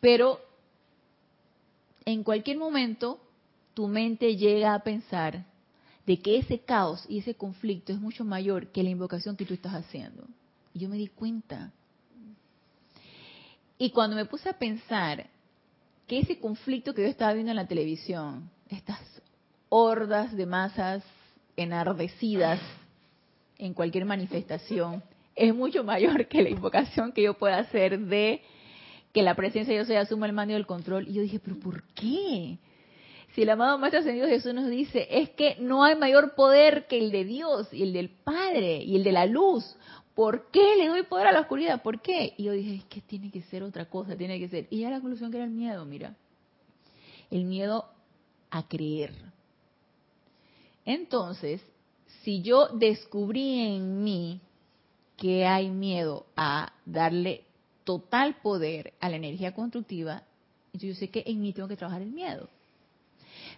Pero 0.00 0.40
en 2.04 2.22
cualquier 2.24 2.58
momento 2.58 3.20
tu 3.74 3.88
mente 3.88 4.36
llega 4.36 4.74
a 4.74 4.82
pensar 4.82 5.46
de 6.06 6.18
que 6.18 6.38
ese 6.38 6.60
caos 6.60 7.04
y 7.08 7.18
ese 7.18 7.34
conflicto 7.34 7.92
es 7.92 8.00
mucho 8.00 8.24
mayor 8.24 8.68
que 8.68 8.82
la 8.82 8.90
invocación 8.90 9.36
que 9.36 9.44
tú 9.44 9.54
estás 9.54 9.74
haciendo. 9.74 10.24
Y 10.74 10.80
yo 10.80 10.88
me 10.88 10.96
di 10.96 11.08
cuenta. 11.08 11.72
Y 13.78 13.90
cuando 13.90 14.16
me 14.16 14.24
puse 14.24 14.48
a 14.48 14.58
pensar 14.58 15.26
que 16.06 16.20
ese 16.20 16.38
conflicto 16.38 16.94
que 16.94 17.02
yo 17.02 17.08
estaba 17.08 17.32
viendo 17.32 17.52
en 17.52 17.56
la 17.56 17.66
televisión, 17.66 18.50
estas 18.68 19.00
hordas 19.68 20.34
de 20.36 20.46
masas 20.46 21.04
enardecidas 21.56 22.60
en 23.58 23.74
cualquier 23.74 24.04
manifestación, 24.04 25.02
es 25.34 25.54
mucho 25.54 25.84
mayor 25.84 26.26
que 26.26 26.42
la 26.42 26.50
invocación 26.50 27.12
que 27.12 27.22
yo 27.22 27.34
pueda 27.34 27.58
hacer 27.58 27.98
de 27.98 28.42
que 29.12 29.22
la 29.22 29.34
presencia 29.34 29.72
de 29.72 29.78
Dios 29.78 29.88
se 29.88 29.96
asuma 29.96 30.26
el 30.26 30.32
mando 30.32 30.52
y 30.52 30.56
el 30.56 30.66
control. 30.66 31.08
Y 31.08 31.14
yo 31.14 31.22
dije, 31.22 31.38
pero 31.38 31.58
¿por 31.58 31.82
qué? 31.94 32.58
Si 33.34 33.42
el 33.42 33.50
amado 33.50 33.78
Maestro 33.78 34.00
Ascendido 34.00 34.28
Jesús 34.28 34.52
nos 34.52 34.68
dice, 34.68 35.06
es 35.10 35.30
que 35.30 35.56
no 35.58 35.84
hay 35.84 35.96
mayor 35.96 36.34
poder 36.34 36.86
que 36.86 36.98
el 36.98 37.10
de 37.10 37.24
Dios 37.24 37.72
y 37.72 37.82
el 37.82 37.92
del 37.92 38.10
Padre 38.10 38.82
y 38.82 38.96
el 38.96 39.04
de 39.04 39.12
la 39.12 39.24
luz. 39.24 39.64
¿Por 40.14 40.50
qué 40.50 40.76
le 40.76 40.88
doy 40.88 41.04
poder 41.04 41.28
a 41.28 41.32
la 41.32 41.40
oscuridad? 41.40 41.82
¿Por 41.82 42.02
qué? 42.02 42.34
Y 42.36 42.44
yo 42.44 42.52
dije, 42.52 42.74
es 42.74 42.84
que 42.84 43.00
tiene 43.00 43.30
que 43.30 43.40
ser 43.42 43.62
otra 43.62 43.86
cosa, 43.86 44.16
tiene 44.16 44.38
que 44.38 44.48
ser. 44.48 44.66
Y 44.68 44.80
ya 44.80 44.90
la 44.90 45.00
conclusión 45.00 45.30
que 45.30 45.38
era 45.38 45.46
el 45.46 45.52
miedo, 45.52 45.86
mira. 45.86 46.14
El 47.30 47.44
miedo 47.44 47.86
a 48.50 48.68
creer. 48.68 49.14
Entonces, 50.84 51.62
si 52.22 52.42
yo 52.42 52.68
descubrí 52.68 53.60
en 53.60 54.04
mí 54.04 54.40
que 55.16 55.46
hay 55.46 55.70
miedo 55.70 56.26
a 56.36 56.74
darle 56.84 57.44
total 57.84 58.36
poder 58.42 58.92
a 59.00 59.08
la 59.08 59.16
energía 59.16 59.54
constructiva, 59.54 60.24
yo 60.74 60.94
sé 60.94 61.08
que 61.08 61.22
en 61.26 61.40
mí 61.40 61.54
tengo 61.54 61.68
que 61.68 61.76
trabajar 61.76 62.02
el 62.02 62.12
miedo. 62.12 62.48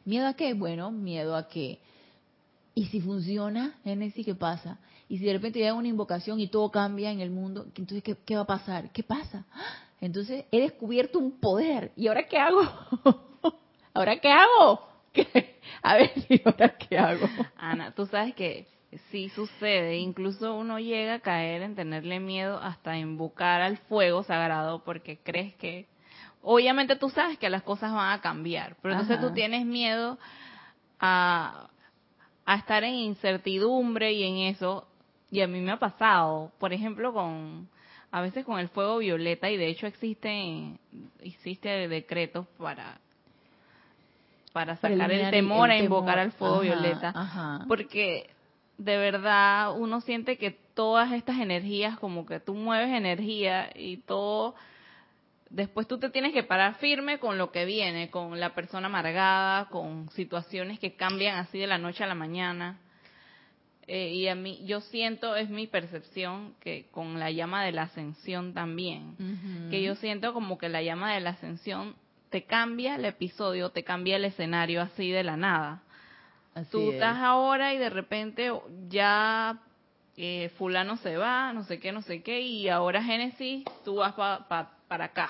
¿Miedo 0.04 0.26
a 0.26 0.34
qué? 0.34 0.54
Bueno, 0.54 0.90
miedo 0.90 1.34
a 1.36 1.48
que, 1.48 1.80
¿y 2.74 2.86
si 2.86 3.00
funciona, 3.00 3.78
Génesis, 3.84 4.24
qué 4.24 4.34
pasa? 4.34 4.78
Y 5.08 5.18
si 5.18 5.24
de 5.24 5.32
repente 5.32 5.58
llega 5.58 5.74
una 5.74 5.88
invocación 5.88 6.40
y 6.40 6.48
todo 6.48 6.70
cambia 6.70 7.10
en 7.10 7.20
el 7.20 7.30
mundo, 7.30 7.66
entonces, 7.76 8.02
¿qué, 8.02 8.36
va 8.36 8.42
a 8.42 8.46
pasar? 8.46 8.90
¿Qué 8.90 9.02
pasa? 9.02 9.44
Entonces, 10.00 10.44
he 10.50 10.60
descubierto 10.60 11.18
un 11.18 11.38
poder. 11.40 11.92
¿Y 11.96 12.08
ahora 12.08 12.26
qué 12.26 12.38
hago? 12.38 12.62
¿Ahora 13.94 14.18
qué 14.18 14.30
hago? 14.30 14.88
¿Qué? 15.12 15.60
A 15.82 15.96
ver, 15.96 16.12
¿y 16.28 16.42
ahora 16.44 16.76
qué 16.76 16.98
hago? 16.98 17.26
Ana, 17.56 17.94
tú 17.94 18.06
sabes 18.06 18.34
que 18.34 18.66
sí 19.10 19.28
sucede, 19.30 19.98
incluso 19.98 20.54
uno 20.54 20.78
llega 20.78 21.14
a 21.14 21.20
caer 21.20 21.62
en 21.62 21.74
tenerle 21.74 22.20
miedo 22.20 22.58
hasta 22.58 22.96
invocar 22.96 23.60
al 23.60 23.78
fuego 23.78 24.22
sagrado 24.22 24.84
porque 24.84 25.18
crees 25.18 25.54
que, 25.56 25.86
obviamente 26.44 26.96
tú 26.96 27.10
sabes 27.10 27.38
que 27.38 27.48
las 27.50 27.62
cosas 27.62 27.92
van 27.92 28.12
a 28.12 28.20
cambiar, 28.20 28.76
pero 28.80 28.92
entonces 28.92 29.18
Ajá. 29.18 29.28
tú 29.28 29.34
tienes 29.34 29.64
miedo 29.66 30.18
a, 31.00 31.68
a 32.46 32.54
estar 32.56 32.84
en 32.84 32.94
incertidumbre 32.94 34.12
y 34.12 34.22
en 34.24 34.36
eso, 34.54 34.86
y 35.30 35.40
a 35.40 35.48
mí 35.48 35.60
me 35.60 35.72
ha 35.72 35.78
pasado, 35.78 36.52
por 36.58 36.72
ejemplo, 36.72 37.12
con 37.12 37.68
a 38.14 38.20
veces 38.20 38.44
con 38.44 38.60
el 38.60 38.68
fuego 38.68 38.98
violeta 38.98 39.50
y 39.50 39.56
de 39.56 39.66
hecho 39.66 39.88
existen 39.88 40.78
existe 41.20 41.88
decretos 41.88 42.46
para 42.58 43.00
para 44.52 44.76
sacar 44.76 45.10
el 45.10 45.32
temor 45.32 45.68
el 45.70 45.72
a 45.72 45.78
invocar 45.78 46.14
temor. 46.14 46.18
al 46.20 46.30
fuego 46.32 46.54
Ajá, 46.60 46.62
violeta 46.62 47.08
ajá. 47.08 47.64
porque 47.66 48.30
de 48.78 48.96
verdad 48.98 49.76
uno 49.76 50.00
siente 50.00 50.38
que 50.38 50.52
todas 50.74 51.10
estas 51.12 51.38
energías 51.40 51.98
como 51.98 52.24
que 52.24 52.38
tú 52.38 52.54
mueves 52.54 52.90
energía 52.90 53.70
y 53.74 53.96
todo 53.96 54.54
después 55.54 55.86
tú 55.88 55.98
te 55.98 56.10
tienes 56.10 56.32
que 56.32 56.42
parar 56.42 56.74
firme 56.76 57.18
con 57.18 57.38
lo 57.38 57.50
que 57.52 57.64
viene, 57.64 58.10
con 58.10 58.38
la 58.40 58.54
persona 58.54 58.86
amargada, 58.86 59.66
con 59.68 60.08
situaciones 60.10 60.78
que 60.78 60.94
cambian 60.96 61.36
así 61.38 61.58
de 61.58 61.66
la 61.66 61.78
noche 61.78 62.04
a 62.04 62.06
la 62.06 62.14
mañana. 62.14 62.78
Eh, 63.86 64.14
y 64.14 64.28
a 64.28 64.34
mí, 64.34 64.62
yo 64.64 64.80
siento, 64.80 65.36
es 65.36 65.50
mi 65.50 65.66
percepción, 65.66 66.54
que 66.60 66.86
con 66.90 67.20
la 67.20 67.30
llama 67.30 67.64
de 67.64 67.72
la 67.72 67.82
ascensión 67.82 68.54
también, 68.54 69.16
que 69.70 69.82
yo 69.82 69.94
siento 69.96 70.32
como 70.32 70.56
que 70.56 70.68
la 70.70 70.82
llama 70.82 71.12
de 71.12 71.20
la 71.20 71.30
ascensión 71.30 71.94
te 72.30 72.44
cambia 72.44 72.94
el 72.96 73.04
episodio, 73.04 73.70
te 73.70 73.84
cambia 73.84 74.16
el 74.16 74.24
escenario 74.24 74.80
así 74.80 75.10
de 75.10 75.22
la 75.22 75.36
nada. 75.36 75.82
Así 76.54 76.70
Tú 76.70 76.88
es. 76.88 76.94
estás 76.94 77.18
ahora 77.18 77.74
y 77.74 77.78
de 77.78 77.90
repente 77.90 78.50
ya 78.88 79.58
eh, 80.16 80.50
fulano 80.56 80.96
se 80.96 81.16
va, 81.18 81.52
no 81.52 81.64
sé 81.64 81.78
qué, 81.78 81.92
no 81.92 82.00
sé 82.02 82.22
qué, 82.22 82.40
y 82.40 82.68
ahora 82.70 83.02
Génesis, 83.04 83.64
tú 83.84 83.96
vas 83.96 84.14
pa- 84.14 84.48
pa- 84.48 84.72
para 84.88 85.06
acá. 85.06 85.28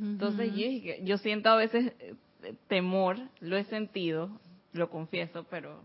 Entonces 0.00 0.52
yo, 0.54 1.04
yo 1.04 1.18
siento 1.18 1.50
a 1.50 1.56
veces 1.56 1.92
eh, 2.00 2.14
temor, 2.68 3.18
lo 3.40 3.56
he 3.56 3.64
sentido, 3.64 4.30
lo 4.72 4.88
confieso, 4.90 5.44
pero 5.50 5.82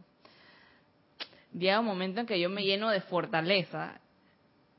llega 1.54 1.80
un 1.80 1.86
momento 1.86 2.22
en 2.22 2.26
que 2.28 2.40
yo 2.40 2.50
me 2.50 2.64
lleno 2.64 2.90
de 2.90 3.02
fortaleza 3.02 4.00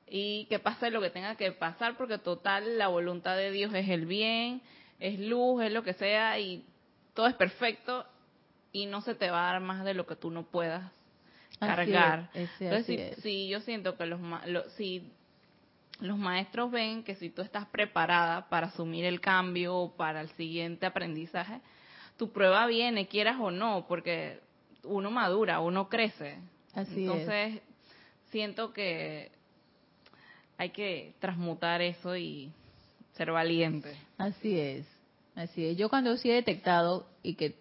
y 0.08 0.44
que 0.46 0.58
pase 0.58 0.90
lo 0.90 1.00
que 1.00 1.10
tenga 1.10 1.34
que 1.36 1.52
pasar, 1.52 1.96
porque 1.96 2.18
total 2.18 2.78
la 2.78 2.88
voluntad 2.88 3.36
de 3.36 3.50
Dios 3.50 3.74
es 3.74 3.88
el 3.88 4.06
bien, 4.06 4.62
es 5.00 5.18
luz, 5.18 5.62
es 5.62 5.72
lo 5.72 5.82
que 5.82 5.94
sea, 5.94 6.38
y 6.38 6.64
todo 7.14 7.26
es 7.26 7.34
perfecto 7.34 8.06
y 8.72 8.86
no 8.86 9.00
se 9.00 9.14
te 9.14 9.30
va 9.30 9.48
a 9.48 9.52
dar 9.54 9.62
más 9.62 9.84
de 9.84 9.94
lo 9.94 10.06
que 10.06 10.16
tú 10.16 10.30
no 10.30 10.44
puedas 10.44 10.82
Así 11.60 11.68
cargar. 11.90 12.30
es, 12.34 12.50
ese- 12.52 12.64
Entonces, 12.64 13.12
así 13.12 13.22
si, 13.22 13.48
yo 13.48 13.60
siento 13.60 13.96
que 13.96 14.06
los, 14.06 14.20
ma- 14.20 14.46
lo- 14.46 14.68
si 14.70 15.10
los 16.00 16.18
maestros 16.18 16.70
ven 16.70 17.02
que 17.02 17.14
si 17.14 17.30
tú 17.30 17.42
estás 17.42 17.66
preparada 17.66 18.48
para 18.48 18.68
asumir 18.68 19.04
el 19.04 19.20
cambio 19.20 19.76
o 19.76 19.96
para 19.96 20.20
el 20.20 20.28
siguiente 20.30 20.86
aprendizaje, 20.86 21.60
tu 22.16 22.32
prueba 22.32 22.66
viene, 22.66 23.08
quieras 23.08 23.36
o 23.40 23.50
no, 23.50 23.86
porque 23.88 24.40
uno 24.84 25.10
madura, 25.10 25.60
uno 25.60 25.88
crece. 25.88 26.38
Así 26.74 26.92
es. 26.92 26.98
Entonces, 26.98 27.62
siento 28.30 28.72
que 28.72 29.30
hay 30.58 30.70
que 30.70 31.14
transmutar 31.18 31.82
eso 31.82 32.16
y 32.16 32.52
ser 33.12 33.30
valiente. 33.32 33.96
Así 34.18 34.58
es, 34.58 34.86
así 35.34 35.66
es. 35.66 35.76
Yo 35.76 35.88
cuando 35.88 36.16
sí 36.16 36.30
he 36.30 36.34
detectado 36.34 37.06
y 37.22 37.34
que 37.34 37.56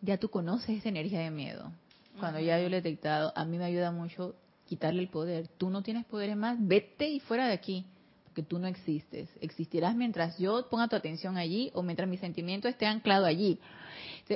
ya 0.00 0.18
tú 0.18 0.28
conoces 0.28 0.78
esa 0.78 0.88
energía 0.88 1.20
de 1.20 1.30
miedo, 1.30 1.72
cuando 2.18 2.40
ya 2.40 2.60
yo 2.60 2.68
lo 2.68 2.76
he 2.76 2.82
detectado, 2.82 3.32
a 3.34 3.44
mí 3.44 3.56
me 3.56 3.64
ayuda 3.64 3.90
mucho 3.90 4.34
quitarle 4.72 5.02
el 5.02 5.08
poder. 5.08 5.48
Tú 5.58 5.68
no 5.68 5.82
tienes 5.82 6.06
poderes 6.06 6.34
más, 6.34 6.56
vete 6.58 7.06
y 7.06 7.20
fuera 7.20 7.46
de 7.46 7.52
aquí, 7.52 7.84
porque 8.24 8.42
tú 8.42 8.58
no 8.58 8.66
existes. 8.66 9.28
Existirás 9.42 9.94
mientras 9.94 10.38
yo 10.38 10.66
ponga 10.70 10.88
tu 10.88 10.96
atención 10.96 11.36
allí 11.36 11.70
o 11.74 11.82
mientras 11.82 12.08
mi 12.08 12.16
sentimiento 12.16 12.68
esté 12.68 12.86
anclado 12.86 13.26
allí. 13.26 13.58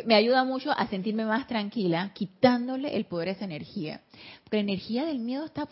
Me 0.04 0.14
ayuda 0.14 0.44
mucho 0.44 0.72
a 0.72 0.86
sentirme 0.88 1.24
más 1.24 1.46
tranquila, 1.46 2.12
quitándole 2.12 2.94
el 2.94 3.06
poder 3.06 3.28
a 3.28 3.32
esa 3.32 3.46
energía. 3.46 4.02
Porque 4.44 4.58
la 4.58 4.64
energía 4.64 5.06
del 5.06 5.20
miedo 5.20 5.46
está 5.46 5.66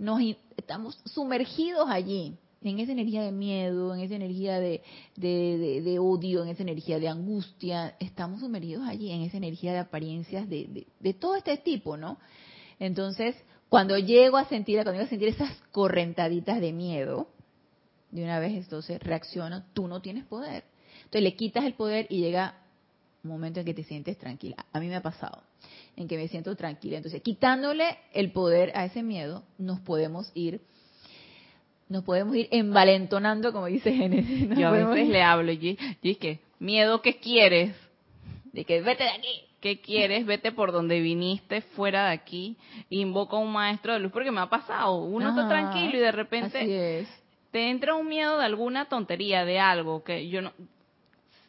nos 0.00 0.20
estamos 0.56 0.98
sumergidos 1.04 1.88
allí, 1.88 2.34
en 2.62 2.80
esa 2.80 2.90
energía 2.90 3.22
de 3.22 3.32
miedo, 3.32 3.94
en 3.94 4.00
esa 4.00 4.16
energía 4.16 4.58
de, 4.58 4.82
de, 5.16 5.98
odio, 6.00 6.42
en 6.42 6.48
esa 6.48 6.62
energía 6.62 6.98
de 6.98 7.08
angustia, 7.08 7.96
estamos 8.00 8.40
sumergidos 8.40 8.86
allí, 8.86 9.10
en 9.10 9.22
esa 9.22 9.36
energía 9.36 9.72
de 9.72 9.78
apariencias 9.78 10.48
de 10.48 11.16
todo 11.20 11.36
este 11.36 11.56
tipo, 11.56 11.96
¿no? 11.96 12.18
Entonces, 12.80 13.36
cuando 13.68 13.98
llego 13.98 14.36
a 14.36 14.44
sentir, 14.46 14.76
cuando 14.76 14.92
llego 14.92 15.04
a 15.06 15.08
sentir 15.08 15.28
esas 15.28 15.52
correntaditas 15.72 16.60
de 16.60 16.72
miedo, 16.72 17.28
de 18.10 18.24
una 18.24 18.38
vez 18.38 18.52
entonces 18.54 19.00
reacciono, 19.00 19.64
tú 19.74 19.86
no 19.88 20.00
tienes 20.00 20.24
poder. 20.24 20.64
Entonces 20.98 21.22
le 21.22 21.34
quitas 21.36 21.64
el 21.64 21.74
poder 21.74 22.06
y 22.08 22.20
llega 22.20 22.54
un 23.24 23.30
momento 23.30 23.60
en 23.60 23.66
que 23.66 23.74
te 23.74 23.84
sientes 23.84 24.16
tranquila. 24.18 24.56
A 24.72 24.80
mí 24.80 24.86
me 24.88 24.96
ha 24.96 25.02
pasado, 25.02 25.42
en 25.96 26.08
que 26.08 26.16
me 26.16 26.28
siento 26.28 26.54
tranquila. 26.56 26.96
Entonces, 26.96 27.20
quitándole 27.22 27.98
el 28.14 28.30
poder 28.32 28.72
a 28.74 28.84
ese 28.84 29.02
miedo, 29.02 29.42
nos 29.58 29.80
podemos 29.80 30.30
ir, 30.34 30.60
nos 31.88 32.04
podemos 32.04 32.34
ir 32.36 32.48
envalentonando, 32.50 33.52
como 33.52 33.66
dice 33.66 33.92
Génesis. 33.92 34.48
Yo 34.56 34.68
a 34.68 34.70
veces 34.70 35.06
ir- 35.08 35.12
le 35.12 35.22
hablo 35.22 35.52
y 35.52 35.70
y 35.70 35.78
dije, 36.02 36.40
miedo, 36.58 37.02
¿qué 37.02 37.18
quieres? 37.18 37.74
de 38.52 38.64
que 38.64 38.80
vete 38.80 39.04
de 39.04 39.10
aquí. 39.10 39.42
¿Qué 39.60 39.80
quieres? 39.80 40.24
Vete 40.24 40.52
por 40.52 40.70
donde 40.72 41.00
viniste, 41.00 41.62
fuera 41.62 42.06
de 42.06 42.12
aquí. 42.12 42.56
Invoca 42.90 43.36
a 43.36 43.40
un 43.40 43.52
maestro 43.52 43.92
de 43.92 43.98
luz, 43.98 44.12
porque 44.12 44.30
me 44.30 44.40
ha 44.40 44.46
pasado. 44.48 45.02
Uno 45.02 45.30
está 45.30 45.48
tranquilo 45.48 45.96
y 45.96 46.00
de 46.00 46.08
Así 46.08 46.16
repente 46.16 47.00
es. 47.00 47.08
te 47.50 47.68
entra 47.70 47.94
un 47.94 48.06
miedo 48.06 48.38
de 48.38 48.44
alguna 48.44 48.84
tontería, 48.88 49.44
de 49.44 49.58
algo 49.58 50.04
que 50.04 50.28
yo 50.28 50.42
no. 50.42 50.52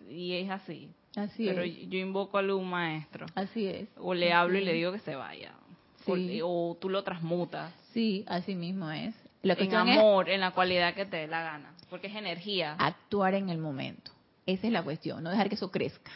Y 0.09 0.33
es 0.35 0.49
así. 0.49 0.89
Así 1.15 1.45
Pero 1.45 1.61
es. 1.63 1.87
yo 1.89 1.99
invoco 1.99 2.37
a 2.39 2.41
un 2.55 2.69
maestro. 2.69 3.25
Así 3.35 3.67
es. 3.67 3.87
O 3.97 4.13
le 4.13 4.27
Así 4.27 4.33
hablo 4.33 4.57
y 4.57 4.63
le 4.65 4.73
digo 4.73 4.91
que 4.91 4.99
se 4.99 5.15
vaya. 5.15 5.53
Sí. 6.05 6.41
O, 6.41 6.71
o 6.71 6.75
tú 6.79 6.89
lo 6.89 7.03
transmutas. 7.03 7.71
Sí, 7.93 8.23
así 8.27 8.55
mismo 8.55 8.89
es. 8.89 9.13
La 9.41 9.53
En 9.53 9.67
es 9.67 9.73
amor, 9.73 10.29
en 10.29 10.41
la 10.41 10.51
cualidad 10.51 10.93
que 10.95 11.05
te 11.05 11.17
dé 11.17 11.27
la 11.27 11.43
gana. 11.43 11.73
Porque 11.89 12.07
es 12.07 12.15
energía. 12.15 12.75
actuar 12.79 13.33
en 13.35 13.49
el 13.49 13.57
momento. 13.57 14.11
Esa 14.45 14.67
es 14.67 14.73
la 14.73 14.83
cuestión, 14.83 15.23
no 15.23 15.29
dejar 15.29 15.47
que 15.49 15.55
eso 15.55 15.69
crezca. 15.71 16.11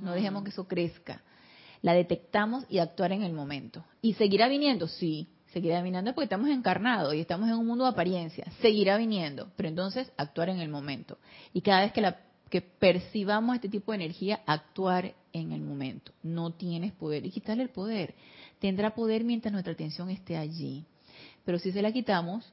No 0.00 0.12
dejemos 0.12 0.44
que 0.44 0.50
eso 0.50 0.66
crezca. 0.66 1.22
La 1.80 1.94
detectamos 1.94 2.64
y 2.68 2.78
actuar 2.78 3.12
en 3.12 3.22
el 3.22 3.32
momento. 3.32 3.84
¿Y 4.00 4.14
seguirá 4.14 4.48
viniendo? 4.48 4.86
Sí, 4.86 5.28
seguirá 5.52 5.82
viniendo 5.82 6.14
porque 6.14 6.24
estamos 6.24 6.48
encarnados 6.48 7.14
y 7.14 7.20
estamos 7.20 7.48
en 7.48 7.56
un 7.56 7.66
mundo 7.66 7.84
de 7.84 7.90
apariencia. 7.90 8.46
Seguirá 8.60 8.96
viniendo, 8.96 9.50
pero 9.56 9.68
entonces 9.68 10.12
actuar 10.16 10.48
en 10.48 10.60
el 10.60 10.68
momento. 10.68 11.18
Y 11.52 11.60
cada 11.60 11.80
vez 11.82 11.92
que, 11.92 12.00
la, 12.00 12.20
que 12.48 12.60
percibamos 12.60 13.56
este 13.56 13.68
tipo 13.68 13.92
de 13.92 13.96
energía, 13.96 14.40
actuar 14.46 15.14
en 15.32 15.52
el 15.52 15.60
momento. 15.60 16.12
No 16.22 16.52
tienes 16.52 16.92
poder. 16.92 17.26
Y 17.26 17.30
quitarle 17.30 17.64
el 17.64 17.70
poder. 17.70 18.14
Tendrá 18.60 18.94
poder 18.94 19.24
mientras 19.24 19.52
nuestra 19.52 19.72
atención 19.72 20.10
esté 20.10 20.36
allí. 20.36 20.84
Pero 21.44 21.58
si 21.58 21.72
se 21.72 21.82
la 21.82 21.92
quitamos, 21.92 22.52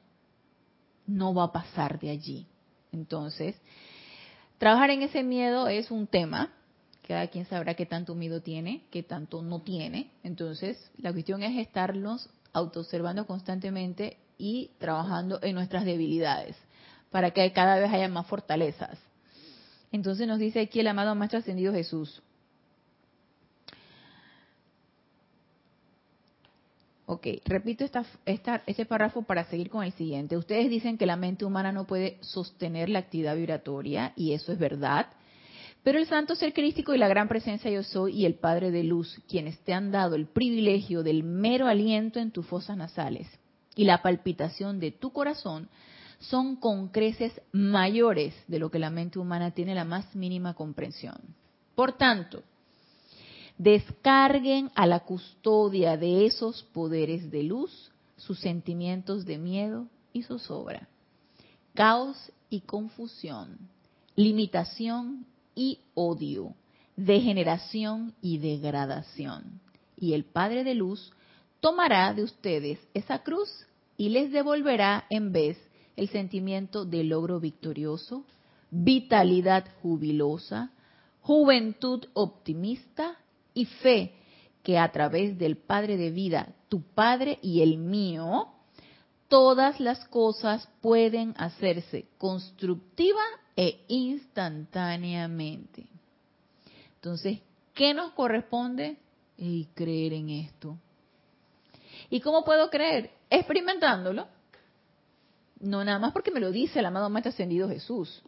no 1.06 1.34
va 1.34 1.44
a 1.44 1.52
pasar 1.52 1.98
de 2.00 2.10
allí. 2.10 2.46
Entonces, 2.92 3.60
trabajar 4.58 4.90
en 4.90 5.02
ese 5.02 5.22
miedo 5.22 5.68
es 5.68 5.90
un 5.90 6.06
tema. 6.06 6.52
Cada 7.10 7.26
quien 7.26 7.44
sabrá 7.44 7.74
qué 7.74 7.86
tanto 7.86 8.14
miedo 8.14 8.40
tiene, 8.40 8.84
qué 8.92 9.02
tanto 9.02 9.42
no 9.42 9.62
tiene. 9.62 10.12
Entonces, 10.22 10.92
la 10.96 11.10
cuestión 11.10 11.42
es 11.42 11.58
estarnos 11.58 12.30
autoobservando 12.52 13.26
constantemente 13.26 14.16
y 14.38 14.70
trabajando 14.78 15.40
en 15.42 15.56
nuestras 15.56 15.84
debilidades 15.84 16.54
para 17.10 17.32
que 17.32 17.50
cada 17.52 17.80
vez 17.80 17.92
haya 17.92 18.08
más 18.08 18.28
fortalezas. 18.28 18.96
Entonces 19.90 20.28
nos 20.28 20.38
dice 20.38 20.60
aquí 20.60 20.78
el 20.78 20.86
amado 20.86 21.16
Maestro 21.16 21.40
Ascendido 21.40 21.72
Jesús. 21.72 22.22
Ok, 27.06 27.26
repito 27.44 27.82
esta, 27.84 28.04
esta, 28.24 28.62
este 28.66 28.86
párrafo 28.86 29.22
para 29.22 29.42
seguir 29.46 29.68
con 29.68 29.82
el 29.82 29.90
siguiente. 29.94 30.36
Ustedes 30.36 30.70
dicen 30.70 30.96
que 30.96 31.06
la 31.06 31.16
mente 31.16 31.44
humana 31.44 31.72
no 31.72 31.88
puede 31.88 32.18
sostener 32.20 32.88
la 32.88 33.00
actividad 33.00 33.34
vibratoria 33.34 34.12
y 34.14 34.32
eso 34.32 34.52
es 34.52 34.60
verdad. 34.60 35.08
Pero 35.82 35.98
el 35.98 36.06
santo 36.06 36.34
ser 36.34 36.52
crístico 36.52 36.94
y 36.94 36.98
la 36.98 37.08
gran 37.08 37.28
presencia 37.28 37.70
yo 37.70 37.82
soy 37.82 38.18
y 38.18 38.26
el 38.26 38.34
Padre 38.34 38.70
de 38.70 38.84
Luz, 38.84 39.20
quienes 39.28 39.58
te 39.60 39.72
han 39.72 39.90
dado 39.90 40.14
el 40.14 40.26
privilegio 40.26 41.02
del 41.02 41.22
mero 41.22 41.66
aliento 41.66 42.18
en 42.18 42.30
tus 42.30 42.46
fosas 42.46 42.76
nasales 42.76 43.26
y 43.74 43.84
la 43.84 44.02
palpitación 44.02 44.78
de 44.78 44.90
tu 44.90 45.10
corazón, 45.10 45.68
son 46.18 46.56
con 46.56 46.88
creces 46.88 47.40
mayores 47.50 48.34
de 48.46 48.58
lo 48.58 48.70
que 48.70 48.78
la 48.78 48.90
mente 48.90 49.18
humana 49.18 49.52
tiene 49.52 49.74
la 49.74 49.84
más 49.84 50.14
mínima 50.14 50.52
comprensión. 50.52 51.18
Por 51.74 51.96
tanto, 51.96 52.42
descarguen 53.56 54.70
a 54.74 54.86
la 54.86 55.00
custodia 55.00 55.96
de 55.96 56.26
esos 56.26 56.62
poderes 56.74 57.30
de 57.30 57.42
luz 57.42 57.90
sus 58.18 58.38
sentimientos 58.40 59.24
de 59.24 59.38
miedo 59.38 59.86
y 60.12 60.24
zozobra, 60.24 60.88
caos 61.72 62.32
y 62.50 62.60
confusión, 62.60 63.56
limitación 64.14 65.24
y 65.54 65.80
odio, 65.94 66.54
degeneración 66.96 68.14
y 68.20 68.38
degradación. 68.38 69.60
Y 69.96 70.14
el 70.14 70.24
Padre 70.24 70.64
de 70.64 70.74
Luz 70.74 71.12
tomará 71.60 72.12
de 72.14 72.24
ustedes 72.24 72.78
esa 72.94 73.22
cruz 73.22 73.66
y 73.96 74.08
les 74.08 74.32
devolverá 74.32 75.04
en 75.10 75.32
vez 75.32 75.58
el 75.96 76.08
sentimiento 76.08 76.84
de 76.84 77.04
logro 77.04 77.40
victorioso, 77.40 78.24
vitalidad 78.70 79.66
jubilosa, 79.82 80.70
juventud 81.20 82.06
optimista 82.14 83.16
y 83.52 83.66
fe 83.66 84.14
que 84.62 84.78
a 84.78 84.90
través 84.92 85.38
del 85.38 85.56
Padre 85.56 85.96
de 85.96 86.10
vida, 86.10 86.54
tu 86.68 86.82
Padre 86.82 87.38
y 87.42 87.62
el 87.62 87.78
mío, 87.78 88.48
todas 89.30 89.80
las 89.80 90.04
cosas 90.08 90.68
pueden 90.82 91.34
hacerse 91.38 92.08
constructiva 92.18 93.22
e 93.56 93.84
instantáneamente. 93.86 95.86
Entonces, 96.96 97.38
¿qué 97.72 97.94
nos 97.94 98.12
corresponde? 98.12 98.98
Y 99.38 99.66
creer 99.74 100.14
en 100.14 100.30
esto. 100.30 100.76
¿Y 102.10 102.20
cómo 102.20 102.44
puedo 102.44 102.68
creer? 102.68 103.12
Experimentándolo. 103.30 104.26
No 105.60 105.84
nada 105.84 106.00
más 106.00 106.12
porque 106.12 106.32
me 106.32 106.40
lo 106.40 106.50
dice 106.50 106.80
el 106.80 106.86
amado 106.86 107.08
Maestro 107.08 107.30
Ascendido 107.30 107.68
Jesús. 107.68 108.22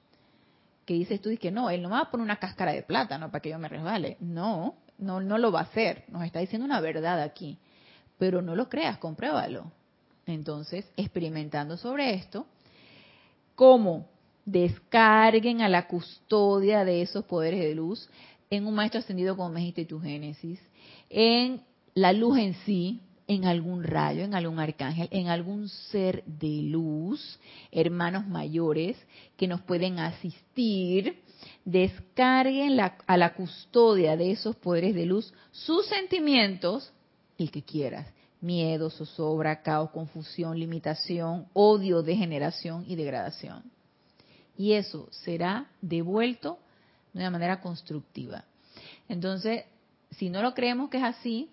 Que 0.87 0.95
dices 0.95 1.21
tú, 1.21 1.31
y 1.31 1.37
que 1.37 1.51
no, 1.51 1.69
Él 1.69 1.83
no 1.83 1.89
me 1.89 1.97
va 1.97 2.03
a 2.03 2.11
poner 2.11 2.25
una 2.25 2.39
cáscara 2.39 2.73
de 2.73 2.83
plátano 2.83 3.31
para 3.31 3.43
que 3.43 3.51
yo 3.51 3.59
me 3.59 3.69
resbale. 3.69 4.17
No, 4.21 4.77
no, 4.99 5.21
no 5.21 5.37
lo 5.37 5.51
va 5.51 5.61
a 5.61 5.65
hacer. 5.65 6.05
Nos 6.09 6.25
está 6.25 6.39
diciendo 6.39 6.65
una 6.65 6.81
verdad 6.81 7.21
aquí. 7.21 7.59
Pero 8.19 8.41
no 8.41 8.55
lo 8.55 8.69
creas, 8.69 8.99
compruébalo. 8.99 9.73
Entonces, 10.27 10.91
experimentando 10.97 11.77
sobre 11.77 12.15
esto, 12.15 12.47
¿cómo? 13.55 14.07
Descarguen 14.45 15.61
a 15.63 15.69
la 15.69 15.87
custodia 15.87 16.85
de 16.85 17.03
esos 17.03 17.25
poderes 17.25 17.61
de 17.61 17.75
luz 17.75 18.09
en 18.51 18.67
un 18.67 18.75
maestro 18.75 19.01
ascendido 19.01 19.37
como 19.37 19.51
me 19.51 19.61
dijiste 19.61 19.87
tu 19.87 20.01
Génesis, 20.01 20.61
en 21.09 21.63
la 21.95 22.13
luz 22.13 22.39
en 22.39 22.55
sí, 22.67 23.01
en 23.27 23.47
algún 23.47 23.83
rayo, 23.83 24.25
en 24.25 24.35
algún 24.35 24.59
arcángel, 24.59 25.09
en 25.11 25.29
algún 25.29 25.69
ser 25.69 26.23
de 26.27 26.63
luz, 26.63 27.39
hermanos 27.71 28.27
mayores 28.27 28.97
que 29.37 29.47
nos 29.47 29.63
pueden 29.63 29.99
asistir, 29.99 31.23
descarguen 31.65 32.79
a 32.81 33.17
la 33.17 33.35
custodia 33.35 34.17
de 34.17 34.33
esos 34.33 34.57
poderes 34.57 34.95
de 34.95 35.07
luz 35.07 35.33
sus 35.51 35.87
sentimientos, 35.87 36.93
el 37.39 37.51
que 37.51 37.63
quieras, 37.63 38.07
miedo, 38.43 38.91
zozobra, 38.91 39.63
caos, 39.63 39.91
confusión, 39.91 40.59
limitación, 40.59 41.47
odio, 41.55 42.03
degeneración 42.03 42.85
y 42.87 42.97
degradación. 42.97 43.63
Y 44.57 44.73
eso 44.73 45.09
será 45.11 45.71
devuelto 45.81 46.59
de 47.13 47.21
una 47.21 47.31
manera 47.31 47.61
constructiva. 47.61 48.45
Entonces, 49.09 49.65
si 50.11 50.29
no 50.29 50.43
lo 50.43 50.55
creemos 50.55 50.91
que 50.91 50.99
es 50.99 51.05
así, 51.05 51.51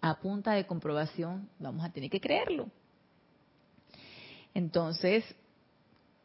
a 0.00 0.18
punta 0.18 0.52
de 0.52 0.66
comprobación 0.66 1.48
vamos 1.58 1.84
a 1.84 1.92
tener 1.92 2.10
que 2.10 2.20
creerlo. 2.20 2.68
Entonces, 4.54 5.24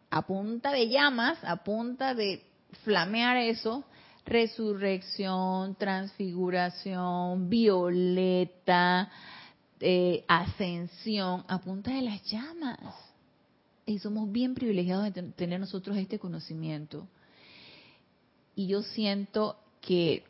a 0.10 0.26
punta 0.26 0.72
de 0.72 0.88
llamas, 0.88 1.38
a 1.44 1.64
punta 1.64 2.16
de 2.16 2.44
flamear 2.84 3.38
eso, 3.38 3.84
resurrección, 4.26 5.76
transfiguración, 5.76 7.50
violeta, 7.50 9.10
eh, 9.82 10.24
ascensión, 10.28 11.44
a 11.48 11.60
punta 11.60 11.92
de 11.92 12.02
las 12.02 12.24
llamas. 12.24 12.80
Y 13.86 14.00
somos 14.00 14.32
bien 14.32 14.54
privilegiados 14.54 15.06
de 15.06 15.12
ten- 15.12 15.34
tener 15.34 15.60
nosotros 15.60 15.98
este 15.98 16.20
conocimiento. 16.20 17.08
Y 18.56 18.68
yo 18.68 18.84
siento 18.84 19.58
que 19.82 20.24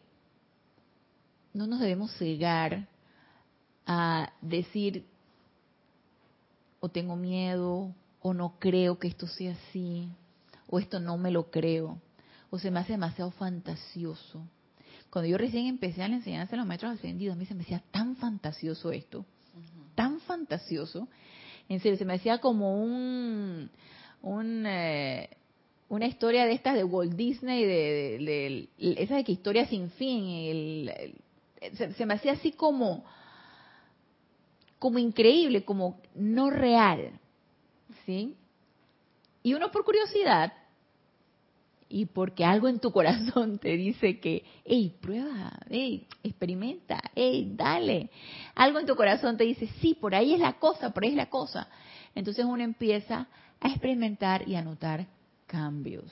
no 1.54 1.68
nos 1.68 1.80
debemos 1.80 2.12
cegar 2.18 2.88
a 3.86 4.32
decir 4.42 5.06
o 6.80 6.90
tengo 6.90 7.16
miedo 7.16 7.94
o 8.22 8.34
no 8.34 8.56
creo 8.60 8.98
que 9.00 9.08
esto 9.10 9.28
sea 9.28 9.54
así 9.54 10.08
o 10.70 10.80
esto 10.80 11.00
no 11.00 11.18
me 11.18 11.32
lo 11.32 11.52
creo 11.52 12.00
o 12.50 12.60
se 12.60 12.72
me 12.72 12.80
hace 12.80 12.94
demasiado 12.94 13.32
fantasioso. 13.32 14.42
Cuando 15.10 15.28
yo 15.30 15.38
recién 15.38 15.68
empecé 15.68 16.04
a 16.04 16.08
la 16.08 16.16
enseñanza 16.16 16.52
de 16.52 16.58
los 16.58 16.66
maestros 16.68 16.94
ascendidos, 16.94 17.36
a 17.36 17.40
mí 17.40 17.46
se 17.46 17.54
me 17.56 17.64
hacía 17.64 17.84
tan 17.92 18.16
fantasioso 18.16 18.92
esto, 18.92 19.26
tan 19.96 20.20
fantasioso. 20.22 21.08
En 21.70 21.80
serio, 21.80 21.98
se 21.98 22.06
me 22.06 22.16
hacía 22.16 22.40
como 22.40 22.84
un, 22.84 23.70
eh, 24.66 25.30
una 25.90 26.06
historia 26.08 26.46
de 26.46 26.54
estas 26.54 26.76
de 26.76 26.84
Walt 26.84 27.14
Disney, 27.14 27.64
de, 27.64 28.18
de- 28.20 28.68
de- 28.78 29.04
esa 29.04 29.16
de 29.16 29.24
que 29.24 29.32
historia 29.32 29.66
sin 29.68 29.90
fin. 29.92 30.90
se, 31.74 31.94
se 31.94 32.06
me 32.06 32.14
hacía 32.14 32.34
así 32.34 32.52
como, 32.52 33.04
como 34.80 35.00
increíble, 35.00 35.64
como 35.64 36.00
no 36.16 36.50
real, 36.50 37.12
¿sí? 38.06 38.36
Y 39.44 39.54
uno 39.54 39.72
por 39.72 39.84
curiosidad 39.86 40.54
y 41.92 42.06
porque 42.06 42.46
algo 42.46 42.68
en 42.68 42.80
tu 42.80 42.92
corazón 42.94 43.60
te 43.60 43.76
dice 43.76 44.20
que, 44.20 44.44
hey, 44.66 44.96
prueba, 45.02 45.60
hey, 45.70 46.08
experimenta, 46.24 47.02
hey, 47.16 47.54
dale. 47.56 48.10
Algo 48.56 48.80
en 48.80 48.86
tu 48.86 48.96
corazón 48.96 49.38
te 49.38 49.44
dice, 49.44 49.68
sí, 49.82 49.94
por 49.94 50.16
ahí 50.16 50.34
es 50.34 50.40
la 50.40 50.54
cosa, 50.54 50.92
por 50.92 51.04
ahí 51.04 51.10
es 51.10 51.16
la 51.16 51.30
cosa. 51.30 51.68
Entonces 52.16 52.46
uno 52.46 52.64
empieza 52.64 53.28
a 53.60 53.70
experimentar 53.70 54.48
y 54.48 54.56
a 54.56 54.64
notar 54.64 55.08
cambios. 55.46 56.06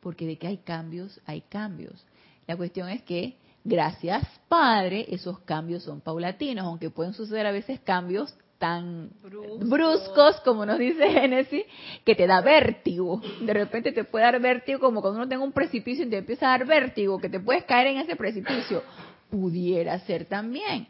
Porque 0.00 0.26
de 0.26 0.38
que 0.38 0.46
hay 0.46 0.58
cambios, 0.58 1.20
hay 1.26 1.42
cambios. 1.42 2.06
La 2.46 2.56
cuestión 2.56 2.88
es 2.88 3.02
que, 3.02 3.36
gracias 3.64 4.26
Padre, 4.48 5.06
esos 5.08 5.40
cambios 5.40 5.82
son 5.82 6.00
paulatinos, 6.00 6.64
aunque 6.64 6.90
pueden 6.90 7.12
suceder 7.12 7.46
a 7.46 7.52
veces 7.52 7.80
cambios 7.80 8.34
tan 8.60 9.10
Bruscos. 9.22 9.68
bruscos, 9.68 10.40
como 10.42 10.66
nos 10.66 10.78
dice 10.78 11.10
Génesis, 11.10 11.64
que 12.04 12.14
te 12.14 12.26
da 12.26 12.42
vértigo. 12.42 13.20
De 13.40 13.54
repente 13.54 13.90
te 13.90 14.04
puede 14.04 14.26
dar 14.26 14.38
vértigo 14.38 14.78
como 14.78 15.00
cuando 15.00 15.18
uno 15.18 15.28
tenga 15.28 15.42
un 15.42 15.52
precipicio 15.52 16.04
y 16.04 16.10
te 16.10 16.18
empieza 16.18 16.46
a 16.46 16.58
dar 16.58 16.66
vértigo, 16.66 17.18
que 17.18 17.30
te 17.30 17.40
puedes 17.40 17.64
caer 17.64 17.88
en 17.88 17.98
ese 17.98 18.16
precipicio. 18.16 18.82
Pudiera 19.30 19.98
ser 20.00 20.26
también. 20.26 20.88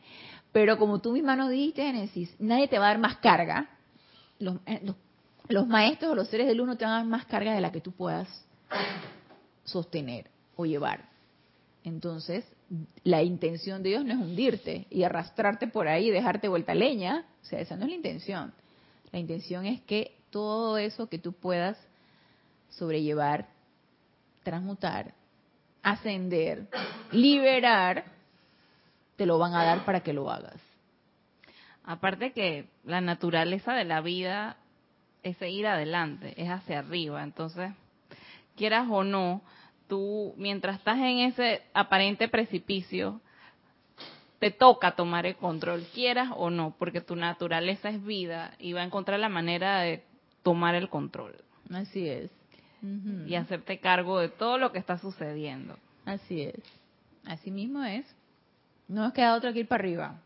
Pero 0.50 0.76
como 0.78 1.00
tú 1.00 1.12
misma 1.12 1.36
nos 1.36 1.48
dijiste, 1.50 1.82
Génesis, 1.82 2.34
nadie 2.40 2.66
te 2.66 2.78
va 2.78 2.86
a 2.86 2.88
dar 2.88 2.98
más 2.98 3.18
carga. 3.18 3.70
Los, 4.40 4.56
eh, 4.66 4.80
los, 4.82 4.96
los 5.48 5.68
maestros 5.68 6.10
o 6.10 6.14
los 6.16 6.26
seres 6.26 6.48
de 6.48 6.56
luz 6.56 6.66
no 6.66 6.76
te 6.76 6.84
van 6.84 6.94
a 6.94 6.96
dar 6.98 7.06
más 7.06 7.24
carga 7.26 7.54
de 7.54 7.60
la 7.60 7.70
que 7.70 7.80
tú 7.80 7.92
puedas 7.92 8.28
sostener 9.62 10.28
o 10.56 10.66
llevar. 10.66 11.08
Entonces, 11.84 12.44
la 13.02 13.22
intención 13.22 13.82
de 13.82 13.90
Dios 13.90 14.04
no 14.04 14.12
es 14.12 14.18
hundirte 14.18 14.86
y 14.90 15.02
arrastrarte 15.02 15.66
por 15.66 15.88
ahí 15.88 16.08
y 16.08 16.10
dejarte 16.10 16.48
vuelta 16.48 16.74
leña. 16.74 17.26
O 17.42 17.44
sea, 17.44 17.60
esa 17.60 17.76
no 17.76 17.84
es 17.84 17.90
la 17.90 17.96
intención. 17.96 18.52
La 19.12 19.18
intención 19.18 19.66
es 19.66 19.80
que 19.82 20.16
todo 20.30 20.78
eso 20.78 21.08
que 21.08 21.18
tú 21.18 21.32
puedas 21.32 21.76
sobrellevar, 22.70 23.48
transmutar, 24.44 25.14
ascender, 25.82 26.68
liberar, 27.10 28.04
te 29.16 29.26
lo 29.26 29.38
van 29.38 29.54
a 29.54 29.64
dar 29.64 29.84
para 29.84 30.00
que 30.00 30.12
lo 30.12 30.30
hagas. 30.30 30.60
Aparte 31.84 32.32
que 32.32 32.68
la 32.84 33.00
naturaleza 33.00 33.74
de 33.74 33.84
la 33.84 34.00
vida 34.00 34.56
es 35.22 35.36
seguir 35.38 35.66
adelante, 35.66 36.34
es 36.36 36.48
hacia 36.48 36.78
arriba. 36.78 37.22
Entonces, 37.22 37.72
quieras 38.56 38.86
o 38.88 39.02
no, 39.02 39.42
tú 39.90 40.32
mientras 40.38 40.78
estás 40.78 40.96
en 40.96 41.18
ese 41.18 41.60
aparente 41.74 42.28
precipicio, 42.28 43.20
te 44.38 44.50
toca 44.50 44.92
tomar 44.92 45.26
el 45.26 45.36
control, 45.36 45.84
quieras 45.92 46.30
o 46.34 46.48
no, 46.48 46.74
porque 46.78 47.02
tu 47.02 47.14
naturaleza 47.14 47.90
es 47.90 48.02
vida 48.02 48.54
y 48.58 48.72
va 48.72 48.80
a 48.80 48.84
encontrar 48.84 49.20
la 49.20 49.28
manera 49.28 49.80
de 49.80 50.02
tomar 50.42 50.74
el 50.74 50.88
control 50.88 51.34
Así 51.70 52.08
es. 52.08 52.30
Y 53.26 53.34
hacerte 53.34 53.78
cargo 53.78 54.18
de 54.18 54.30
todo 54.30 54.56
lo 54.56 54.72
que 54.72 54.78
está 54.78 54.98
sucediendo. 54.98 55.76
Así 56.06 56.40
es. 56.40 56.62
Así 57.26 57.50
mismo 57.50 57.84
es. 57.84 58.06
No 58.88 59.02
nos 59.02 59.12
queda 59.12 59.36
otra 59.36 59.52
que 59.52 59.60
ir 59.60 59.68
para 59.68 59.82
arriba. 59.82 60.20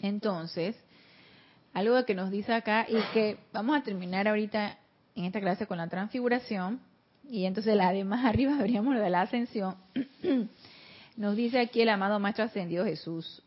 Entonces, 0.00 0.76
algo 1.74 2.02
que 2.04 2.14
nos 2.14 2.30
dice 2.30 2.54
acá 2.54 2.86
y 2.88 2.96
que 3.12 3.38
vamos 3.52 3.76
a 3.76 3.82
terminar 3.82 4.28
ahorita 4.28 4.78
en 5.16 5.24
esta 5.24 5.40
clase 5.40 5.66
con 5.66 5.78
la 5.78 5.88
transfiguración 5.88 6.80
y 7.28 7.44
entonces 7.44 7.76
la 7.76 7.92
de 7.92 8.04
más 8.04 8.24
arriba 8.26 8.56
veríamos 8.56 8.94
lo 8.94 9.00
de 9.00 9.10
la 9.10 9.22
ascensión. 9.22 9.76
nos 11.16 11.36
dice 11.36 11.58
aquí 11.60 11.80
el 11.80 11.88
amado 11.88 12.18
Maestro 12.18 12.44
Ascendido 12.44 12.84
Jesús 12.84 13.42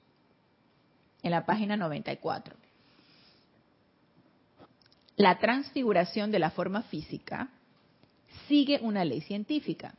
en 1.21 1.31
la 1.31 1.45
página 1.45 1.77
94. 1.77 2.55
La 5.17 5.37
transfiguración 5.37 6.31
de 6.31 6.39
la 6.39 6.49
forma 6.49 6.83
física 6.83 7.49
sigue 8.47 8.79
una 8.81 9.03
ley 9.03 9.21
científica. 9.21 9.93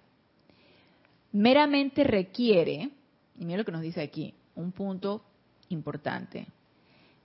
Meramente 1.32 2.04
requiere, 2.04 2.90
y 3.38 3.44
mira 3.44 3.58
lo 3.58 3.64
que 3.64 3.72
nos 3.72 3.82
dice 3.82 4.00
aquí, 4.00 4.34
un 4.54 4.72
punto 4.72 5.22
importante, 5.68 6.46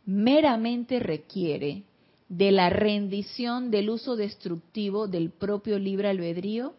meramente 0.06 1.00
requiere 1.00 1.84
de 2.30 2.52
la 2.52 2.70
rendición 2.70 3.72
del 3.72 3.90
uso 3.90 4.16
destructivo 4.16 5.08
del 5.08 5.30
propio 5.30 5.78
libre 5.78 6.10
albedrío 6.10 6.74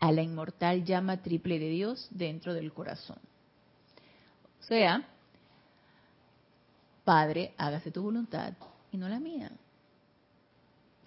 a 0.00 0.12
la 0.12 0.22
inmortal 0.22 0.84
llama 0.84 1.22
triple 1.22 1.58
de 1.58 1.68
Dios 1.68 2.08
dentro 2.10 2.54
del 2.54 2.72
corazón. 2.72 3.18
O 4.60 4.62
sea, 4.64 5.06
Padre, 7.04 7.54
hágase 7.56 7.90
tu 7.90 8.02
voluntad 8.02 8.52
y 8.92 8.96
no 8.96 9.08
la 9.08 9.18
mía. 9.18 9.50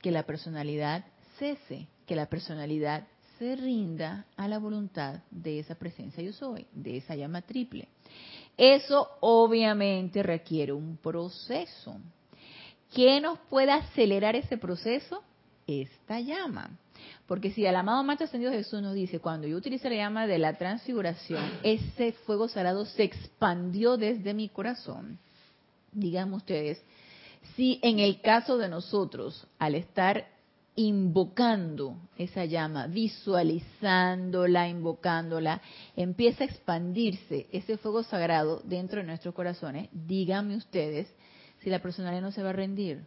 Que 0.01 0.11
la 0.11 0.23
personalidad 0.23 1.05
cese, 1.39 1.87
que 2.05 2.15
la 2.15 2.25
personalidad 2.25 3.07
se 3.39 3.55
rinda 3.55 4.25
a 4.35 4.47
la 4.47 4.59
voluntad 4.59 5.21
de 5.31 5.59
esa 5.59 5.75
presencia 5.75 6.23
yo 6.23 6.33
soy, 6.33 6.67
de 6.73 6.97
esa 6.97 7.15
llama 7.15 7.41
triple. 7.41 7.87
Eso 8.57 9.07
obviamente 9.21 10.21
requiere 10.23 10.73
un 10.73 10.97
proceso. 10.97 11.95
¿Qué 12.93 13.19
nos 13.21 13.39
puede 13.49 13.71
acelerar 13.71 14.35
ese 14.35 14.57
proceso? 14.57 15.23
Esta 15.65 16.19
llama. 16.19 16.69
Porque 17.27 17.51
si 17.51 17.65
el 17.65 17.75
amado 17.75 18.03
Maestro 18.03 18.25
Ascendido 18.25 18.51
Jesús 18.51 18.81
nos 18.81 18.93
dice, 18.93 19.19
cuando 19.19 19.47
yo 19.47 19.57
utilicé 19.57 19.89
la 19.89 19.95
llama 19.95 20.27
de 20.27 20.37
la 20.37 20.57
transfiguración, 20.57 21.43
ese 21.63 22.11
fuego 22.11 22.47
sagrado 22.47 22.85
se 22.85 23.03
expandió 23.03 23.97
desde 23.97 24.33
mi 24.33 24.49
corazón. 24.49 25.17
Díganme 25.91 26.35
ustedes, 26.35 26.83
si 27.55 27.79
en 27.81 27.99
el 27.99 28.21
caso 28.21 28.57
de 28.57 28.69
nosotros, 28.69 29.47
al 29.57 29.75
estar 29.75 30.27
invocando 30.75 31.97
esa 32.17 32.45
llama, 32.45 32.87
visualizándola, 32.87 34.67
invocándola, 34.67 35.61
empieza 35.95 36.43
a 36.43 36.47
expandirse 36.47 37.47
ese 37.51 37.77
fuego 37.77 38.03
sagrado 38.03 38.61
dentro 38.65 38.99
de 38.99 39.05
nuestros 39.05 39.35
corazones, 39.35 39.89
díganme 39.91 40.55
ustedes 40.55 41.07
si 41.63 41.69
la 41.69 41.81
personalidad 41.81 42.21
no 42.21 42.31
se 42.31 42.43
va 42.43 42.49
a 42.49 42.53
rendir. 42.53 43.03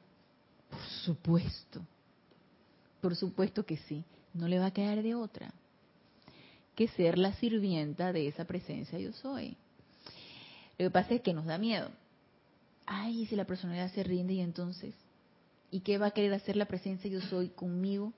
Por 0.70 0.80
supuesto, 1.04 1.80
por 3.00 3.14
supuesto 3.14 3.64
que 3.64 3.76
sí, 3.76 4.04
no 4.34 4.48
le 4.48 4.58
va 4.58 4.66
a 4.66 4.72
quedar 4.72 5.02
de 5.02 5.14
otra 5.14 5.52
que 6.74 6.88
ser 6.88 7.16
la 7.16 7.32
sirvienta 7.34 8.12
de 8.12 8.28
esa 8.28 8.44
presencia 8.44 8.98
yo 8.98 9.12
soy. 9.12 9.56
Lo 10.78 10.86
que 10.86 10.90
pasa 10.90 11.14
es 11.14 11.22
que 11.22 11.32
nos 11.32 11.46
da 11.46 11.56
miedo. 11.56 11.90
Ay, 12.84 13.24
si 13.26 13.34
la 13.34 13.46
personalidad 13.46 13.90
se 13.92 14.02
rinde 14.02 14.34
y 14.34 14.40
entonces 14.40 14.94
¿Y 15.70 15.80
qué 15.80 15.98
va 15.98 16.06
a 16.06 16.10
querer 16.12 16.32
hacer 16.34 16.56
la 16.56 16.66
presencia 16.66 17.10
yo 17.10 17.20
soy 17.20 17.48
conmigo 17.48 18.12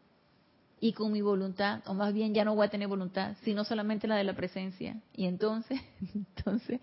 y 0.81 0.93
con 0.93 1.13
mi 1.13 1.23
voluntad? 1.23 1.83
O 1.87 1.95
más 1.95 2.13
bien 2.13 2.35
ya 2.35 2.45
no 2.45 2.55
voy 2.55 2.67
a 2.67 2.71
tener 2.71 2.89
voluntad, 2.89 3.37
sino 3.43 3.65
solamente 3.65 4.07
la 4.07 4.17
de 4.17 4.25
la 4.25 4.37
presencia. 4.37 5.01
Y 5.15 5.27
entonces, 5.27 5.81
entonces 6.15 6.81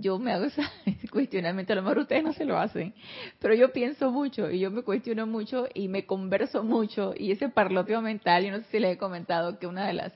yo 0.00 0.18
me 0.18 0.32
hago 0.32 0.44
ese 0.44 0.62
cuestionamiento, 1.10 1.72
a 1.72 1.76
lo 1.76 1.82
mejor 1.82 1.98
ustedes 1.98 2.24
no 2.24 2.32
se 2.32 2.44
lo 2.44 2.58
hacen, 2.58 2.94
pero 3.38 3.54
yo 3.54 3.72
pienso 3.72 4.10
mucho 4.10 4.50
y 4.50 4.58
yo 4.58 4.70
me 4.70 4.82
cuestiono 4.82 5.26
mucho 5.26 5.66
y 5.74 5.88
me 5.88 6.06
converso 6.06 6.62
mucho 6.62 7.14
y 7.16 7.30
ese 7.30 7.48
parloteo 7.48 8.02
mental, 8.02 8.44
yo 8.44 8.52
no 8.52 8.58
sé 8.58 8.64
si 8.70 8.78
les 8.78 8.94
he 8.94 8.98
comentado 8.98 9.58
que 9.58 9.66
una 9.66 9.86
de 9.86 9.92
las 9.94 10.12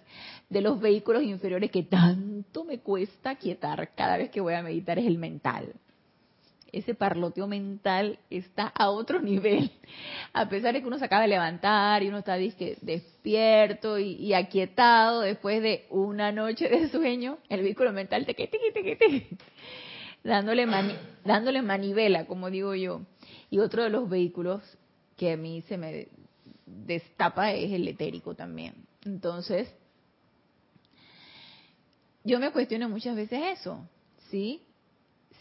de 0.49 0.61
los 0.61 0.81
vehículos 0.81 1.23
inferiores 1.23 1.71
que 1.71 1.85
tanto 1.85 2.65
me 2.65 2.81
cuesta 2.81 3.37
quietar 3.37 3.91
cada 3.95 4.17
vez 4.17 4.31
que 4.31 4.41
voy 4.41 4.55
a 4.55 4.63
meditar 4.63 4.99
es 4.99 5.07
el 5.07 5.19
mental 5.19 5.75
ese 6.73 6.95
parloteo 6.95 7.47
mental 7.47 8.19
está 8.31 8.67
a 8.67 8.91
otro 8.91 9.21
nivel. 9.23 9.71
A 10.33 10.49
pesar 10.49 10.75
de 10.75 10.81
que 10.81 10.87
uno 10.87 10.99
se 10.99 11.05
acaba 11.05 11.23
de 11.23 11.29
levantar 11.29 12.03
y 12.03 12.09
uno 12.09 12.19
está 12.19 12.35
disque, 12.37 12.79
despierto 12.81 13.99
y, 13.99 14.13
y, 14.13 14.35
aquietado 14.35 15.21
después 15.21 15.63
de 15.63 15.87
una 15.91 16.33
noche 16.33 16.69
de 16.69 16.89
sueño, 16.89 17.39
el 17.49 17.63
vehículo 17.63 17.93
mental 17.93 18.27
te 18.27 18.35
que 18.35 18.49
dándole 20.25 20.67
mani, 20.67 20.95
dándole 21.25 21.63
manivela, 21.63 22.27
como 22.27 22.51
digo 22.51 22.75
yo. 22.75 23.03
Y 23.51 23.59
otro 23.59 23.83
de 23.83 23.91
los 23.91 24.09
vehículos 24.09 24.63
que 25.17 25.33
a 25.33 25.37
mí 25.37 25.63
se 25.63 25.77
me 25.77 26.09
destapa 26.67 27.53
es 27.53 27.73
el 27.73 27.87
etérico 27.89 28.35
también. 28.35 28.75
Entonces, 29.05 29.73
yo 32.25 32.39
me 32.39 32.53
cuestiono 32.53 32.89
muchas 32.89 33.17
veces 33.17 33.59
eso, 33.59 33.89
¿sí? 34.31 34.63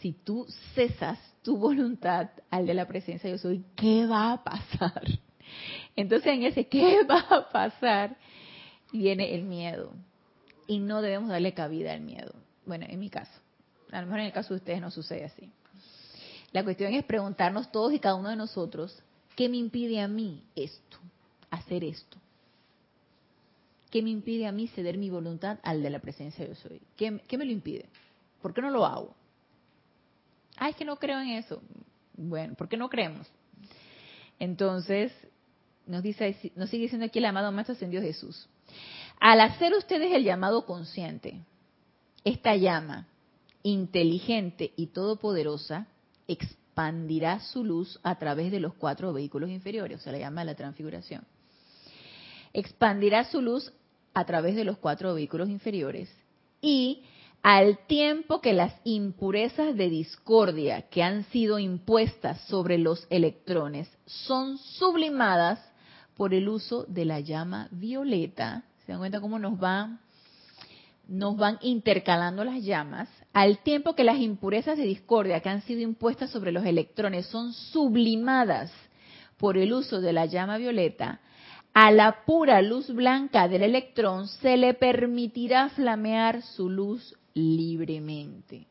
Si 0.00 0.12
tú 0.12 0.46
cesas 0.74 1.18
tu 1.42 1.56
voluntad 1.56 2.30
al 2.50 2.66
de 2.66 2.74
la 2.74 2.86
presencia 2.86 3.30
yo 3.30 3.38
soy, 3.38 3.64
¿qué 3.76 4.06
va 4.06 4.32
a 4.32 4.44
pasar? 4.44 5.02
Entonces 5.96 6.28
en 6.34 6.42
ese 6.44 6.66
¿qué 6.66 7.04
va 7.04 7.20
a 7.20 7.48
pasar? 7.48 8.16
viene 8.92 9.34
el 9.34 9.44
miedo. 9.44 9.92
Y 10.66 10.78
no 10.78 11.02
debemos 11.02 11.30
darle 11.30 11.54
cabida 11.54 11.92
al 11.92 12.00
miedo. 12.00 12.34
Bueno, 12.66 12.86
en 12.88 12.98
mi 12.98 13.10
caso. 13.10 13.32
A 13.90 14.00
lo 14.00 14.06
mejor 14.06 14.20
en 14.20 14.26
el 14.26 14.32
caso 14.32 14.54
de 14.54 14.58
ustedes 14.58 14.80
no 14.80 14.90
sucede 14.90 15.24
así. 15.24 15.50
La 16.52 16.64
cuestión 16.64 16.92
es 16.94 17.04
preguntarnos 17.04 17.70
todos 17.70 17.92
y 17.92 17.98
cada 17.98 18.16
uno 18.16 18.28
de 18.28 18.36
nosotros, 18.36 19.02
¿qué 19.36 19.48
me 19.48 19.56
impide 19.56 20.00
a 20.00 20.08
mí 20.08 20.44
esto? 20.54 20.98
Hacer 21.50 21.84
esto. 21.84 22.18
¿Qué 23.90 24.02
me 24.02 24.10
impide 24.10 24.46
a 24.46 24.52
mí 24.52 24.68
ceder 24.68 24.98
mi 24.98 25.10
voluntad 25.10 25.58
al 25.62 25.82
de 25.82 25.90
la 25.90 25.98
presencia 25.98 26.46
yo 26.46 26.54
soy? 26.54 26.80
¿Qué, 26.96 27.20
qué 27.26 27.38
me 27.38 27.44
lo 27.44 27.50
impide? 27.50 27.86
¿Por 28.40 28.54
qué 28.54 28.62
no 28.62 28.70
lo 28.70 28.86
hago? 28.86 29.14
Ah, 30.60 30.68
es 30.68 30.76
que 30.76 30.84
no 30.84 30.96
creo 30.96 31.20
en 31.20 31.30
eso. 31.30 31.60
Bueno, 32.16 32.54
¿por 32.54 32.68
qué 32.68 32.76
no 32.76 32.88
creemos? 32.88 33.26
Entonces, 34.38 35.12
nos, 35.86 36.02
dice, 36.02 36.52
nos 36.54 36.70
sigue 36.70 36.84
diciendo 36.84 37.06
aquí 37.06 37.18
el 37.18 37.24
amado 37.24 37.50
Maestro 37.50 37.74
Ascendido 37.74 38.02
Jesús. 38.02 38.48
Al 39.18 39.40
hacer 39.40 39.74
ustedes 39.74 40.12
el 40.12 40.22
llamado 40.22 40.64
consciente, 40.64 41.40
esta 42.24 42.54
llama 42.54 43.08
inteligente 43.62 44.72
y 44.76 44.88
todopoderosa 44.88 45.86
expandirá 46.28 47.40
su 47.40 47.64
luz 47.64 47.98
a 48.02 48.18
través 48.18 48.52
de 48.52 48.60
los 48.60 48.74
cuatro 48.74 49.12
vehículos 49.12 49.50
inferiores, 49.50 50.00
o 50.00 50.02
sea, 50.02 50.12
la 50.12 50.18
llama 50.18 50.42
de 50.42 50.46
la 50.46 50.54
transfiguración. 50.54 51.24
Expandirá 52.52 53.24
su 53.24 53.42
luz 53.42 53.72
a 54.14 54.24
través 54.24 54.56
de 54.56 54.64
los 54.64 54.78
cuatro 54.78 55.14
vehículos 55.14 55.48
inferiores 55.48 56.10
y 56.62 57.02
al 57.42 57.78
tiempo 57.86 58.40
que 58.40 58.52
las 58.52 58.74
impurezas 58.84 59.74
de 59.76 59.88
discordia 59.88 60.82
que 60.82 61.02
han 61.02 61.24
sido 61.24 61.58
impuestas 61.58 62.40
sobre 62.42 62.76
los 62.76 63.06
electrones 63.08 63.88
son 64.04 64.58
sublimadas 64.58 65.58
por 66.16 66.34
el 66.34 66.48
uso 66.48 66.84
de 66.84 67.06
la 67.06 67.20
llama 67.20 67.68
violeta, 67.70 68.64
se 68.84 68.92
dan 68.92 68.98
cuenta 68.98 69.20
cómo 69.20 69.38
nos 69.38 69.58
van 69.58 70.00
nos 71.08 71.36
van 71.36 71.58
intercalando 71.60 72.44
las 72.44 72.62
llamas, 72.62 73.08
al 73.32 73.58
tiempo 73.64 73.96
que 73.96 74.04
las 74.04 74.20
impurezas 74.20 74.78
de 74.78 74.84
discordia 74.84 75.40
que 75.40 75.48
han 75.48 75.62
sido 75.62 75.80
impuestas 75.80 76.30
sobre 76.30 76.52
los 76.52 76.64
electrones 76.64 77.26
son 77.26 77.52
sublimadas 77.52 78.70
por 79.36 79.58
el 79.58 79.72
uso 79.72 80.00
de 80.00 80.12
la 80.12 80.26
llama 80.26 80.56
violeta, 80.58 81.20
a 81.74 81.90
la 81.90 82.24
pura 82.24 82.62
luz 82.62 82.92
blanca 82.94 83.48
del 83.48 83.62
electrón 83.62 84.28
se 84.28 84.56
le 84.56 84.74
permitirá 84.74 85.68
flamear 85.70 86.42
su 86.42 86.68
luz 86.68 87.16
libremente. 87.34 88.66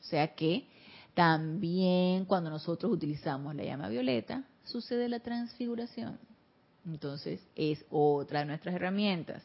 O 0.00 0.04
sea 0.04 0.34
que 0.34 0.66
también 1.14 2.24
cuando 2.24 2.50
nosotros 2.50 2.92
utilizamos 2.92 3.54
la 3.54 3.64
llama 3.64 3.88
violeta, 3.88 4.44
sucede 4.64 5.08
la 5.08 5.20
transfiguración. 5.20 6.18
Entonces 6.86 7.40
es 7.54 7.84
otra 7.90 8.40
de 8.40 8.46
nuestras 8.46 8.74
herramientas. 8.74 9.42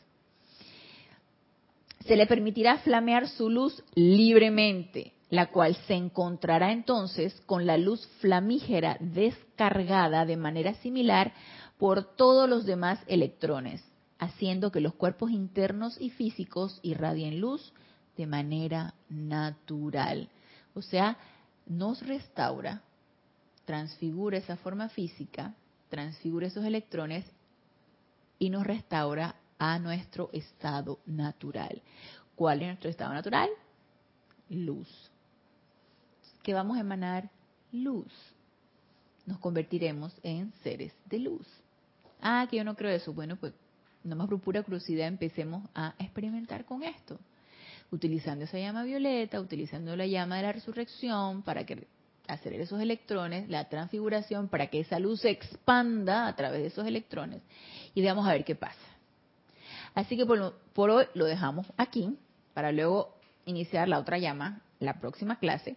Se 2.05 2.16
le 2.16 2.26
permitirá 2.26 2.80
flamear 2.80 3.28
su 3.28 3.49
luz 3.49 3.84
libremente, 3.93 5.14
la 5.30 5.51
cual 5.51 5.76
se 5.88 5.93
encontrará 5.93 6.72
entonces 6.72 7.39
con 7.45 7.66
la 7.66 7.78
luz 7.78 8.05
flamígera 8.20 8.97
descargada 8.99 10.26
de 10.26 10.38
manera 10.38 10.74
similar 10.76 11.34
por 11.78 12.16
todos 12.16 12.49
los 12.49 12.66
demás 12.66 12.99
electrones, 13.07 13.84
haciendo 14.18 14.72
que 14.72 14.82
los 14.82 14.95
cuerpos 14.95 15.32
internos 15.32 15.99
y 16.01 16.10
físicos 16.10 16.80
irradien 16.82 17.39
luz 17.39 17.74
de 18.20 18.28
manera 18.28 18.93
natural. 19.07 20.28
O 20.74 20.82
sea, 20.82 21.17
nos 21.65 22.05
restaura, 22.05 22.82
transfigura 23.63 24.38
esa 24.38 24.57
forma 24.57 24.89
física, 24.89 25.55
transfigura 25.88 26.47
esos 26.47 26.65
electrones 26.65 27.24
y 28.38 28.49
nos 28.49 28.67
restaura 28.67 29.36
a 29.57 29.80
nuestro 29.80 30.30
estado 30.34 30.99
natural. 31.05 31.82
¿Cuál 32.36 32.61
es 32.61 32.67
nuestro 32.67 32.89
estado 32.89 33.13
natural? 33.13 33.49
Luz. 34.49 34.89
¿Qué 36.43 36.53
vamos 36.53 36.76
a 36.76 36.82
emanar? 36.82 37.30
Luz. 37.72 38.11
Nos 39.26 39.39
convertiremos 39.39 40.13
en 40.24 40.51
seres 40.61 40.93
de 41.05 41.20
luz. 41.20 41.47
Ah, 42.20 42.45
que 42.49 42.57
yo 42.57 42.65
no 42.65 42.76
creo 42.76 42.91
eso. 42.91 43.13
Bueno, 43.13 43.38
pues 43.38 43.53
nomás 44.03 44.28
por 44.28 44.41
pura 44.41 44.61
curiosidad 44.61 45.07
empecemos 45.07 45.63
a 45.74 45.95
experimentar 45.99 46.65
con 46.65 46.84
esto. 46.84 47.17
Utilizando 47.91 48.45
esa 48.45 48.59
llama 48.59 48.83
violeta, 48.83 49.39
utilizando 49.39 49.95
la 49.95 50.05
llama 50.05 50.37
de 50.37 50.43
la 50.43 50.51
resurrección 50.51 51.41
para 51.41 51.65
que 51.65 51.87
hacer 52.27 52.53
esos 52.53 52.79
electrones, 52.79 53.49
la 53.49 53.67
transfiguración, 53.69 54.47
para 54.47 54.67
que 54.67 54.81
esa 54.81 54.99
luz 54.99 55.21
se 55.21 55.31
expanda 55.31 56.27
a 56.27 56.35
través 56.35 56.61
de 56.61 56.67
esos 56.67 56.85
electrones 56.85 57.41
y 57.95 58.01
veamos 58.01 58.27
a 58.27 58.33
ver 58.33 58.45
qué 58.45 58.55
pasa. 58.55 58.77
Así 59.95 60.15
que 60.15 60.25
por, 60.25 60.53
por 60.73 60.91
hoy 60.91 61.05
lo 61.15 61.25
dejamos 61.25 61.65
aquí 61.77 62.17
para 62.53 62.71
luego 62.71 63.15
iniciar 63.45 63.87
la 63.87 63.99
otra 63.99 64.17
llama, 64.17 64.61
la 64.79 64.99
próxima 64.99 65.39
clase. 65.39 65.75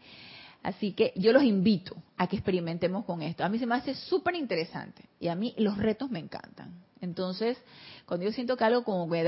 Así 0.63 0.93
que 0.93 1.13
yo 1.17 1.33
los 1.33 1.43
invito 1.43 1.97
a 2.17 2.29
que 2.29 2.37
experimentemos 2.37 3.05
con 3.05 3.23
esto. 3.23 3.45
A 3.45 3.49
mí 3.49 3.59
se 3.59 3.67
me 3.67 3.75
hace 3.75 3.95
súper 3.95 4.37
interesante 4.37 5.03
y 5.19 5.29
a 5.29 5.35
mí 5.35 5.55
los 5.59 5.77
retos 5.77 6.11
me 6.11 6.21
encantan. 6.21 6.73
Entonces, 7.01 7.59
cuando 8.07 8.27
yo 8.27 8.33
siento 8.33 8.57
que 8.57 8.65
algo 8.65 8.85
como 8.85 9.07
me 9.09 9.25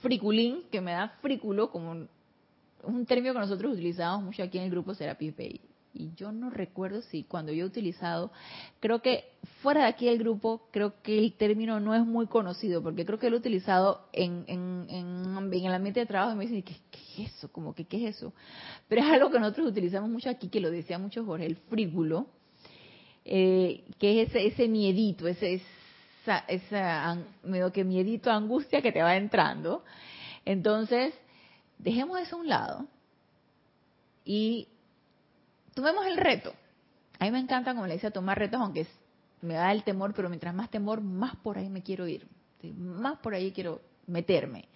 friculín, 0.00 0.64
que 0.70 0.80
me 0.80 0.92
da 0.92 1.08
frículo, 1.20 1.70
como 1.70 2.06
un, 2.82 3.06
término 3.06 3.32
que 3.34 3.40
nosotros 3.40 3.72
utilizamos 3.72 4.24
mucho 4.24 4.42
aquí 4.42 4.58
en 4.58 4.64
el 4.64 4.70
grupo 4.70 4.94
Serapis 4.94 5.36
Bay, 5.36 5.60
y 5.92 6.12
yo 6.14 6.30
no 6.30 6.50
recuerdo 6.50 7.02
si 7.02 7.24
cuando 7.24 7.52
yo 7.52 7.64
he 7.64 7.66
utilizado, 7.66 8.30
creo 8.78 9.02
que 9.02 9.24
fuera 9.60 9.82
de 9.82 9.86
aquí 9.88 10.06
del 10.06 10.18
grupo, 10.18 10.68
creo 10.70 11.02
que 11.02 11.18
el 11.18 11.32
término 11.32 11.80
no 11.80 11.94
es 11.94 12.06
muy 12.06 12.26
conocido, 12.26 12.82
porque 12.82 13.04
creo 13.04 13.18
que 13.18 13.28
lo 13.28 13.36
he 13.36 13.40
utilizado 13.40 14.06
en, 14.12 14.44
en, 14.46 14.86
en, 14.88 15.52
el 15.52 15.74
ambiente 15.74 16.00
de 16.00 16.06
trabajo 16.06 16.32
y 16.32 16.36
me 16.36 16.46
dicen, 16.46 16.62
¿qué, 16.62 16.76
¿qué, 16.90 17.24
es 17.24 17.36
eso? 17.36 17.50
Como 17.50 17.74
que, 17.74 17.84
¿qué 17.84 18.06
es 18.06 18.16
eso? 18.16 18.32
Pero 18.88 19.02
es 19.02 19.10
algo 19.10 19.30
que 19.30 19.40
nosotros 19.40 19.68
utilizamos 19.68 20.08
mucho 20.08 20.30
aquí, 20.30 20.48
que 20.48 20.60
lo 20.60 20.70
decía 20.70 20.98
mucho 20.98 21.24
Jorge, 21.24 21.46
el 21.46 21.56
frígulo, 21.56 22.26
eh, 23.24 23.84
que 23.98 24.22
es 24.22 24.28
ese, 24.28 24.46
ese 24.46 24.68
miedito, 24.68 25.26
ese, 25.26 25.60
esa, 26.22 26.38
esa 26.48 27.16
medio 27.42 27.72
que 27.72 27.84
miedito, 27.84 28.30
angustia 28.30 28.82
que 28.82 28.92
te 28.92 29.02
va 29.02 29.16
entrando. 29.16 29.84
Entonces, 30.44 31.14
dejemos 31.78 32.20
eso 32.20 32.36
a 32.36 32.40
un 32.40 32.48
lado 32.48 32.86
y 34.24 34.68
tomemos 35.74 36.06
el 36.06 36.16
reto. 36.16 36.52
A 37.18 37.24
mí 37.24 37.30
me 37.30 37.38
encanta, 37.38 37.72
como 37.74 37.86
le 37.86 37.94
decía, 37.94 38.10
tomar 38.10 38.38
retos, 38.38 38.60
aunque 38.60 38.86
me 39.42 39.54
da 39.54 39.72
el 39.72 39.82
temor, 39.82 40.14
pero 40.14 40.28
mientras 40.28 40.54
más 40.54 40.70
temor, 40.70 41.00
más 41.00 41.36
por 41.36 41.58
ahí 41.58 41.68
me 41.68 41.82
quiero 41.82 42.06
ir. 42.06 42.26
Más 42.76 43.18
por 43.18 43.34
ahí 43.34 43.52
quiero 43.52 43.80
meterme. 44.06 44.68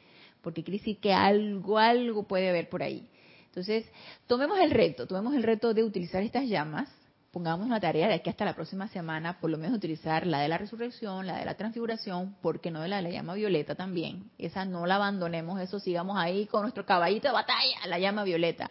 Porque 0.42 0.62
quiere 0.62 0.78
decir 0.78 0.98
que 0.98 1.12
algo, 1.12 1.78
algo 1.78 2.24
puede 2.24 2.50
haber 2.50 2.68
por 2.68 2.82
ahí. 2.82 3.08
Entonces, 3.46 3.86
tomemos 4.26 4.58
el 4.58 4.70
reto, 4.70 5.06
tomemos 5.06 5.34
el 5.34 5.42
reto 5.42 5.72
de 5.74 5.84
utilizar 5.84 6.22
estas 6.22 6.44
llamas, 6.46 6.90
pongamos 7.34 7.66
una 7.66 7.80
tarea 7.80 8.08
de 8.08 8.14
aquí 8.14 8.30
hasta 8.30 8.46
la 8.46 8.54
próxima 8.54 8.88
semana, 8.88 9.38
por 9.40 9.50
lo 9.50 9.58
menos 9.58 9.76
utilizar 9.76 10.26
la 10.26 10.38
de 10.38 10.48
la 10.48 10.56
resurrección, 10.56 11.26
la 11.26 11.38
de 11.38 11.44
la 11.44 11.54
transfiguración, 11.54 12.36
porque 12.40 12.70
no 12.70 12.80
de 12.80 12.88
la, 12.88 13.02
la 13.02 13.10
llama 13.10 13.34
violeta 13.34 13.74
también. 13.74 14.30
Esa 14.38 14.64
no 14.64 14.86
la 14.86 14.94
abandonemos, 14.94 15.60
eso 15.60 15.78
sigamos 15.80 16.16
ahí 16.16 16.46
con 16.46 16.62
nuestro 16.62 16.86
caballito 16.86 17.28
de 17.28 17.34
batalla, 17.34 17.86
la 17.86 17.98
llama 17.98 18.24
violeta. 18.24 18.70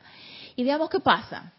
Y 0.55 0.63
veamos 0.63 0.89
qué 0.89 0.99
pasa 0.99 1.53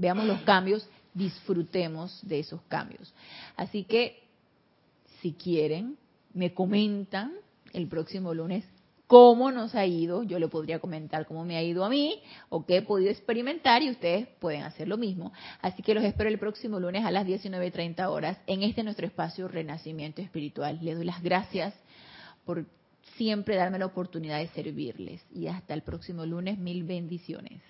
veamos 0.00 0.24
los 0.24 0.40
cambios, 0.42 0.88
disfrutemos 1.12 2.18
de 2.22 2.40
esos 2.40 2.62
cambios. 2.62 3.12
Así 3.54 3.84
que, 3.84 4.22
si 5.20 5.34
quieren, 5.34 5.98
me 6.32 6.54
comentan 6.54 7.34
el 7.74 7.86
próximo 7.86 8.32
lunes 8.32 8.64
cómo 9.10 9.50
nos 9.50 9.74
ha 9.74 9.84
ido. 9.86 10.22
Yo 10.22 10.38
le 10.38 10.46
podría 10.46 10.78
comentar 10.78 11.26
cómo 11.26 11.44
me 11.44 11.56
ha 11.56 11.62
ido 11.64 11.84
a 11.84 11.88
mí 11.88 12.22
o 12.48 12.64
qué 12.64 12.76
he 12.76 12.82
podido 12.82 13.10
experimentar 13.10 13.82
y 13.82 13.90
ustedes 13.90 14.28
pueden 14.38 14.62
hacer 14.62 14.86
lo 14.86 14.96
mismo. 14.96 15.32
Así 15.60 15.82
que 15.82 15.94
los 15.94 16.04
espero 16.04 16.30
el 16.30 16.38
próximo 16.38 16.78
lunes 16.78 17.04
a 17.04 17.10
las 17.10 17.26
19.30 17.26 18.08
horas 18.08 18.38
en 18.46 18.62
este 18.62 18.84
nuestro 18.84 19.04
espacio 19.04 19.48
Renacimiento 19.48 20.22
Espiritual. 20.22 20.78
Les 20.80 20.94
doy 20.94 21.04
las 21.04 21.20
gracias 21.24 21.74
por 22.44 22.66
siempre 23.16 23.56
darme 23.56 23.80
la 23.80 23.86
oportunidad 23.86 24.38
de 24.38 24.46
servirles 24.46 25.20
y 25.34 25.48
hasta 25.48 25.74
el 25.74 25.82
próximo 25.82 26.24
lunes. 26.24 26.56
Mil 26.58 26.84
bendiciones. 26.84 27.60